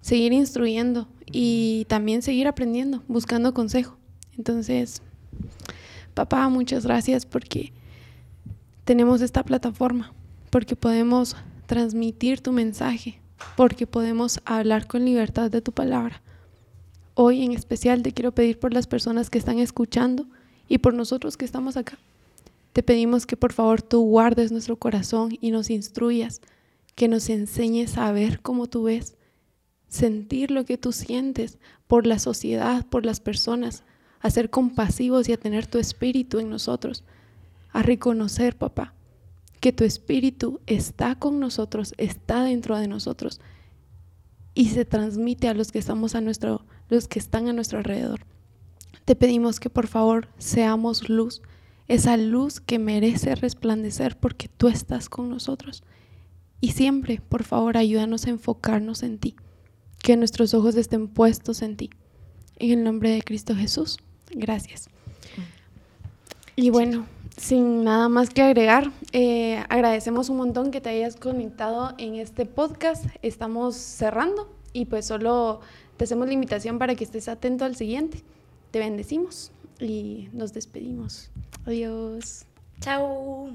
seguir 0.00 0.32
instruyendo 0.32 1.08
y 1.30 1.86
también 1.88 2.22
seguir 2.22 2.46
aprendiendo, 2.46 3.02
buscando 3.08 3.54
consejo. 3.54 3.96
Entonces, 4.36 5.02
papá, 6.14 6.48
muchas 6.48 6.84
gracias 6.84 7.26
porque 7.26 7.72
tenemos 8.84 9.20
esta 9.22 9.42
plataforma, 9.42 10.12
porque 10.50 10.76
podemos 10.76 11.36
transmitir 11.66 12.40
tu 12.40 12.52
mensaje, 12.52 13.20
porque 13.56 13.86
podemos 13.86 14.40
hablar 14.44 14.86
con 14.86 15.04
libertad 15.04 15.50
de 15.50 15.60
tu 15.60 15.72
palabra. 15.72 16.22
Hoy 17.14 17.44
en 17.44 17.52
especial 17.52 18.02
te 18.02 18.12
quiero 18.12 18.32
pedir 18.32 18.58
por 18.58 18.74
las 18.74 18.86
personas 18.86 19.30
que 19.30 19.38
están 19.38 19.58
escuchando 19.58 20.26
y 20.68 20.78
por 20.78 20.94
nosotros 20.94 21.36
que 21.36 21.44
estamos 21.44 21.76
acá. 21.76 21.98
Te 22.76 22.82
pedimos 22.82 23.24
que 23.24 23.38
por 23.38 23.54
favor 23.54 23.80
tú 23.80 24.02
guardes 24.02 24.52
nuestro 24.52 24.76
corazón 24.76 25.38
y 25.40 25.50
nos 25.50 25.70
instruyas, 25.70 26.42
que 26.94 27.08
nos 27.08 27.30
enseñes 27.30 27.96
a 27.96 28.12
ver 28.12 28.42
como 28.42 28.66
tú 28.66 28.82
ves, 28.82 29.16
sentir 29.88 30.50
lo 30.50 30.66
que 30.66 30.76
tú 30.76 30.92
sientes 30.92 31.56
por 31.86 32.06
la 32.06 32.18
sociedad, 32.18 32.84
por 32.84 33.06
las 33.06 33.18
personas, 33.18 33.82
a 34.20 34.28
ser 34.28 34.50
compasivos 34.50 35.26
y 35.26 35.32
a 35.32 35.38
tener 35.38 35.66
tu 35.66 35.78
espíritu 35.78 36.38
en 36.38 36.50
nosotros, 36.50 37.02
a 37.72 37.82
reconocer, 37.82 38.58
papá, 38.58 38.92
que 39.58 39.72
tu 39.72 39.84
espíritu 39.84 40.60
está 40.66 41.14
con 41.14 41.40
nosotros, 41.40 41.94
está 41.96 42.44
dentro 42.44 42.76
de 42.76 42.88
nosotros 42.88 43.40
y 44.52 44.68
se 44.68 44.84
transmite 44.84 45.48
a 45.48 45.54
los 45.54 45.72
que 45.72 45.78
estamos 45.78 46.14
a 46.14 46.20
nuestro 46.20 46.66
los 46.90 47.08
que 47.08 47.20
están 47.20 47.48
a 47.48 47.54
nuestro 47.54 47.78
alrededor. 47.78 48.26
Te 49.06 49.16
pedimos 49.16 49.60
que 49.60 49.70
por 49.70 49.86
favor 49.86 50.28
seamos 50.36 51.08
luz, 51.08 51.40
esa 51.88 52.16
luz 52.16 52.60
que 52.60 52.78
merece 52.78 53.34
resplandecer 53.34 54.16
porque 54.16 54.48
tú 54.48 54.68
estás 54.68 55.08
con 55.08 55.28
nosotros. 55.28 55.82
Y 56.60 56.72
siempre, 56.72 57.20
por 57.28 57.44
favor, 57.44 57.76
ayúdanos 57.76 58.26
a 58.26 58.30
enfocarnos 58.30 59.02
en 59.02 59.18
ti, 59.18 59.36
que 60.02 60.16
nuestros 60.16 60.54
ojos 60.54 60.76
estén 60.76 61.08
puestos 61.08 61.62
en 61.62 61.76
ti. 61.76 61.90
En 62.58 62.70
el 62.70 62.84
nombre 62.84 63.10
de 63.10 63.22
Cristo 63.22 63.54
Jesús, 63.54 63.98
gracias. 64.30 64.88
Y 66.56 66.70
bueno, 66.70 67.06
sin 67.36 67.84
nada 67.84 68.08
más 68.08 68.30
que 68.30 68.42
agregar, 68.42 68.90
eh, 69.12 69.62
agradecemos 69.68 70.30
un 70.30 70.38
montón 70.38 70.70
que 70.70 70.80
te 70.80 70.88
hayas 70.88 71.16
conectado 71.16 71.94
en 71.98 72.14
este 72.14 72.46
podcast. 72.46 73.04
Estamos 73.20 73.76
cerrando 73.76 74.50
y 74.72 74.86
pues 74.86 75.04
solo 75.06 75.60
te 75.98 76.04
hacemos 76.04 76.26
la 76.26 76.32
invitación 76.32 76.78
para 76.78 76.94
que 76.94 77.04
estés 77.04 77.28
atento 77.28 77.66
al 77.66 77.76
siguiente. 77.76 78.22
Te 78.70 78.78
bendecimos 78.78 79.52
y 79.78 80.28
nos 80.32 80.54
despedimos. 80.54 81.30
Adiós. 81.66 82.46
Chao. 82.80 83.52